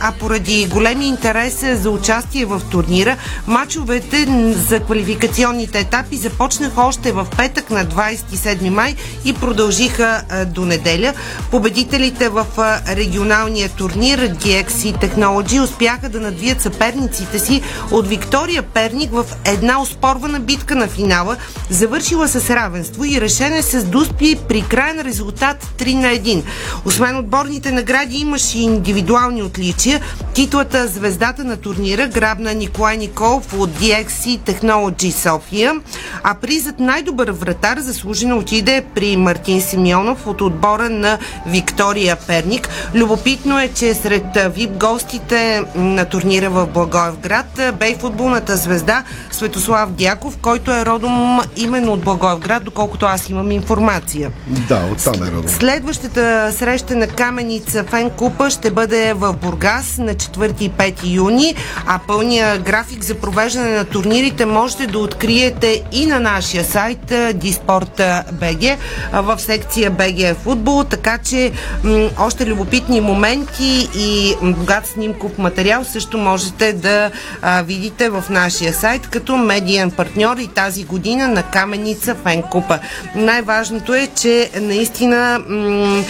а 0.00 0.12
поради 0.20 0.66
големи 0.66 1.06
интерес 1.06 1.64
за 1.72 1.90
участие 1.90 2.46
в 2.46 2.62
турнира, 2.70 3.16
мачовете 3.46 4.26
за 4.68 4.80
квалификационните 4.80 5.78
етапи 5.78 6.16
започнаха 6.16 6.80
още 6.82 7.12
в 7.12 7.26
петък 7.36 7.70
на 7.70 7.86
27 7.86 8.68
май 8.68 8.94
и 9.24 9.32
продължиха 9.32 10.22
до 10.46 10.64
неделя. 10.64 11.14
Победителите 11.50 12.28
в 12.28 12.46
регионалния 12.88 13.68
турнир 13.68 14.34
GXC 14.34 15.02
Technology 15.02 15.62
успяха 15.62 16.08
да 16.08 16.20
надвият 16.20 16.62
съперниците 16.62 17.38
си 17.38 17.62
от 17.90 18.08
Виктория 18.08 18.62
Перник 18.62 19.12
в 19.12 19.24
една 19.44 19.82
оспорвана 19.82 20.40
битка 20.40 20.74
на 20.74 20.88
финала, 20.88 21.36
завършила 21.70 22.28
с 22.28 22.50
равенство 22.50 23.04
и 23.04 23.20
решение 23.20 23.62
с 23.62 23.84
дуспи 23.84 24.36
при 24.48 24.62
крайен 24.62 25.00
резултат 25.00 25.66
3 25.78 25.94
на 25.94 26.08
1. 26.08 26.42
Освен 26.84 27.16
отборните 27.16 27.72
награди 27.72 28.16
имаше 28.16 28.58
и 28.58 28.62
индивидуални 28.62 29.17
индивидуални 29.18 29.42
отличия. 29.42 30.00
Титлата 30.34 30.88
Звездата 30.88 31.44
на 31.44 31.56
турнира 31.56 32.08
грабна 32.08 32.54
Николай 32.54 32.96
Николов 32.96 33.54
от 33.54 33.70
DXC 33.70 34.38
Technology 34.38 35.10
София, 35.10 35.74
а 36.22 36.34
призът 36.34 36.80
най-добър 36.80 37.30
вратар 37.30 37.78
заслужено 37.78 38.38
отиде 38.38 38.84
при 38.94 39.16
Мартин 39.16 39.62
Симеонов 39.62 40.26
от 40.26 40.40
отбора 40.40 40.90
на 40.90 41.18
Виктория 41.46 42.16
Перник. 42.16 42.68
Любопитно 42.94 43.60
е, 43.60 43.68
че 43.68 43.94
сред 43.94 44.24
вип 44.54 44.70
гостите 44.70 45.62
на 45.74 46.04
турнира 46.04 46.50
в 46.50 46.66
Благоевград 46.66 47.60
бе 47.78 47.88
и 47.88 47.94
футболната 47.94 48.56
звезда 48.56 49.04
Светослав 49.38 49.90
Дяков, 49.90 50.36
който 50.36 50.70
е 50.70 50.86
родом 50.86 51.40
именно 51.56 51.92
от 51.92 52.00
Благоевград, 52.00 52.64
доколкото 52.64 53.06
аз 53.06 53.28
имам 53.28 53.50
информация. 53.50 54.30
Да, 54.46 54.88
оттам 54.92 55.22
е 55.22 55.30
родом. 55.30 55.48
Следващата 55.48 56.52
среща 56.52 56.96
на 56.96 57.06
Каменица 57.06 57.84
Фен 57.84 58.10
Купа 58.10 58.50
ще 58.50 58.70
бъде 58.70 59.12
в 59.12 59.32
Бургас 59.32 59.98
на 59.98 60.14
4 60.14 60.62
и 60.62 60.70
5 60.70 60.94
юни, 61.04 61.54
а 61.86 61.98
пълния 62.06 62.58
график 62.58 63.04
за 63.04 63.14
провеждане 63.14 63.76
на 63.76 63.84
турнирите 63.84 64.46
можете 64.46 64.86
да 64.86 64.98
откриете 64.98 65.82
и 65.92 66.06
на 66.06 66.20
нашия 66.20 66.64
сайт 66.64 67.12
Диспорт.bg 67.34 68.76
в 69.12 69.38
секция 69.38 69.92
BG 69.92 70.36
футбол, 70.36 70.84
така 70.84 71.18
че 71.18 71.52
м- 71.84 72.08
още 72.18 72.46
любопитни 72.46 73.00
моменти 73.00 73.88
и 73.94 74.36
богат 74.42 74.86
снимков 74.86 75.38
материал 75.38 75.84
също 75.84 76.18
можете 76.18 76.72
да 76.72 77.10
а, 77.42 77.62
видите 77.62 78.08
в 78.08 78.24
нашия 78.30 78.72
сайт 78.72 79.06
като 79.06 79.27
медиен 79.36 79.90
партньор 79.90 80.36
и 80.36 80.46
тази 80.46 80.84
година 80.84 81.28
на 81.28 81.42
Каменица 81.42 82.14
Фен 82.14 82.42
Купа. 82.42 82.78
Най-важното 83.14 83.94
е, 83.94 84.08
че 84.20 84.50
наистина 84.60 85.38
м- 85.48 86.02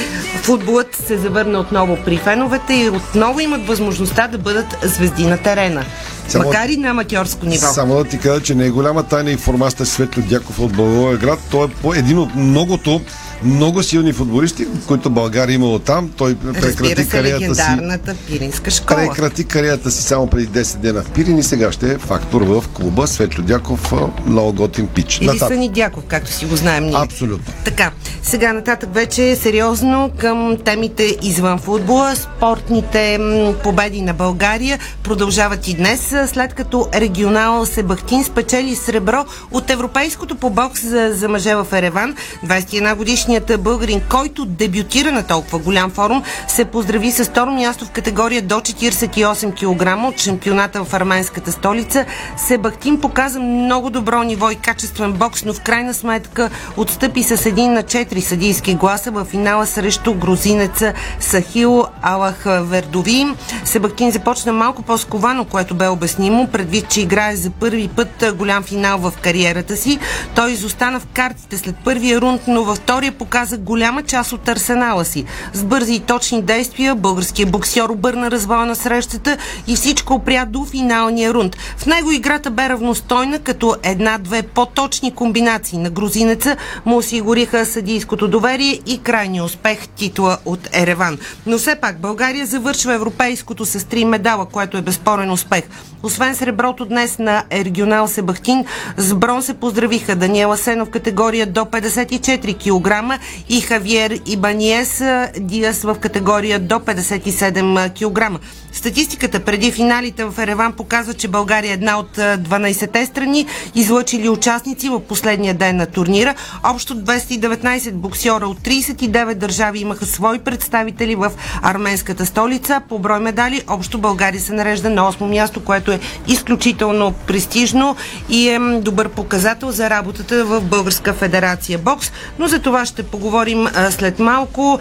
футболът 0.42 0.94
се 0.94 1.18
завърна 1.18 1.58
отново 1.58 1.98
при 2.04 2.16
феновете 2.16 2.74
и 2.74 2.88
отново 2.88 3.40
имат 3.40 3.66
възможността 3.66 4.28
да 4.28 4.38
бъдат 4.38 4.76
звезди 4.82 5.26
на 5.26 5.38
терена. 5.38 5.84
Само- 6.28 6.44
Макар 6.44 6.68
и 6.68 6.76
на 6.76 6.88
аматьорско 6.88 7.46
ниво. 7.46 7.66
Само 7.66 7.94
да 7.94 8.04
ти 8.04 8.18
кажа, 8.18 8.42
че 8.42 8.54
не 8.54 8.66
е 8.66 8.70
голяма 8.70 9.02
тайна 9.02 9.30
информацията 9.30 9.86
Светло 9.86 10.22
Дяков 10.22 10.60
от 10.60 10.72
Благоевград. 10.72 11.38
Той 11.50 11.64
е 11.64 11.68
по 11.68 11.94
един 11.94 12.18
от 12.18 12.34
многото 12.34 13.00
много 13.42 13.82
силни 13.82 14.12
футболисти, 14.12 14.66
които 14.86 15.10
България 15.10 15.54
имало 15.54 15.78
там. 15.78 16.10
Той 16.16 16.34
прекрати 16.34 17.02
се, 17.04 17.08
кариерата 17.08 17.54
си. 17.54 18.14
пиринска 18.26 18.70
школа. 18.70 19.00
Прекрати 19.00 19.44
кариерата 19.44 19.90
си 19.90 20.02
само 20.02 20.26
преди 20.26 20.48
10 20.48 20.76
дена 20.76 21.02
в 21.02 21.10
Пирин 21.10 21.38
и 21.38 21.42
сега 21.42 21.72
ще 21.72 21.92
е 21.92 21.98
фактор 21.98 22.42
в 22.42 22.64
клуба 22.68 23.06
Светло 23.06 23.44
Дяков. 23.44 23.92
Много 24.26 24.52
готин 24.52 24.86
пич. 24.86 25.18
Или 25.18 25.26
Нататък. 25.26 25.48
Съни 25.48 25.68
Дяков, 25.68 26.04
както 26.04 26.32
си 26.32 26.46
го 26.46 26.56
знаем 26.56 26.84
ние. 26.84 26.96
Абсолютно. 26.96 27.52
Така, 27.64 27.90
сега 28.22 28.52
нататък 28.52 28.94
вече 28.94 29.36
сериозно 29.36 30.10
към 30.18 30.56
темите 30.64 31.16
извън 31.22 31.58
футбола. 31.58 32.16
Спортните 32.16 33.18
победи 33.62 34.02
на 34.02 34.14
България 34.14 34.78
продължават 35.02 35.68
и 35.68 35.74
днес, 35.74 36.14
а, 36.18 36.28
след 36.28 36.54
като 36.54 36.88
регионал 36.94 37.66
Себахтин 37.66 38.24
спечели 38.24 38.76
сребро 38.76 39.24
от 39.50 39.70
Европейското 39.70 40.36
по 40.36 40.50
бокс 40.50 40.86
за, 40.86 41.10
за 41.12 41.28
мъже 41.28 41.54
в 41.54 41.66
Ереван. 41.72 42.16
21 42.46 42.96
годишният 42.96 43.62
българин, 43.62 44.00
който 44.10 44.44
дебютира 44.44 45.12
на 45.12 45.22
толкова 45.22 45.58
голям 45.58 45.90
форум, 45.90 46.22
се 46.48 46.64
поздрави 46.64 47.12
с 47.12 47.24
второ 47.24 47.50
място 47.50 47.84
в 47.84 47.90
категория 47.90 48.42
до 48.42 48.54
48 48.54 49.54
кг 49.54 50.08
от 50.08 50.20
шампионата 50.20 50.84
в 50.84 50.94
арменската 50.94 51.52
столица. 51.52 52.04
Себахтин 52.36 53.00
показа 53.00 53.40
много 53.40 53.90
добро 53.90 54.22
ниво 54.22 54.50
и 54.50 54.56
качествен 54.56 55.12
бокс, 55.12 55.44
но 55.44 55.52
в 55.52 55.60
крайна 55.60 55.94
сметка 55.94 56.50
отстъпи 56.76 57.22
с 57.22 57.46
един 57.46 57.72
на 57.72 57.82
4 57.82 58.20
съдийски 58.20 58.74
гласа 58.74 59.10
в 59.10 59.24
финала 59.24 59.66
срещу 59.66 60.14
грузинеца 60.14 60.92
Сахил 61.20 61.84
Алах 62.02 62.44
Вердови. 62.46 63.26
Себахтин 63.64 64.10
започна 64.10 64.52
малко 64.52 64.82
по-сковано, 64.82 65.44
което 65.44 65.74
бе 65.74 65.88
обяснимо, 66.08 66.46
предвид, 66.46 66.88
че 66.88 67.00
играе 67.00 67.36
за 67.36 67.50
първи 67.50 67.88
път 67.88 68.24
голям 68.36 68.62
финал 68.62 68.98
в 68.98 69.12
кариерата 69.22 69.76
си. 69.76 69.98
Той 70.34 70.52
изостана 70.52 71.00
в 71.00 71.06
картите 71.06 71.58
след 71.58 71.76
първия 71.84 72.20
рунд, 72.20 72.40
но 72.46 72.64
във 72.64 72.76
втория 72.76 73.12
показа 73.12 73.56
голяма 73.56 74.02
част 74.02 74.32
от 74.32 74.48
арсенала 74.48 75.04
си. 75.04 75.24
С 75.52 75.64
бързи 75.64 75.94
и 75.94 76.00
точни 76.00 76.42
действия 76.42 76.94
българският 76.94 77.50
боксер 77.50 77.88
обърна 77.88 78.30
развоя 78.30 78.66
на 78.66 78.76
срещата 78.76 79.36
и 79.66 79.76
всичко 79.76 80.14
опря 80.14 80.46
до 80.46 80.64
финалния 80.64 81.34
рунд. 81.34 81.56
В 81.76 81.86
него 81.86 82.12
играта 82.12 82.50
бе 82.50 82.68
равностойна, 82.68 83.38
като 83.38 83.76
една-две 83.82 84.42
по-точни 84.42 85.14
комбинации 85.14 85.78
на 85.78 85.90
грузинеца 85.90 86.56
му 86.86 86.96
осигуриха 86.96 87.66
съдийското 87.66 88.28
доверие 88.28 88.80
и 88.86 88.98
крайния 88.98 89.44
успех 89.44 89.88
титла 89.88 90.38
от 90.44 90.68
Ереван. 90.72 91.18
Но 91.46 91.58
все 91.58 91.76
пак 91.76 92.00
България 92.00 92.46
завършва 92.46 92.94
европейското 92.94 93.66
с 93.66 93.86
три 93.86 94.04
медала, 94.04 94.46
което 94.46 94.76
е 94.76 94.82
безспорен 94.82 95.30
успех. 95.30 95.62
Освен 96.02 96.34
среброто 96.34 96.84
днес 96.84 97.18
на 97.18 97.44
регионал 97.52 98.08
Себахтин, 98.08 98.64
с 98.96 99.14
брон 99.14 99.42
се 99.42 99.54
поздравиха 99.54 100.16
Даниела 100.16 100.56
Сено 100.56 100.86
в 100.86 100.90
категория 100.90 101.46
до 101.46 101.60
54 101.60 102.58
кг 102.58 103.18
и 103.48 103.60
Хавиер 103.60 104.20
Ибаниес 104.26 105.02
Диас 105.38 105.82
в 105.82 105.94
категория 105.94 106.58
до 106.58 106.74
57 106.74 107.90
кг. 107.90 108.40
Статистиката 108.72 109.40
преди 109.40 109.72
финалите 109.72 110.24
в 110.24 110.38
Ереван 110.38 110.72
показва, 110.72 111.14
че 111.14 111.28
България 111.28 111.70
е 111.70 111.74
една 111.74 111.98
от 111.98 112.18
а, 112.18 112.38
12-те 112.38 113.06
страни, 113.06 113.46
излъчили 113.74 114.28
участници 114.28 114.88
в 114.88 115.00
последния 115.00 115.54
ден 115.54 115.76
на 115.76 115.86
турнира. 115.86 116.34
Общо 116.64 116.96
219 116.96 117.92
боксьора 117.92 118.46
от 118.46 118.60
39 118.60 119.34
държави 119.34 119.78
имаха 119.78 120.06
свои 120.06 120.38
представители 120.38 121.14
в 121.14 121.32
арменската 121.62 122.26
столица. 122.26 122.80
По 122.88 122.98
брой 122.98 123.20
медали 123.20 123.62
общо 123.68 123.98
България 123.98 124.40
се 124.40 124.52
нарежда 124.52 124.90
на 124.90 125.12
8 125.12 125.24
място, 125.24 125.64
което 125.64 125.92
е 125.92 126.00
изключително 126.28 127.12
престижно 127.26 127.96
и 128.28 128.48
е 128.48 128.58
добър 128.58 129.08
показател 129.08 129.70
за 129.70 129.90
работата 129.90 130.44
в 130.44 130.60
Българска 130.60 131.14
федерация 131.14 131.78
бокс. 131.78 132.12
Но 132.38 132.48
за 132.48 132.58
това 132.58 132.86
ще 132.86 133.02
поговорим 133.02 133.66
след 133.90 134.18
малко, 134.18 134.78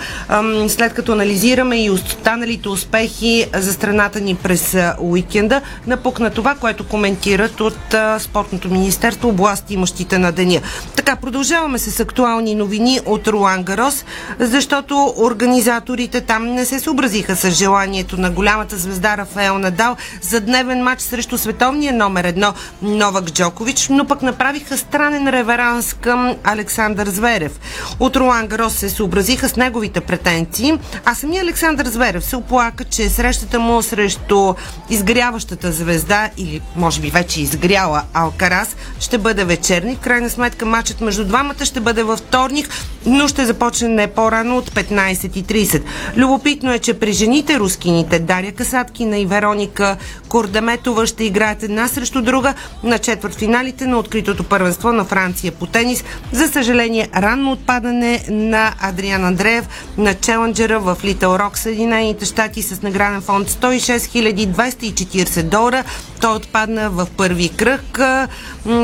след 0.67 0.93
като 0.93 1.11
анализираме 1.11 1.83
и 1.83 1.89
останалите 1.89 2.69
успехи 2.69 3.45
за 3.53 3.76
страната 3.77 4.21
ни 4.21 4.35
през 4.35 4.77
уикенда, 4.99 5.61
напук 5.87 6.19
на 6.19 6.29
това, 6.29 6.55
което 6.55 6.87
коментират 6.87 7.61
от 7.61 7.95
Спортното 8.19 8.69
министерство, 8.69 9.29
области 9.29 9.73
имащите 9.73 10.17
на 10.17 10.31
деня. 10.31 10.61
Така, 10.95 11.15
продължаваме 11.15 11.77
с 11.77 11.99
актуални 11.99 12.55
новини 12.55 12.99
от 13.05 13.27
Руан 13.27 13.63
Гарос, 13.63 14.05
защото 14.39 15.13
организаторите 15.17 16.21
там 16.21 16.45
не 16.45 16.65
се 16.65 16.79
съобразиха 16.79 17.35
с 17.35 17.49
желанието 17.49 18.17
на 18.17 18.29
голямата 18.29 18.77
звезда 18.77 19.17
Рафаел 19.17 19.57
Надал 19.59 19.95
за 20.21 20.41
дневен 20.41 20.83
матч 20.83 21.01
срещу 21.01 21.37
световния 21.37 21.93
номер 21.93 22.23
едно 22.23 22.53
Новак 22.81 23.31
Джокович, 23.31 23.87
но 23.89 24.05
пък 24.05 24.21
направиха 24.21 24.77
странен 24.77 25.29
реверанс 25.29 25.93
към 25.93 26.35
Александър 26.43 27.09
Зверев. 27.09 27.59
От 27.99 28.15
Руан 28.15 28.47
Гарос 28.47 28.73
се 28.73 28.89
съобразиха 28.89 29.49
с 29.49 29.55
неговите 29.55 30.01
претенции, 30.01 30.79
а 31.05 31.15
самия 31.15 31.43
Александър 31.43 31.87
Зверев 31.87 32.25
се 32.25 32.35
оплака, 32.35 32.83
че 32.83 33.09
срещата 33.09 33.59
му 33.59 33.66
срещу 33.81 34.53
изгряващата 34.89 35.71
звезда 35.71 36.29
или 36.37 36.61
може 36.75 37.01
би 37.01 37.09
вече 37.09 37.41
изгряла 37.41 38.03
Алкарас 38.13 38.75
ще 38.99 39.17
бъде 39.17 39.45
вечерни. 39.45 39.95
В 39.95 39.99
крайна 39.99 40.29
сметка 40.29 40.65
матчът 40.65 41.01
между 41.01 41.25
двамата 41.25 41.65
ще 41.65 41.79
бъде 41.79 42.03
във 42.03 42.19
вторник, 42.19 42.69
но 43.05 43.27
ще 43.27 43.45
започне 43.45 43.87
не 43.87 44.07
по-рано 44.07 44.57
от 44.57 44.69
15.30. 44.69 45.83
Любопитно 46.17 46.73
е, 46.73 46.79
че 46.79 46.93
при 46.93 47.13
жените 47.13 47.59
рускините 47.59 48.19
Дария 48.19 48.51
Касаткина 48.51 49.19
и 49.19 49.25
Вероника 49.25 49.97
Кордаметова 50.29 51.07
ще 51.07 51.23
играят 51.23 51.63
една 51.63 51.87
срещу 51.87 52.21
друга 52.21 52.53
на 52.83 52.99
четвъртфиналите 52.99 53.87
на 53.87 53.97
откритото 53.97 54.43
първенство 54.43 54.93
на 54.93 55.05
Франция 55.05 55.51
по 55.51 55.65
тенис. 55.65 56.03
За 56.31 56.47
съжаление, 56.47 57.09
ранно 57.15 57.51
отпадане 57.51 58.23
на 58.29 58.73
Адриан 58.81 59.25
Андреев 59.25 59.67
на 59.97 60.13
челенджера 60.13 60.79
в 60.79 60.97
Литъл 61.03 61.35
Рок, 61.35 61.57
Съединените 61.57 62.25
щати 62.25 62.61
с 62.61 62.81
награден 62.81 63.21
фонд 63.21 63.49
106 63.61 64.47
240 64.47 65.43
долара. 65.43 65.83
Той 66.21 66.35
отпадна 66.35 66.89
в 66.89 67.07
първи 67.17 67.49
кръг. 67.49 67.99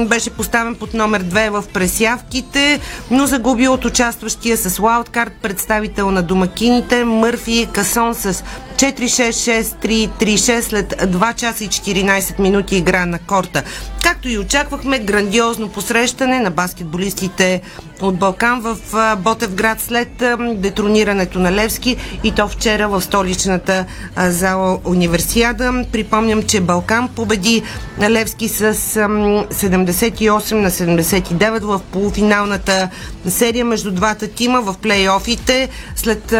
Беше 0.05 0.29
поставен 0.29 0.75
под 0.75 0.93
номер 0.93 1.23
2 1.23 1.49
в 1.49 1.63
пресявките, 1.73 2.79
но 3.11 3.25
загуби 3.25 3.67
от 3.67 3.85
участващия 3.85 4.57
с 4.57 4.69
Wildcard 4.69 5.31
представител 5.41 6.11
на 6.11 6.23
домакините 6.23 7.05
Мърфи 7.05 7.67
Касон 7.73 8.15
с 8.15 8.43
4-6-6-3-3-6 8.75 10.61
след 10.61 10.91
2 10.91 11.35
часа 11.35 11.63
и 11.63 11.67
14 11.67 12.39
минути 12.39 12.75
игра 12.75 13.05
на 13.05 13.19
корта. 13.19 13.63
Както 14.03 14.29
и 14.29 14.37
очаквахме, 14.37 14.99
грандиозно 14.99 15.69
посрещане 15.69 16.39
на 16.39 16.51
баскетболистите 16.51 17.61
от 18.01 18.15
Балкан 18.15 18.61
в 18.61 18.77
Ботевград 19.17 19.81
след 19.81 20.23
детронирането 20.55 21.39
на 21.39 21.51
Левски 21.51 21.97
и 22.23 22.31
то 22.31 22.47
вчера 22.47 22.87
в 22.87 23.01
столичната 23.01 23.85
зала 24.17 24.62
Универсиада. 24.85 25.85
Припомням, 25.91 26.43
че 26.43 26.61
Балкан 26.61 27.07
по 27.07 27.23
победи 27.23 27.63
Левски 28.09 28.49
с 28.49 28.63
ам, 28.63 29.11
78 29.51 30.53
на 30.53 30.71
79 30.71 31.59
в 31.59 31.81
полуфиналната 31.91 32.89
серия 33.27 33.65
между 33.65 33.91
двата 33.91 34.27
тима 34.27 34.61
в 34.61 34.75
плейофите. 34.81 35.69
След 35.95 36.33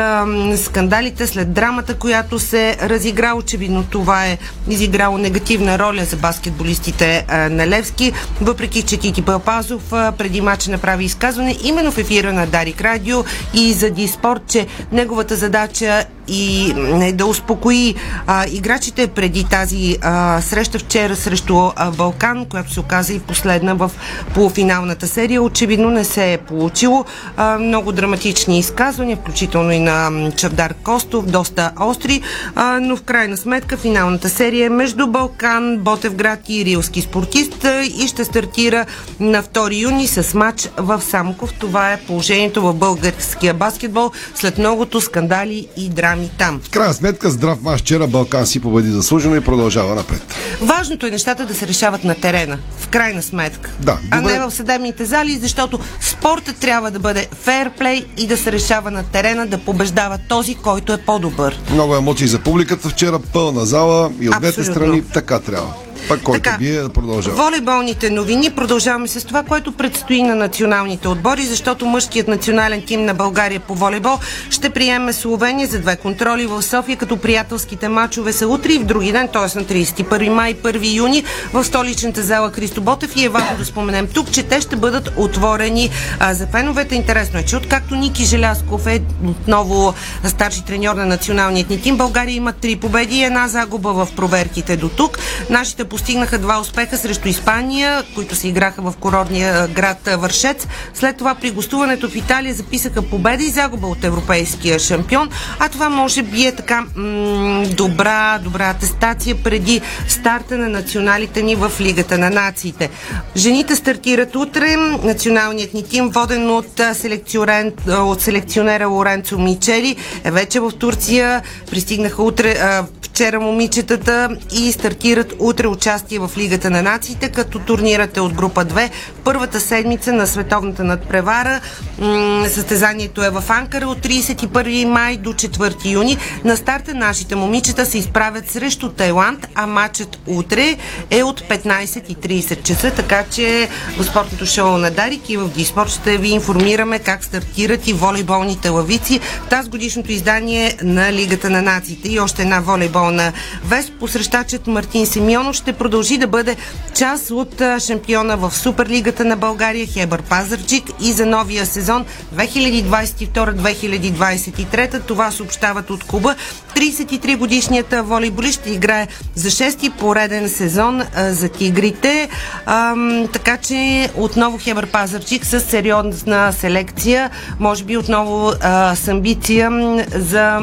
скандалите, 0.57 1.27
след 1.27 1.53
драмата, 1.53 1.93
която 1.93 2.39
се 2.39 2.77
разигра, 2.81 3.33
очевидно 3.33 3.83
това 3.83 4.25
е 4.25 4.37
изиграло 4.69 5.17
негативна 5.17 5.79
роля 5.79 6.05
за 6.05 6.15
баскетболистите 6.15 7.25
на 7.51 7.67
Левски, 7.67 8.11
въпреки 8.41 8.81
че 8.81 8.97
Тити 8.97 9.21
Папазов 9.21 9.93
а, 9.93 10.11
преди 10.11 10.41
матча 10.41 10.71
направи 10.71 11.05
изказване 11.05 11.57
именно 11.63 11.91
в 11.91 11.97
ефира 11.97 12.33
на 12.33 12.47
Дарик 12.47 12.81
Радио 12.81 13.23
и 13.53 13.73
за 13.73 13.89
Диспорт, 13.89 14.41
че 14.47 14.67
неговата 14.91 15.35
задача 15.35 16.05
и 16.27 16.73
да 17.13 17.25
успокои 17.25 17.95
а, 18.27 18.45
играчите 18.51 19.07
преди 19.07 19.43
тази 19.43 19.97
а, 20.01 20.41
среща 20.41 20.79
вчера 20.79 21.15
срещу 21.15 21.71
а, 21.75 21.91
Балкан, 21.91 22.45
която 22.45 22.73
се 22.73 22.79
оказа 22.79 23.13
и 23.13 23.19
последна 23.19 23.73
в 23.73 23.91
полуфиналната 24.33 25.07
серия. 25.07 25.41
Очевидно 25.41 25.89
не 25.89 26.03
се 26.03 26.33
е 26.33 26.37
получило. 26.37 27.05
А, 27.37 27.59
много 27.59 27.91
драматични 27.91 28.59
изказвания, 28.59 29.17
включително 29.17 29.71
и 29.71 29.79
на 29.79 30.31
Чавдар 30.35 30.73
Костов, 30.73 31.25
доста 31.25 31.71
остри, 31.79 32.21
а, 32.55 32.79
но 32.81 32.95
в 32.95 33.03
крайна 33.03 33.37
сметка 33.37 33.77
финалната 33.77 34.29
серия 34.29 34.65
е 34.65 34.69
между 34.69 35.07
Балкан, 35.07 35.77
Ботевград 35.77 36.39
и 36.49 36.65
Рилски 36.65 37.01
спортист 37.01 37.65
а, 37.65 37.83
и 37.83 38.07
ще 38.07 38.25
стартира 38.25 38.85
на 39.19 39.43
2 39.43 39.81
юни 39.81 40.07
с 40.07 40.33
матч 40.33 40.69
в 40.77 41.01
Самоков. 41.01 41.53
Това 41.53 41.93
е 41.93 42.01
положението 42.07 42.61
в 42.61 42.73
българския 42.73 43.53
баскетбол 43.53 44.11
след 44.35 44.57
многото 44.57 45.01
скандали 45.01 45.67
и 45.77 45.89
драми 45.89 46.12
там. 46.37 46.61
В 46.63 46.69
крайна 46.69 46.93
сметка 46.93 47.29
здрав 47.29 47.61
мач 47.61 47.79
вчера 47.79 48.07
Балкан 48.07 48.45
си 48.45 48.59
победи 48.59 48.91
заслужено 48.91 49.35
и 49.35 49.41
продължава 49.41 49.95
напред. 49.95 50.35
Важното 50.61 51.05
е 51.05 51.09
нещата 51.09 51.45
да 51.45 51.55
се 51.55 51.67
решават 51.67 52.03
на 52.03 52.15
терена, 52.15 52.57
в 52.79 52.87
крайна 52.87 53.23
сметка. 53.23 53.71
Да, 53.79 53.99
а 54.11 54.21
добре. 54.21 54.33
не 54.33 54.39
в 54.39 54.51
съдебните 54.51 55.05
зали, 55.05 55.37
защото 55.37 55.79
спортът 56.01 56.55
трябва 56.57 56.91
да 56.91 56.99
бъде 56.99 57.27
фейрплей 57.41 58.05
и 58.17 58.27
да 58.27 58.37
се 58.37 58.51
решава 58.51 58.91
на 58.91 59.03
терена, 59.03 59.47
да 59.47 59.57
побеждава 59.57 60.19
този, 60.29 60.55
който 60.55 60.93
е 60.93 60.97
по-добър. 60.97 61.59
Много 61.71 61.95
емоции 61.95 62.27
за 62.27 62.39
публиката 62.39 62.89
вчера, 62.89 63.19
пълна 63.19 63.65
зала 63.65 64.11
и 64.21 64.29
от 64.29 64.39
двете 64.39 64.63
страни 64.63 65.03
така 65.13 65.39
трябва. 65.39 65.73
Пак 66.07 66.21
който 66.21 66.41
Така. 66.41 66.57
бие 66.57 66.89
продължава. 66.89 67.35
Волейболните 67.35 68.09
новини. 68.09 68.49
Продължаваме 68.49 69.07
с 69.07 69.25
това, 69.25 69.43
което 69.43 69.71
предстои 69.71 70.23
на 70.23 70.35
националните 70.35 71.07
отбори, 71.07 71.45
защото 71.45 71.85
мъжкият 71.85 72.27
национален 72.27 72.83
тим 72.87 73.05
на 73.05 73.13
България 73.13 73.59
по 73.59 73.75
волейбол 73.75 74.17
ще 74.49 74.69
приеме 74.69 75.13
Словения 75.13 75.67
за 75.67 75.79
две 75.79 75.95
контроли 76.03 76.45
в 76.45 76.61
София, 76.61 76.97
като 76.97 77.17
приятелските 77.17 77.87
матчове 77.87 78.33
са 78.33 78.47
утре 78.47 78.73
и 78.73 78.79
в 78.79 78.85
други 78.85 79.11
ден, 79.11 79.27
т.е. 79.27 79.59
на 79.59 79.65
31 79.65 80.29
май 80.29 80.51
и 80.51 80.55
1 80.55 80.95
юни 80.95 81.23
в 81.53 81.63
столичната 81.63 82.23
зала 82.23 82.51
Христо 82.51 82.81
Ботев 82.81 83.15
и 83.15 83.25
е 83.25 83.29
важно 83.29 83.57
да 83.57 83.65
споменем 83.65 84.07
тук, 84.07 84.31
че 84.31 84.43
те 84.43 84.61
ще 84.61 84.75
бъдат 84.75 85.09
отворени 85.17 85.89
а, 86.19 86.33
за 86.33 86.47
феновете. 86.47 86.95
Интересно 86.95 87.39
е, 87.39 87.43
че 87.43 87.57
откакто 87.57 87.95
Ники 87.95 88.25
Желясков 88.25 88.87
е 88.87 89.01
отново 89.27 89.93
старши 90.23 90.65
треньор 90.65 90.95
на 90.95 91.05
националният 91.05 91.69
ни 91.69 91.81
тим, 91.81 91.97
България 91.97 92.35
има 92.35 92.53
три 92.53 92.75
победи 92.75 93.15
и 93.15 93.23
една 93.23 93.47
загуба 93.47 93.93
в 93.93 94.07
проверките 94.15 94.77
до 94.77 94.89
тук. 94.89 95.17
Нашите 95.49 95.83
постигнаха 95.83 96.39
два 96.39 96.59
успеха 96.59 96.97
срещу 96.97 97.27
Испания, 97.27 98.03
които 98.15 98.35
се 98.35 98.47
играха 98.47 98.81
в 98.81 98.93
курорния 98.99 99.67
град 99.67 100.09
Вършец. 100.17 100.67
След 100.93 101.17
това 101.17 101.35
при 101.35 101.51
гостуването 101.51 102.09
в 102.09 102.15
Италия 102.15 102.53
записаха 102.53 103.01
победа 103.01 103.43
и 103.43 103.49
загуба 103.49 103.87
от 103.87 104.03
европейския 104.03 104.79
шампион. 104.79 105.29
А 105.59 105.69
това 105.69 105.89
може 105.93 106.23
би 106.23 106.45
е 106.45 106.51
така 106.51 106.85
м- 106.95 107.63
добра, 107.67 108.39
добра 108.43 108.69
атестация 108.69 109.35
преди 109.43 109.81
старта 110.07 110.57
на 110.57 110.69
националите 110.69 111.41
ни 111.41 111.55
в 111.55 111.71
Лигата 111.79 112.17
на 112.17 112.29
нациите. 112.29 112.89
Жените 113.35 113.75
стартират 113.75 114.35
утре. 114.35 114.75
Националният 115.03 115.73
ни 115.73 115.83
тим, 115.83 116.09
воден 116.09 116.49
от, 116.49 116.81
селекционер, 116.93 117.71
от 117.89 118.21
селекционера 118.21 118.87
Лоренцо 118.87 119.37
Мичели, 119.37 119.95
е 120.23 120.31
вече 120.31 120.59
в 120.59 120.71
Турция. 120.71 121.41
Пристигнаха 121.71 122.23
утре, 122.23 122.51
а, 122.51 122.85
вчера 123.01 123.39
момичетата 123.39 124.29
и 124.53 124.71
стартират 124.71 125.33
утре 125.39 125.67
участие 125.67 126.19
в 126.19 126.31
Лигата 126.37 126.69
на 126.69 126.81
нациите, 126.81 127.29
като 127.29 127.59
турнирът 127.59 128.17
е 128.17 128.21
от 128.21 128.33
група 128.33 128.65
2. 128.65 128.89
Първата 129.23 129.59
седмица 129.59 130.13
на 130.13 130.27
световната 130.27 130.83
надпревара. 130.83 131.59
М- 131.99 132.45
състезанието 132.49 133.23
е 133.23 133.29
в 133.29 133.43
Анкара 133.49 133.87
от 133.87 133.97
31 133.97 134.85
май 134.85 135.17
до 135.17 135.33
4 135.33 135.82
юни. 135.85 136.17
На 136.43 136.57
старта 136.57 136.93
нашите 136.93 137.35
момичета 137.35 137.85
се 137.85 137.97
изправят 137.97 138.49
срещу 138.49 138.89
Тайланд, 138.89 139.47
а 139.55 139.67
матчът 139.67 140.19
утре 140.27 140.77
е 141.09 141.23
от 141.23 141.41
15.30 141.41 142.63
часа, 142.63 142.91
така 142.95 143.23
че 143.31 143.69
в 143.97 144.03
спортното 144.03 144.45
шоу 144.45 144.77
на 144.77 144.91
Дарик 144.91 145.29
и 145.29 145.37
в 145.37 145.49
Диспорт 145.49 145.89
ще 145.89 146.17
ви 146.17 146.29
информираме 146.29 146.99
как 146.99 147.23
стартират 147.23 147.87
и 147.87 147.93
волейболните 147.93 148.69
лавици. 148.69 149.19
Тази 149.49 149.69
годишното 149.69 150.11
издание 150.11 150.77
на 150.83 151.13
Лигата 151.13 151.49
на 151.49 151.61
нациите 151.61 152.09
и 152.09 152.19
още 152.19 152.41
една 152.41 152.59
волейболна 152.59 153.33
вест. 153.65 153.91
Посрещачът 153.99 154.67
Мартин 154.67 155.05
Симеонов 155.05 155.55
ще 155.55 155.73
продължи 155.73 156.17
да 156.17 156.27
бъде 156.27 156.55
част 156.95 157.31
от 157.31 157.61
шампиона 157.79 158.37
в 158.37 158.55
Суперлигата 158.55 159.25
на 159.25 159.37
България 159.37 159.87
Хебър 159.87 160.21
Пазарчик 160.21 160.83
и 161.01 161.11
за 161.11 161.25
новия 161.25 161.65
сезон 161.65 162.05
2022-2023. 162.35 165.05
Това 165.05 165.31
съобщават 165.73 165.89
от 165.89 166.03
клуба. 166.03 166.35
33 166.75 167.37
годишният 167.37 167.93
волейболист 168.03 168.59
ще 168.61 168.69
играе 168.69 169.07
за 169.35 169.49
6-ти 169.49 169.89
пореден 169.89 170.49
сезон 170.49 171.01
а, 171.15 171.33
за 171.33 171.49
тигрите. 171.49 172.29
Ам, 172.65 173.27
така 173.33 173.57
че 173.57 174.09
отново 174.15 174.57
Хебър 174.57 174.87
Пазарчик 174.87 175.45
с 175.45 175.59
сериозна 175.59 176.53
селекция. 176.53 177.29
Може 177.59 177.83
би 177.83 177.97
отново 177.97 178.51
а, 178.61 178.95
с 178.95 179.07
амбиция 179.07 179.69
за 180.15 180.59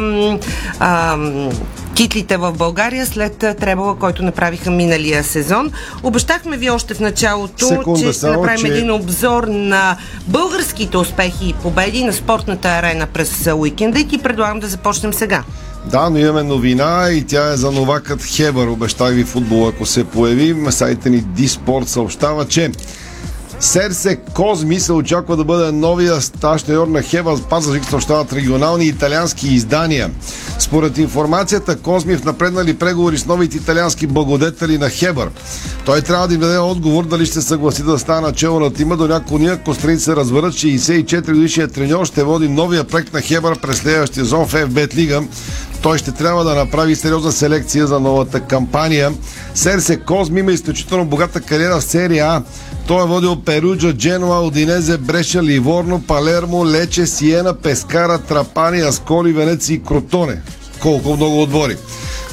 ам, 0.80 1.50
титлите 1.94 2.36
в 2.36 2.52
България 2.52 3.06
след 3.06 3.42
а, 3.42 3.54
требала, 3.54 3.96
който 3.96 4.22
направиха 4.22 4.70
миналия 4.70 5.24
сезон. 5.24 5.70
Обещахме 6.02 6.56
ви 6.56 6.70
още 6.70 6.94
в 6.94 7.00
началото, 7.00 7.66
Секунда 7.66 8.00
че 8.00 8.12
ще 8.12 8.26
направим 8.26 8.60
че- 8.60 8.66
един 8.66 8.90
обзор 8.90 9.44
на 9.44 9.96
българските 10.26 10.96
успехи 10.96 11.48
и 11.48 11.52
победи 11.52 12.04
на 12.04 12.12
спортната 12.12 12.68
арена 12.68 13.06
през 13.06 13.46
а, 13.46 13.54
уикенда 13.54 13.98
и 13.98 14.08
ти 14.08 14.18
предлагам 14.18 14.60
да 14.60 14.66
започнем 14.66 14.99
сега. 15.12 15.44
Да, 15.90 16.10
но 16.10 16.18
имаме 16.18 16.42
новина 16.42 17.08
и 17.10 17.26
тя 17.26 17.52
е 17.52 17.56
за 17.56 17.70
новакът 17.70 18.24
Хебър. 18.24 18.66
Обещах 18.66 19.14
ви 19.14 19.24
футбол, 19.24 19.68
ако 19.68 19.86
се 19.86 20.04
появи. 20.04 20.56
Сайта 20.70 21.10
ни 21.10 21.20
Диспорт 21.20 21.88
съобщава, 21.88 22.48
че 22.48 22.70
Серсе 23.60 24.16
Козми 24.16 24.80
се 24.80 24.92
очаква 24.92 25.36
да 25.36 25.44
бъде 25.44 25.72
новия 25.72 26.20
стаж 26.20 26.62
треньор 26.62 26.86
на 26.86 27.02
Хева 27.02 27.38
Пазарик, 27.50 27.84
съобщават 27.84 28.32
регионални 28.32 28.86
италиански 28.86 29.48
издания. 29.48 30.10
Според 30.58 30.98
информацията, 30.98 31.76
Козми 31.76 32.12
е 32.12 32.16
в 32.16 32.24
напреднали 32.24 32.78
преговори 32.78 33.18
с 33.18 33.26
новите 33.26 33.56
италиански 33.56 34.06
благодетели 34.06 34.78
на 34.78 34.90
Хебър. 34.90 35.30
Той 35.84 36.00
трябва 36.00 36.28
да 36.28 36.34
им 36.34 36.40
даде 36.40 36.58
отговор 36.58 37.06
дали 37.06 37.26
ще 37.26 37.40
съгласи 37.40 37.82
да 37.82 37.98
стане 37.98 38.20
начало 38.20 38.60
на 38.60 38.72
тима 38.72 38.96
до 38.96 39.08
няколко 39.08 39.38
дни, 39.38 39.48
ако 39.48 39.74
страните 39.74 40.02
се 40.02 40.16
разберат, 40.16 40.56
че 40.56 40.66
64 40.66 41.32
годишният 41.32 41.72
треньор 41.72 42.06
ще 42.06 42.24
води 42.24 42.48
новия 42.48 42.84
проект 42.84 43.12
на 43.12 43.20
Хебър 43.20 43.60
през 43.60 43.76
следващия 43.76 44.24
сезон 44.24 44.46
в 44.46 44.52
FBET 44.52 44.94
Лига. 44.94 45.22
Той 45.82 45.98
ще 45.98 46.12
трябва 46.12 46.44
да 46.44 46.54
направи 46.54 46.96
сериозна 46.96 47.32
селекция 47.32 47.86
за 47.86 48.00
новата 48.00 48.40
кампания. 48.40 49.12
Серсе 49.54 49.96
Козми 49.96 50.40
има 50.40 50.52
изключително 50.52 51.04
богата 51.04 51.40
кариера 51.40 51.80
в 51.80 51.84
серия 51.84 52.26
А. 52.26 52.42
Той 52.86 53.02
е 53.02 53.06
водил 53.06 53.36
Перуджа, 53.36 53.92
Дженуа, 53.92 54.40
Одинезе, 54.40 54.98
Бреша, 54.98 55.42
Ливорно, 55.42 56.02
Палермо, 56.06 56.66
Лече, 56.66 57.06
Сиена, 57.06 57.54
Пескара, 57.54 58.18
Трапани, 58.18 58.80
Асколи, 58.80 59.32
Венеция 59.32 59.74
и 59.74 59.82
Кротоне. 59.82 60.40
Колко 60.82 61.16
много 61.16 61.42
отбори. 61.42 61.76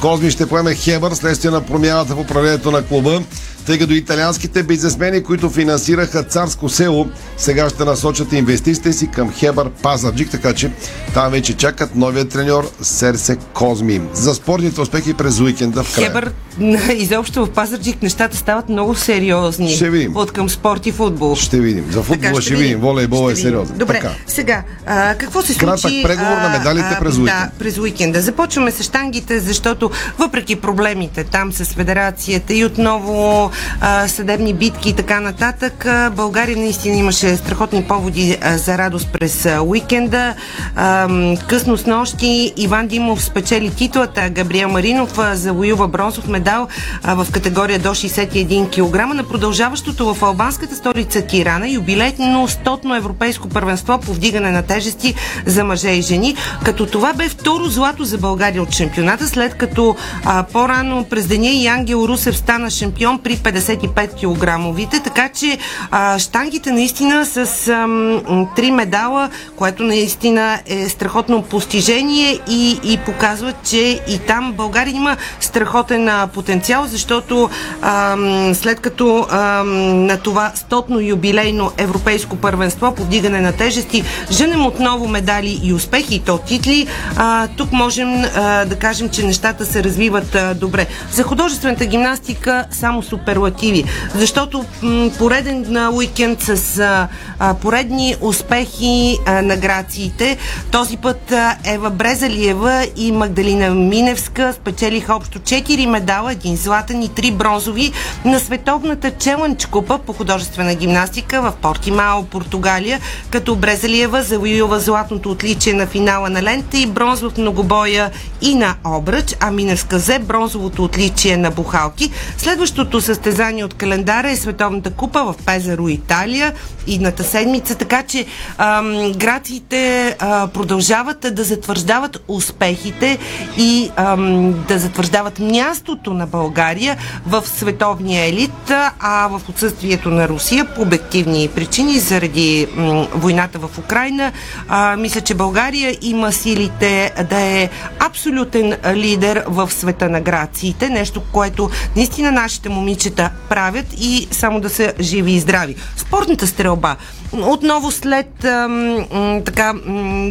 Козми 0.02 0.32
ще 0.32 0.46
поеме 0.46 0.76
Хебър 0.76 1.12
следствие 1.12 1.52
на 1.52 1.62
промяната 1.62 2.16
в 2.16 2.20
управлението 2.20 2.72
на 2.72 2.82
клуба, 2.82 3.22
тъй 3.68 3.80
като 3.80 3.94
италианските 3.94 4.64
бизнесмени, 4.64 5.24
които 5.24 5.50
финансираха 5.50 6.24
царско 6.24 6.70
село, 6.70 7.08
сега 7.38 7.70
ще 7.70 7.86
насочат 7.86 8.34
инвестициите 8.34 8.94
си 8.94 9.08
към 9.12 9.34
Хебър 9.34 9.70
Пазарджик, 9.70 10.30
така 10.32 10.54
че 10.54 10.72
там 11.14 11.32
вече 11.32 11.58
чакат 11.58 11.96
новия 11.96 12.30
треньор 12.30 12.72
Серсе 12.82 13.38
Козми. 13.54 14.02
За 14.14 14.36
спортните 14.36 14.82
успехи 14.82 15.14
през 15.14 15.40
уикенда 15.40 15.84
в 15.84 15.96
края. 15.96 16.08
Хебър, 16.08 16.32
изобщо 16.94 17.46
в 17.46 17.50
Пазарджик 17.50 18.02
нещата 18.02 18.38
стават 18.38 18.70
много 18.70 18.96
сериозни. 18.96 19.76
Ще 19.76 19.90
видим. 19.90 20.16
От 20.16 20.32
към 20.32 20.50
спорт 20.50 20.86
и 20.86 20.92
футбол. 20.92 21.36
Ще 21.36 21.60
видим. 21.60 21.86
За 21.92 22.04
футбола 22.04 22.32
Така, 22.32 22.42
ще, 22.42 22.56
видим. 22.56 22.84
Е 22.84 23.02
Ще 23.02 23.18
видим. 23.18 23.36
сериозен. 23.36 23.78
Добре, 23.78 23.94
Така. 23.94 24.10
сега, 24.28 24.64
а, 24.86 25.16
какво 25.16 25.42
се 25.42 25.56
Кратък 25.56 25.80
случи? 25.80 26.04
преговор 26.04 26.38
на 26.38 26.50
медалите 26.50 26.98
през 27.00 27.18
уикенда. 27.18 27.32
Да, 27.32 27.50
през 27.60 27.78
уикенда. 27.78 28.22
Започваме 28.22 28.72
с 28.72 28.84
штангите, 28.84 29.40
защото 29.40 29.92
въпреки 30.18 30.56
проблемите 30.56 31.24
там 31.24 31.52
с 31.54 31.66
федерацията 31.66 32.54
и 32.54 32.66
отново 32.66 33.52
а, 33.82 34.08
съдебни 34.08 34.54
битки 34.54 34.90
и 34.90 34.94
така 34.94 35.20
нататък, 35.20 35.86
а, 35.86 36.10
България 36.10 36.58
наистина 36.58 36.96
имаше 36.96 37.36
страхотни 37.36 37.84
поводи 37.84 38.38
а, 38.42 38.58
за 38.58 38.78
радост 38.78 39.08
през 39.14 39.46
а, 39.46 39.62
уикенда. 39.62 40.34
А, 40.76 41.08
късно 41.50 41.78
с 41.78 41.86
нощи 41.86 42.54
Иван 42.58 42.88
Димов 42.88 43.24
спечели 43.24 43.70
титлата, 43.70 44.30
Габриел 44.30 44.70
Маринов 44.70 45.18
а, 45.18 45.36
завоюва 45.36 45.88
бронзов 45.88 46.28
медал 46.28 46.47
медал 46.48 46.68
а, 47.04 47.16
в 47.16 47.32
категория 47.32 47.80
до 47.80 47.90
61 47.90 48.70
кг 48.70 49.16
на 49.16 49.24
продължаващото 49.24 50.14
в 50.14 50.24
албанската 50.24 50.76
столица 50.76 51.22
Тирана 51.22 51.70
юбилейно 51.70 52.48
100 52.48 52.98
европейско 52.98 53.50
първенство 53.50 54.00
по 54.00 54.14
вдигане 54.14 54.52
на 54.52 54.64
тежести 54.64 55.16
за 55.46 55.64
мъже 55.64 55.90
и 55.90 56.02
жени, 56.02 56.36
като 56.66 56.86
това 56.86 57.14
бе 57.14 57.30
второ 57.30 57.66
злато 57.66 58.04
за 58.04 58.18
България 58.18 58.64
от 58.64 58.72
шампионата, 58.72 59.28
след 59.28 59.54
като 59.54 59.96
а, 60.26 60.44
по-рано 60.44 61.06
през 61.10 61.28
деня 61.28 61.50
и 61.50 61.68
Ангел 61.68 62.06
Русев 62.08 62.38
стана 62.38 62.70
шампион 62.70 63.20
при 63.20 63.38
55 63.38 64.14
кг. 64.16 65.04
Така 65.04 65.30
че 65.30 65.58
а, 65.92 66.20
штангите 66.20 66.72
наистина 66.72 67.26
с 67.26 67.68
ам, 67.68 68.48
три 68.56 68.72
медала, 68.72 69.30
което 69.56 69.84
наистина 69.84 70.60
е 70.66 70.90
страхотно 70.90 71.42
постижение 71.42 72.40
и, 72.50 72.80
и 72.84 72.98
показва, 73.06 73.54
че 73.64 74.00
и 74.10 74.20
там 74.28 74.54
България 74.54 74.96
има 74.96 75.18
страхотен 75.40 76.10
потенциал, 76.38 76.86
защото 76.88 77.50
ам, 77.82 78.56
след 78.56 78.80
като 78.80 79.28
ам, 79.30 80.06
на 80.06 80.18
това 80.18 80.52
стотно 80.56 81.00
юбилейно 81.00 81.72
европейско 81.78 82.36
първенство 82.36 82.96
по 82.96 83.04
вдигане 83.04 83.42
на 83.42 83.52
тежести, 83.52 84.04
женем 84.32 84.66
отново 84.66 85.08
медали 85.08 85.60
и 85.64 85.74
успехи, 85.74 86.16
и 86.16 86.20
то 86.20 86.38
титли, 86.38 86.88
а, 87.16 87.48
тук 87.48 87.72
можем 87.72 88.24
а, 88.24 88.66
да 88.66 88.76
кажем, 88.76 89.10
че 89.10 89.26
нещата 89.26 89.66
се 89.66 89.84
развиват 89.84 90.36
а, 90.36 90.54
добре. 90.54 90.88
За 91.12 91.24
художествената 91.24 91.86
гимнастика 91.86 92.66
само 92.72 93.04
суперлативи, 93.04 93.84
защото 94.16 94.66
м, 94.82 95.10
пореден 95.18 95.66
на 95.70 95.92
уикенд 95.92 96.42
с 96.42 96.80
а, 96.80 97.08
а, 97.40 97.54
поредни 97.54 98.16
успехи 98.22 99.18
а, 99.26 99.42
на 99.42 99.58
грациите. 99.58 100.38
Този 100.72 100.98
път 100.98 101.32
а, 101.32 101.56
Ева 101.66 101.90
Брезалиева 101.90 102.88
и 102.96 103.12
Магдалина 103.12 103.70
Миневска 103.70 104.54
спечелиха 104.54 105.16
общо 105.16 105.40
4 105.40 105.86
медала, 105.86 106.27
един 106.32 106.56
златен 106.56 107.04
и 107.04 107.10
3 107.10 107.34
бронзови 107.34 107.92
на 108.26 108.40
световната 108.40 109.12
челендж 109.12 109.66
купа 109.66 109.98
по 109.98 110.14
художествена 110.14 110.76
гимнастика 110.76 111.42
в 111.42 111.54
Портимао, 111.62 112.24
Португалия, 112.24 113.00
като 113.30 113.56
Брезалиева 113.56 114.24
завоюва 114.24 114.80
златното 114.80 115.32
отличие 115.32 115.74
на 115.74 115.88
финала 115.88 116.30
на 116.30 116.44
лента 116.44 116.78
и 116.78 116.88
бронзов 116.88 117.38
многобоя 117.38 118.12
и 118.42 118.56
на 118.56 118.76
обръч, 118.86 119.36
а 119.40 119.52
Миневска 119.52 119.98
взе 119.98 120.20
бронзовото 120.20 120.84
отличие 120.84 121.38
на 121.38 121.52
бухалки. 121.52 122.12
Следващото 122.38 123.02
състезание 123.02 123.66
от 123.66 123.74
календара 123.74 124.30
е 124.30 124.36
Световната 124.36 124.92
купа 124.92 125.24
в 125.24 125.36
Пезаро, 125.46 125.88
Италия, 125.88 126.54
идната 126.88 127.24
седмица, 127.24 127.76
така 127.76 128.04
че 128.04 128.26
ам, 128.58 129.12
грациите 129.12 130.16
а, 130.20 130.48
продължават 130.48 131.26
да 131.32 131.44
затвърждават 131.44 132.24
успехите 132.28 133.18
и 133.58 133.92
ам, 133.96 134.54
да 134.68 134.80
затвърждават 134.80 135.40
мястото 135.40 136.14
на 136.18 136.28
България 136.28 136.98
в 137.26 137.44
световния 137.46 138.26
елит, 138.26 138.72
а 139.00 139.28
в 139.28 139.42
отсъствието 139.50 140.10
на 140.10 140.28
Русия 140.28 140.66
по 140.76 140.82
обективни 140.82 141.50
причини 141.56 142.00
заради 142.00 142.68
войната 143.14 143.60
в 143.60 143.78
Украина. 143.78 144.32
А, 144.68 144.96
мисля, 144.96 145.22
че 145.22 145.34
България 145.34 145.98
има 146.02 146.32
силите 146.32 147.12
да 147.30 147.40
е 147.40 147.70
абсолютен 148.00 148.78
лидер 148.94 149.44
в 149.48 149.72
света 149.72 150.10
на 150.10 150.22
грациите, 150.22 150.90
нещо, 150.90 151.22
което 151.32 151.70
наистина 151.96 152.32
нашите 152.32 152.70
момичета 152.70 153.30
правят 153.50 153.86
и 153.98 154.28
само 154.32 154.60
да 154.60 154.70
са 154.70 154.94
живи 155.00 155.32
и 155.32 155.40
здрави. 155.40 155.76
Спортната 155.98 156.48
стрелба. 156.48 156.96
Отново 157.34 157.92
след 157.92 158.46
ам, 158.46 159.42
така 159.46 159.74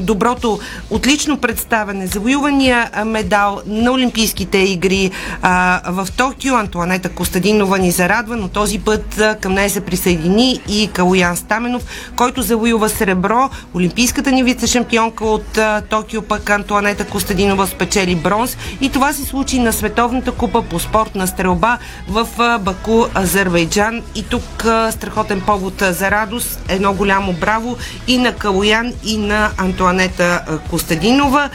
доброто, 0.01 0.59
отлично 0.91 1.39
представяне, 1.39 2.07
завоювания 2.07 2.91
медал 3.05 3.61
на 3.67 3.93
Олимпийските 3.93 4.59
игри 4.59 5.11
а, 5.43 5.81
в 5.87 6.09
Токио, 6.17 6.55
Антуанета 6.55 7.09
Костадинова 7.09 7.79
ни 7.79 7.91
зарадва, 7.91 8.37
но 8.37 8.49
този 8.49 8.79
път 8.79 9.23
към 9.41 9.53
нея 9.53 9.71
се 9.71 9.81
присъедини 9.81 10.61
и 10.69 10.91
Калуян 10.93 11.37
Стаменов, 11.37 11.83
който 12.17 12.43
завоюва 12.43 12.89
сребро. 12.89 13.51
Олимпийската 13.75 14.33
ни 14.33 14.45
вице-шампионка 14.45 15.23
от 15.23 15.59
а, 15.59 15.81
Токио, 15.81 16.23
пък 16.23 16.51
Антуанета 16.51 17.07
Костадинова 17.07 17.67
спечели 17.67 18.15
бронз 18.15 18.57
и 18.81 18.89
това 18.89 19.13
се 19.13 19.25
случи 19.25 19.59
на 19.59 19.73
Световната 19.73 20.33
купа 20.33 20.63
по 20.63 20.79
спортна 20.81 21.27
стрелба 21.27 21.79
в 22.09 22.29
а, 22.39 22.59
Баку, 22.59 23.05
Азербайджан. 23.15 24.03
И 24.15 24.23
тук 24.23 24.65
а, 24.65 24.93
страхотен 24.93 25.41
повод 25.41 25.83
а, 25.83 25.93
за 25.93 26.11
радост. 26.11 26.61
Едно 26.69 26.86
голямо 26.95 27.33
браво 27.33 27.77
и 28.07 28.19
на 28.19 28.33
Калоян, 28.33 28.93
и 29.05 29.19
на 29.19 29.51
Антуанета 29.57 30.43
Костадинова. 30.71 31.51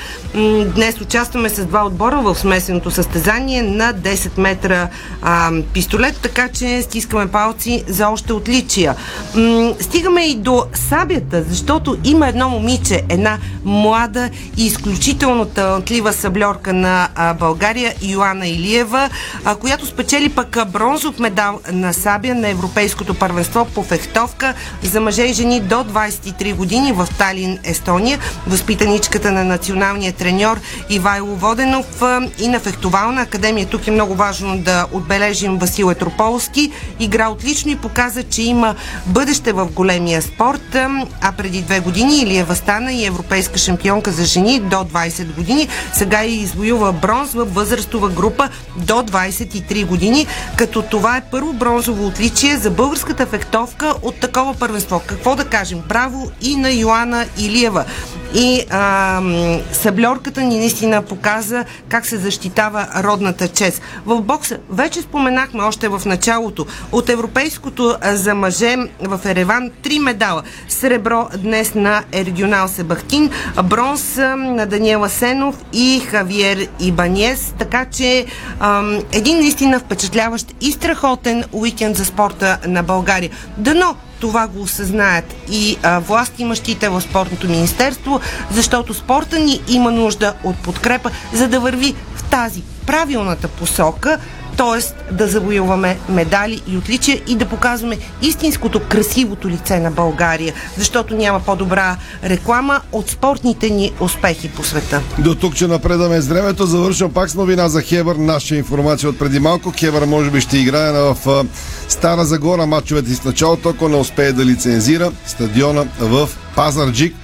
Днес 0.75 1.01
участваме 1.01 1.49
с 1.49 1.65
два 1.65 1.85
отбора 1.85 2.15
в 2.21 2.35
смесеното 2.35 2.91
състезание 2.91 3.61
на 3.61 3.93
10 3.93 4.37
метра 4.37 4.89
а, 5.21 5.51
пистолет, 5.73 6.19
така 6.21 6.47
че 6.47 6.81
стискаме 6.81 7.27
палци 7.27 7.83
за 7.87 8.09
още 8.09 8.33
отличия. 8.33 8.95
М, 9.35 9.73
Стигаме 9.79 10.25
и 10.25 10.35
до 10.35 10.65
сабята, 10.73 11.43
защото 11.43 11.97
има 12.03 12.27
едно 12.27 12.49
момиче, 12.49 13.01
една 13.09 13.37
млада 13.65 14.29
и 14.57 14.65
изключително 14.65 15.45
талантлива 15.45 16.13
сабльорка 16.13 16.73
на 16.73 17.09
а, 17.15 17.33
България, 17.33 17.93
Йоанна 18.01 18.47
Илиева, 18.47 19.09
а, 19.45 19.55
която 19.55 19.85
спечели 19.85 20.29
пък 20.29 20.57
бронзов 20.71 21.19
медал 21.19 21.59
на 21.71 21.93
сабя 21.93 22.35
на 22.35 22.49
Европейското 22.49 23.13
първенство 23.13 23.65
по 23.65 23.83
фехтовка 23.83 24.53
за 24.83 25.01
мъже 25.01 25.20
и 25.25 25.33
жени 25.33 25.59
до 25.59 25.75
23 25.75 26.55
години 26.55 26.91
в 26.91 27.07
Талин, 27.17 27.59
Естония. 27.63 28.19
Възпитаничката 28.47 29.31
на 29.31 29.43
националния 29.43 30.13
треньор 30.13 30.59
Ивайло 30.89 31.35
Воденов 31.35 32.01
и 32.39 32.47
на 32.47 32.59
фехтовална 32.59 33.21
академия. 33.21 33.67
Тук 33.67 33.87
е 33.87 33.91
много 33.91 34.15
важно 34.15 34.57
да 34.57 34.87
отбележим 34.91 35.57
Васил 35.57 35.91
Етрополски. 35.91 36.71
Игра 36.99 37.29
отлично 37.29 37.71
и 37.71 37.75
показа, 37.75 38.23
че 38.23 38.41
има 38.41 38.75
бъдеще 39.05 39.51
в 39.51 39.65
големия 39.65 40.21
спорт. 40.21 40.75
А, 40.75 41.31
преди 41.37 41.61
две 41.61 41.79
години 41.79 42.21
Илиева 42.21 42.55
стана 42.55 42.93
и 42.93 43.05
европейска 43.05 43.57
шампионка 43.57 44.11
за 44.11 44.25
жени 44.25 44.59
до 44.59 44.75
20 44.75 45.35
години. 45.35 45.67
Сега 45.93 46.23
и 46.23 46.35
извоюва 46.35 46.93
бронз 46.93 47.33
в 47.33 47.45
възрастова 47.45 48.09
група 48.09 48.49
до 48.77 48.93
23 48.93 49.85
години, 49.85 50.27
като 50.57 50.81
това 50.81 51.17
е 51.17 51.23
първо 51.31 51.53
бронзово 51.53 52.07
отличие 52.07 52.57
за 52.57 52.71
българската 52.71 53.25
фехтовка 53.25 53.93
от 54.01 54.19
такова 54.19 54.53
първенство. 54.53 55.01
Какво 55.11 55.35
да 55.35 55.45
кажем? 55.45 55.81
Браво 55.87 56.31
и 56.41 56.55
на 56.55 56.71
Йоанна 56.71 57.25
Илиева. 57.37 57.85
И 58.33 58.65
а, 58.69 59.19
м, 59.21 59.59
сабльорката 59.71 60.41
ни 60.41 60.57
наистина 60.57 61.01
показа 61.01 61.65
как 61.89 62.05
се 62.05 62.17
защитава 62.17 62.87
родната 62.97 63.47
чест. 63.47 63.81
В 64.05 64.21
бокса 64.21 64.57
вече 64.69 65.01
споменахме 65.01 65.63
още 65.63 65.87
в 65.87 66.01
началото 66.05 66.65
от 66.91 67.09
европейското 67.09 67.95
за 68.03 68.35
мъже 68.35 68.75
в 69.01 69.19
Ереван 69.25 69.71
три 69.83 69.99
медала. 69.99 70.43
Сребро 70.69 71.27
днес 71.37 71.75
на 71.75 72.03
Ергионал 72.11 72.67
Себахтин, 72.67 73.29
бронз 73.63 74.17
на 74.37 74.65
Даниела 74.65 75.09
Сенов 75.09 75.55
и 75.73 75.99
Хавиер 75.99 76.67
Ибаньес. 76.79 77.53
Така 77.59 77.85
че 77.85 78.25
а, 78.59 78.83
един 79.11 79.37
наистина 79.37 79.79
впечатляващ 79.79 80.55
и 80.61 80.71
страхотен 80.71 81.43
уикенд 81.51 81.97
за 81.97 82.05
спорта 82.05 82.57
на 82.67 82.83
България. 82.83 83.29
Дано 83.57 83.95
това 84.21 84.47
го 84.47 84.61
осъзнаят 84.61 85.35
и 85.51 85.77
а, 85.83 85.99
власти 85.99 86.41
имащите 86.41 86.89
в 86.89 87.01
спортното 87.01 87.49
министерство, 87.49 88.19
защото 88.51 88.93
спорта 88.93 89.39
ни 89.39 89.61
има 89.67 89.91
нужда 89.91 90.33
от 90.43 90.57
подкрепа, 90.57 91.11
за 91.33 91.47
да 91.47 91.59
върви 91.59 91.95
в 92.15 92.23
тази 92.23 92.61
правилната 92.85 93.47
посока, 93.47 94.19
т.е. 94.57 95.13
да 95.13 95.27
завоюваме 95.27 95.97
медали 96.09 96.61
и 96.67 96.77
отличия 96.77 97.21
и 97.27 97.35
да 97.35 97.45
показваме 97.45 97.97
истинското 98.21 98.79
красивото 98.79 99.49
лице 99.49 99.79
на 99.79 99.91
България, 99.91 100.53
защото 100.77 101.15
няма 101.15 101.39
по-добра 101.39 101.97
реклама 102.23 102.81
от 102.91 103.09
спортните 103.09 103.69
ни 103.69 103.91
успехи 103.99 104.49
по 104.49 104.63
света. 104.63 105.01
До 105.19 105.35
тук, 105.35 105.55
че 105.55 105.67
напредаме 105.67 106.21
с 106.21 106.27
времето, 106.27 106.65
завършвам 106.65 107.13
пак 107.13 107.29
с 107.29 107.35
новина 107.35 107.69
за 107.69 107.81
Хевър. 107.81 108.15
Наша 108.15 108.55
информация 108.55 109.09
от 109.09 109.19
преди 109.19 109.39
малко. 109.39 109.73
Хевър 109.79 110.05
може 110.05 110.29
би 110.29 110.41
ще 110.41 110.57
играе 110.57 110.91
в 110.91 111.45
Стара 111.87 112.25
Загора 112.25 112.65
матчовете 112.65 113.13
с 113.13 113.23
началото, 113.23 113.69
ако 113.69 113.89
не 113.89 113.95
успее 113.95 114.31
да 114.31 114.45
лицензира 114.45 115.11
стадиона 115.25 115.85
в 115.99 116.29
Пазарджик. 116.55 117.15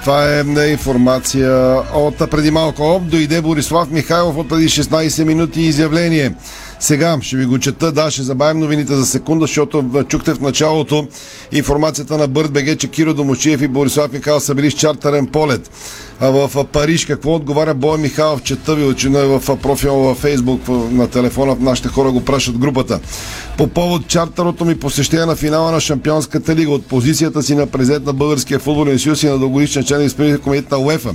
Това 0.00 0.34
е 0.34 0.44
е, 0.58 0.66
информация 0.66 1.82
от 1.94 2.30
преди 2.30 2.50
малко. 2.50 3.02
Дойде 3.04 3.40
Борислав 3.40 3.90
Михайлов 3.90 4.36
от 4.36 4.48
преди 4.48 4.68
16 4.68 5.24
минути 5.24 5.62
изявление. 5.62 6.32
Сега 6.80 7.18
ще 7.22 7.36
ви 7.36 7.44
го 7.44 7.58
чета, 7.58 7.92
да, 7.92 8.10
ще 8.10 8.22
забавим 8.22 8.58
новините 8.60 8.94
за 8.94 9.06
секунда, 9.06 9.44
защото 9.44 9.82
в- 9.82 10.04
чухте 10.04 10.34
в 10.34 10.40
началото 10.40 11.06
информацията 11.52 12.18
на 12.18 12.28
Бърт 12.28 12.52
БГ, 12.52 12.78
че 12.78 12.88
Киро 12.88 13.14
Домочиев 13.14 13.62
и 13.62 13.68
Борислав 13.68 14.12
Михайлов 14.12 14.42
са 14.42 14.54
били 14.54 14.70
с 14.70 14.74
чартерен 14.74 15.26
полет. 15.26 15.70
А 16.20 16.28
в 16.28 16.64
Париж 16.64 17.06
какво 17.06 17.34
отговаря 17.34 17.74
Боя 17.74 17.98
Михайлов? 17.98 18.42
Чета 18.42 18.74
ви, 18.74 18.84
очино 18.84 19.18
е 19.18 19.26
в 19.28 19.56
профила 19.56 19.98
във 19.98 20.18
Фейсбук 20.18 20.60
в- 20.64 20.92
на 20.92 21.08
телефона, 21.08 21.56
нашите 21.60 21.88
хора 21.88 22.10
го 22.10 22.24
пращат 22.24 22.58
групата. 22.58 23.00
По 23.58 23.66
повод 23.66 24.06
чартерото 24.08 24.64
ми 24.64 24.78
посещение 24.78 25.26
на 25.26 25.36
финала 25.36 25.72
на 25.72 25.80
Шампионската 25.80 26.54
лига 26.54 26.70
от 26.70 26.86
позицията 26.86 27.42
си 27.42 27.54
на 27.54 27.66
президент 27.66 28.06
на 28.06 28.12
Българския 28.12 28.58
футболен 28.58 28.98
съюз 28.98 29.22
и 29.22 29.26
на 29.26 29.38
дългогодишен 29.38 29.84
член 29.84 29.98
на 29.98 30.04
изпълнителния 30.04 30.38
комитет 30.40 30.70
на 30.70 30.78
УЕФА 30.78 31.14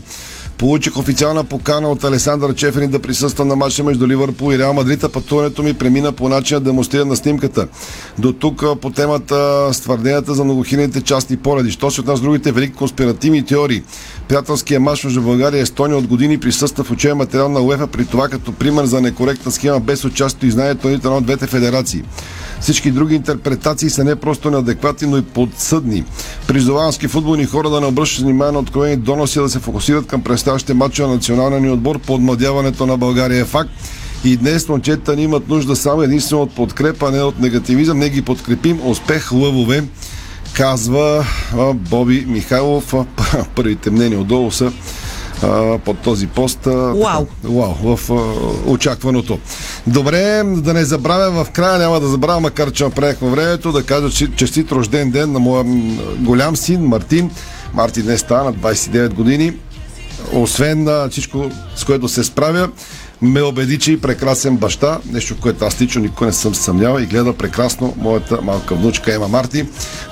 Получих 0.64 0.97
официална 0.97 1.43
покана 1.43 1.89
от 1.89 2.03
Алесандър 2.03 2.55
Чеферин 2.55 2.89
да 2.89 2.99
присъства 2.99 3.45
на 3.45 3.55
матча 3.55 3.84
между 3.84 4.07
Ливърпул 4.07 4.53
и 4.53 4.57
Реал 4.57 4.74
Мадрид, 4.74 5.03
а 5.03 5.09
пътуването 5.09 5.64
ми 5.64 5.74
премина 5.74 6.11
по 6.11 6.30
начина 6.30 6.59
демонстрира 6.59 7.05
на 7.05 7.16
снимката. 7.16 7.68
До 8.20 8.34
тук 8.34 8.64
по 8.82 8.89
темата 8.89 9.70
с 9.74 9.82
твърденията 9.82 10.34
за 10.34 10.43
многохилядните 10.43 11.01
частни 11.01 11.38
поледи. 11.38 11.72
Що 11.72 11.91
се 11.91 12.01
отнася 12.01 12.18
с 12.18 12.22
другите 12.22 12.51
велики 12.51 12.74
конспиративни 12.74 13.45
теории? 13.45 13.84
Приятелския 14.28 14.80
матч 14.80 15.04
между 15.04 15.22
България 15.22 15.60
и 15.60 15.62
Естония 15.62 15.98
от 15.98 16.08
години 16.08 16.40
присъства 16.40 16.84
в 16.84 16.92
учебен 16.92 17.18
материал 17.18 17.50
на 17.50 17.60
УЕФА, 17.60 17.88
при 17.88 18.06
това 18.06 18.30
като 18.30 18.52
пример 18.52 18.86
за 18.86 19.02
некоректна 19.02 19.52
схема 19.52 19.80
без 19.80 20.06
участието 20.06 20.46
и 20.46 20.52
знанието 20.52 21.10
на 21.10 21.18
от 21.18 21.24
двете 21.24 21.48
федерации. 21.48 22.04
Всички 22.62 22.92
други 22.92 23.16
интерпретации 23.16 23.90
са 23.90 24.04
не 24.04 24.16
просто 24.16 24.52
неадекватни, 24.52 25.08
но 25.08 25.18
и 25.18 25.22
подсъдни. 25.22 26.04
Призовавам 26.48 26.92
ски 26.92 27.08
футболни 27.08 27.46
хора 27.46 27.70
да 27.70 27.82
не 27.82 27.88
обръщат 27.88 28.24
внимание 28.24 28.52
на 28.52 28.60
откровени 28.60 28.96
доноси, 28.96 29.40
да 29.40 29.50
се 29.50 29.60
фокусират 29.60 30.08
към 30.08 30.22
предстоящите 30.22 30.74
матча 30.74 31.08
на 31.08 31.14
националния 31.14 31.62
ни 31.62 31.70
отбор 31.70 32.00
по 32.00 32.14
отмладяването 32.14 32.86
на 32.86 32.98
България 32.98 33.42
е 33.42 33.46
факт. 33.46 33.72
И 34.26 34.38
днес 34.38 34.70
момчета 34.70 35.16
ни 35.16 35.24
имат 35.24 35.50
нужда 35.50 35.76
само 35.76 36.02
единствено 36.02 36.42
от 36.42 36.56
подкрепа, 36.56 37.12
не 37.12 37.22
от 37.22 37.40
негативизъм. 37.40 38.00
Не 38.00 38.10
ги 38.10 38.22
подкрепим. 38.22 38.80
Успех, 38.88 39.32
лъвове, 39.32 39.84
казва 40.54 41.26
Боби 41.74 42.26
Михайлов. 42.28 42.93
Първите 43.56 43.91
мнения 43.91 44.20
отдолу 44.20 44.51
са 44.51 44.72
под 45.86 45.99
този 45.99 46.28
пост. 46.28 46.60
Така, 46.60 46.93
уау, 47.47 47.97
в 47.97 47.99
очакваното. 48.66 49.39
Добре, 49.88 50.43
да 50.45 50.74
не 50.74 50.86
забравя 50.86 51.43
в 51.43 51.51
края, 51.51 51.80
няма 51.80 51.99
да 51.99 52.08
забравя, 52.08 52.39
макар 52.39 52.72
че 52.72 52.84
направихме 52.84 53.30
времето, 53.30 53.72
да 53.72 53.84
кажа 53.84 54.10
че, 54.10 54.36
честит 54.36 54.72
рожден 54.72 55.12
ден 55.12 55.32
на 55.32 55.39
моя 55.39 55.64
голям 56.20 56.56
син 56.56 56.82
Мартин. 56.82 57.32
Мартин 57.74 58.04
днес 58.04 58.20
стана 58.20 58.43
на 58.43 58.54
29 58.54 59.14
години. 59.14 59.54
Освен 60.34 61.08
всичко, 61.10 61.51
с 61.76 61.84
което 61.84 62.08
се 62.08 62.24
справя, 62.24 62.70
ме 63.24 63.42
убеди, 63.42 63.80
че 63.80 63.92
и 63.92 64.02
прекрасен 64.02 64.58
баща, 64.58 65.00
нещо 65.12 65.36
в 65.36 65.40
което 65.40 65.66
аз 65.66 65.82
лично 65.82 66.02
никога 66.02 66.26
не 66.26 66.34
съм 66.34 66.56
се 66.56 66.64
съмнявал 66.64 67.00
и 67.00 67.06
гледа 67.06 67.34
прекрасно 67.34 67.94
моята 67.98 68.42
малка 68.42 68.76
внучка 68.76 69.14
Ема 69.14 69.28
Марти. 69.28 69.66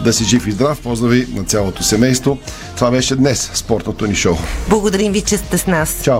Да 0.04 0.14
си 0.14 0.24
жив 0.24 0.48
и 0.48 0.52
здрав, 0.52 0.80
поздрави 0.82 1.28
на 1.36 1.44
цялото 1.44 1.84
семейство. 1.84 2.38
Това 2.76 2.92
беше 2.92 3.16
днес 3.16 3.52
спортното 3.54 4.08
ни 4.08 4.16
шоу. 4.16 4.36
Благодарим 4.70 5.14
ви, 5.14 5.22
че 5.22 5.38
сте 5.38 5.58
с 5.58 5.68
нас. 5.68 6.02
Чао! 6.04 6.20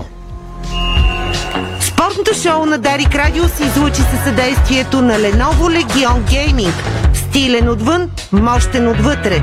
Спортното 1.80 2.34
шоу 2.42 2.66
на 2.66 2.78
Дарик 2.78 3.14
Радио 3.14 3.48
се 3.48 3.64
излучи 3.64 4.00
със 4.00 4.24
съдействието 4.24 5.02
на 5.02 5.14
Lenovo 5.14 5.84
Legion 5.84 6.30
Gaming. 6.30 6.72
Стилен 7.14 7.68
отвън, 7.68 8.10
мощен 8.32 8.88
отвътре. 8.88 9.42